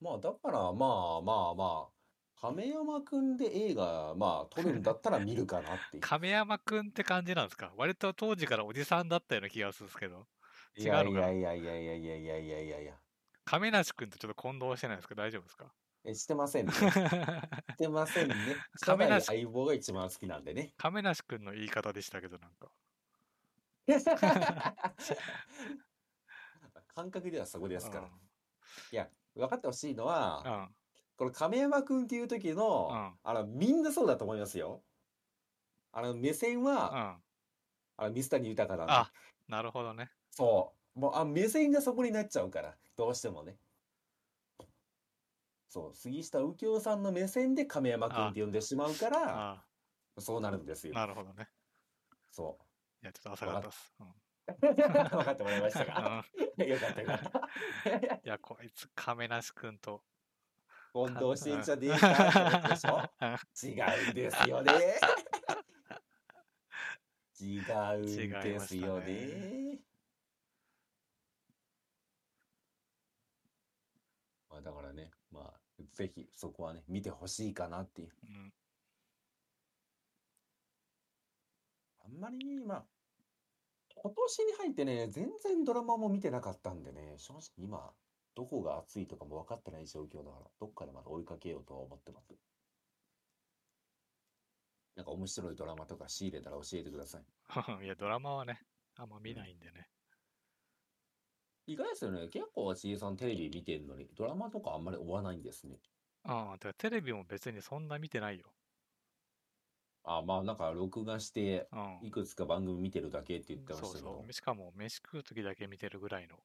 [0.00, 1.97] まあだからまあまあまあ、
[2.40, 6.00] 亀山くんで映画、まあ撮るんだったら見るかなっていう。
[6.00, 7.72] 亀山くんって感じなんですか？
[7.76, 10.28] 割と当時からおじさんだったような気がするんですけど。
[10.76, 12.94] いやいやいやいやいやいやいやいやいやいや。
[13.44, 15.14] 亀梨くんとちょっと混同してないですか？
[15.16, 15.74] 大丈夫ですか？
[16.04, 16.72] え、してませんね。
[16.78, 16.80] し
[17.76, 18.34] てませんね。
[18.82, 20.74] 亀梨相棒が一番好きなんでね。
[20.76, 22.70] 亀梨くんの言い方でしたけど、なんか。
[26.94, 28.04] 感覚ではそこですから。
[28.04, 28.10] うん
[28.92, 30.77] いや、分かってほしいのは、うん。
[31.18, 34.82] この亀山くんっていう時の、うんあの、みんなそうだと思いますよ。
[35.92, 37.18] あの、目線は、
[37.98, 38.04] うん。
[38.04, 38.92] あの、水谷豊なんで。
[38.92, 39.10] あ、
[39.48, 40.10] なるほどね。
[40.30, 41.00] そう。
[41.00, 43.58] もう、あ、目線がそこになっちゃうから、どうしてもね。
[45.68, 49.64] そう、杉下右京さんの目線で亀山くんって呼んでしまうから、あ
[50.18, 50.94] そうなるんですよ。
[50.94, 51.48] なるほどね。
[52.30, 52.58] そ
[53.02, 53.94] いや、ちょっと浅かったっす。
[54.60, 54.74] 分
[55.24, 56.24] かってもらいましたうか
[56.58, 58.16] ん よかったよかった。
[58.24, 60.02] いや、こいつ、亀梨くんと。
[60.92, 63.10] 混同してんじゃねえかってことでしょ？
[63.20, 63.28] うん
[63.70, 64.72] 違うんですよね。
[67.40, 68.02] 違うん
[68.42, 69.80] ですよ違いね。
[74.50, 75.60] まあだからね、まあ
[75.92, 78.12] ぜひそこはね、見てほしいかなっていう。
[78.24, 78.52] うん
[82.00, 82.84] あんまり、まあ、
[83.94, 87.92] 今年に入ってね、全然ドラマも見てなかったんでね、正直今、
[88.38, 92.32] どこが熱いとかも分かってない状況だから、どっかでまた追いかけようとは思ってます。
[94.94, 97.24] なんか面白いドラマとか仕入れたら教えてください。
[97.84, 98.60] いや、ドラマはね、
[98.94, 99.88] あんま見ないんでね。
[101.66, 102.28] 意外ですよね。
[102.28, 105.80] 結構ちえさんテレビ見てるのに、ドラマとかあんまり追わないんですね。
[106.22, 108.54] ああ、だからテレビも別にそんな見てないよ。
[110.04, 112.06] あ、まあなんか録画して、うん。
[112.06, 114.22] いくつか番組見てるだけって言ってまそうしたけど。
[114.22, 114.32] そう。
[114.32, 116.38] しかも、飯食う時だけ見てるぐらいの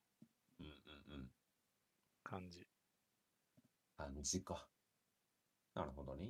[0.59, 0.73] うんうん
[1.19, 1.29] うん。
[2.23, 2.65] 感じ。
[3.97, 4.67] 感じか。
[5.75, 6.27] なるほどね。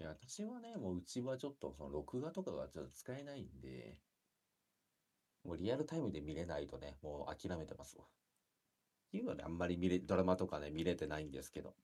[0.00, 3.98] いや、私はね、もううちはちょっとその録画とかがちょっと使えないんで、
[5.44, 8.04] もうリアルタイムで見れないとね、もう諦めてますわ。
[8.04, 11.74] っていうのであんまり見れ、ドラマとかね、見れてないんですけど。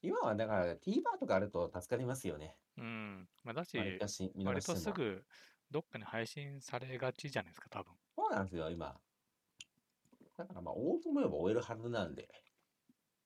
[0.00, 2.56] 今はだから TVer とかあると助かりますよね。
[2.76, 3.28] うん。
[3.44, 4.78] まあ、だし、わりかし見逃割しても。
[4.78, 5.24] とすぐ
[5.70, 7.92] どっかに配信されがちじゃないですか、多分。
[8.16, 8.98] そうなんですよ、今。
[10.42, 12.28] だからまあ、追おうと思えば追えるはずなんで、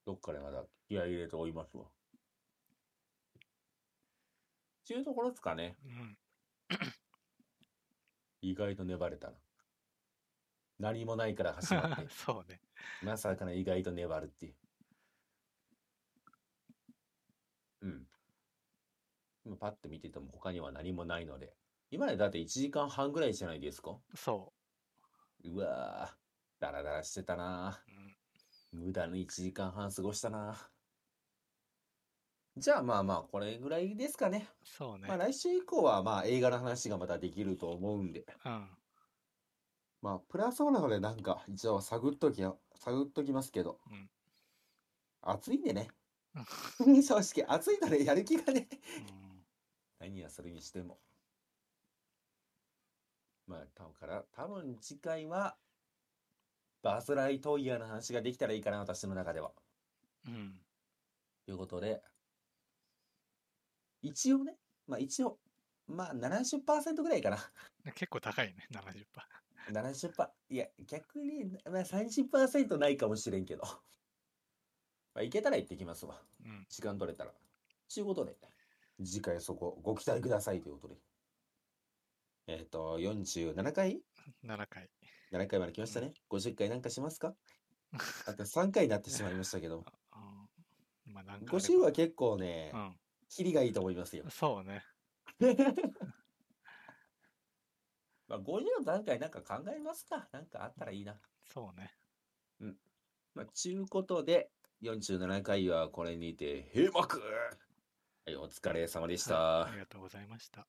[0.05, 1.85] どっかでまだ気合い入れて追いますわ。
[4.85, 5.77] ちゅうところですかね。
[5.85, 6.19] うん。
[8.43, 9.35] 意外と粘れたな。
[10.79, 12.61] 何もないから始まって、 そうね。
[13.03, 14.57] まさかの意外と粘るっていう。
[17.81, 18.07] うん。
[19.47, 21.57] 今パッと見てても他には何もないので、
[21.91, 24.53] 今までだって1時間半ぐらいじゃないですかそ
[25.45, 26.26] うわー、
[26.59, 27.83] ダラダラしてたな。
[28.73, 30.57] 無駄に1時間半過ごしたな。
[32.57, 34.49] じゃあまあまあ、これぐらいですかね。
[34.65, 35.17] そうねまあ。
[35.19, 38.25] 来週以降はまあ映画の話がまたできると思うんで。
[38.45, 38.69] うん。
[40.03, 43.79] まあ、プラスオなのでなんか一応探っときや、探っときますけど。
[43.91, 44.09] うん
[45.29, 45.89] 暑いんでね。
[46.81, 48.69] う 正直、暑いのでやる気がね。
[49.11, 49.27] うん
[49.99, 51.01] 何やそれにしても。
[53.47, 55.57] まあ、多分から、多分次回は、
[56.83, 59.53] バズ・ライトイヤーの話ができたらいいかな、私の中では。
[60.27, 60.55] うん。
[61.45, 62.03] ということで、
[64.03, 65.39] 一応ね、まあ一応、
[65.87, 67.39] まあ70%ぐらいかな。
[67.95, 69.07] 結構高いね、70%。
[69.73, 70.29] 70%。
[70.51, 73.63] いや、逆に、まあ30%ないかもしれんけど。
[75.17, 76.21] まあ、いけたら行ってきますわ。
[76.45, 76.67] うん。
[76.69, 77.33] 時間取れたら。
[77.89, 78.37] ちゅうことで、
[79.03, 81.01] 次回そこご期待くださいということで。
[82.49, 84.03] えっ、と、47回
[84.45, 84.91] ？7回。
[85.37, 86.13] ?7 回まで来ましたね。
[86.31, 87.35] 50回なんかしますか？
[88.27, 89.85] あと3回になってしまいましたけど。
[91.07, 91.13] うん。
[91.13, 91.59] まあ、なんかあれば。
[91.59, 92.99] 50は結構ね、うん。
[93.29, 94.29] キリがいいと思いますよ。
[94.31, 94.85] そうね。
[98.29, 100.29] まあ、50の段階なんか考えますか。
[100.33, 101.21] なんかあったらいいな。
[101.45, 101.95] そうね。
[103.35, 104.51] まあ、ちゅうことで、
[104.83, 109.67] 47回はこれにて閉幕はい、お疲れ様でした。
[109.67, 110.67] ありがとうございました。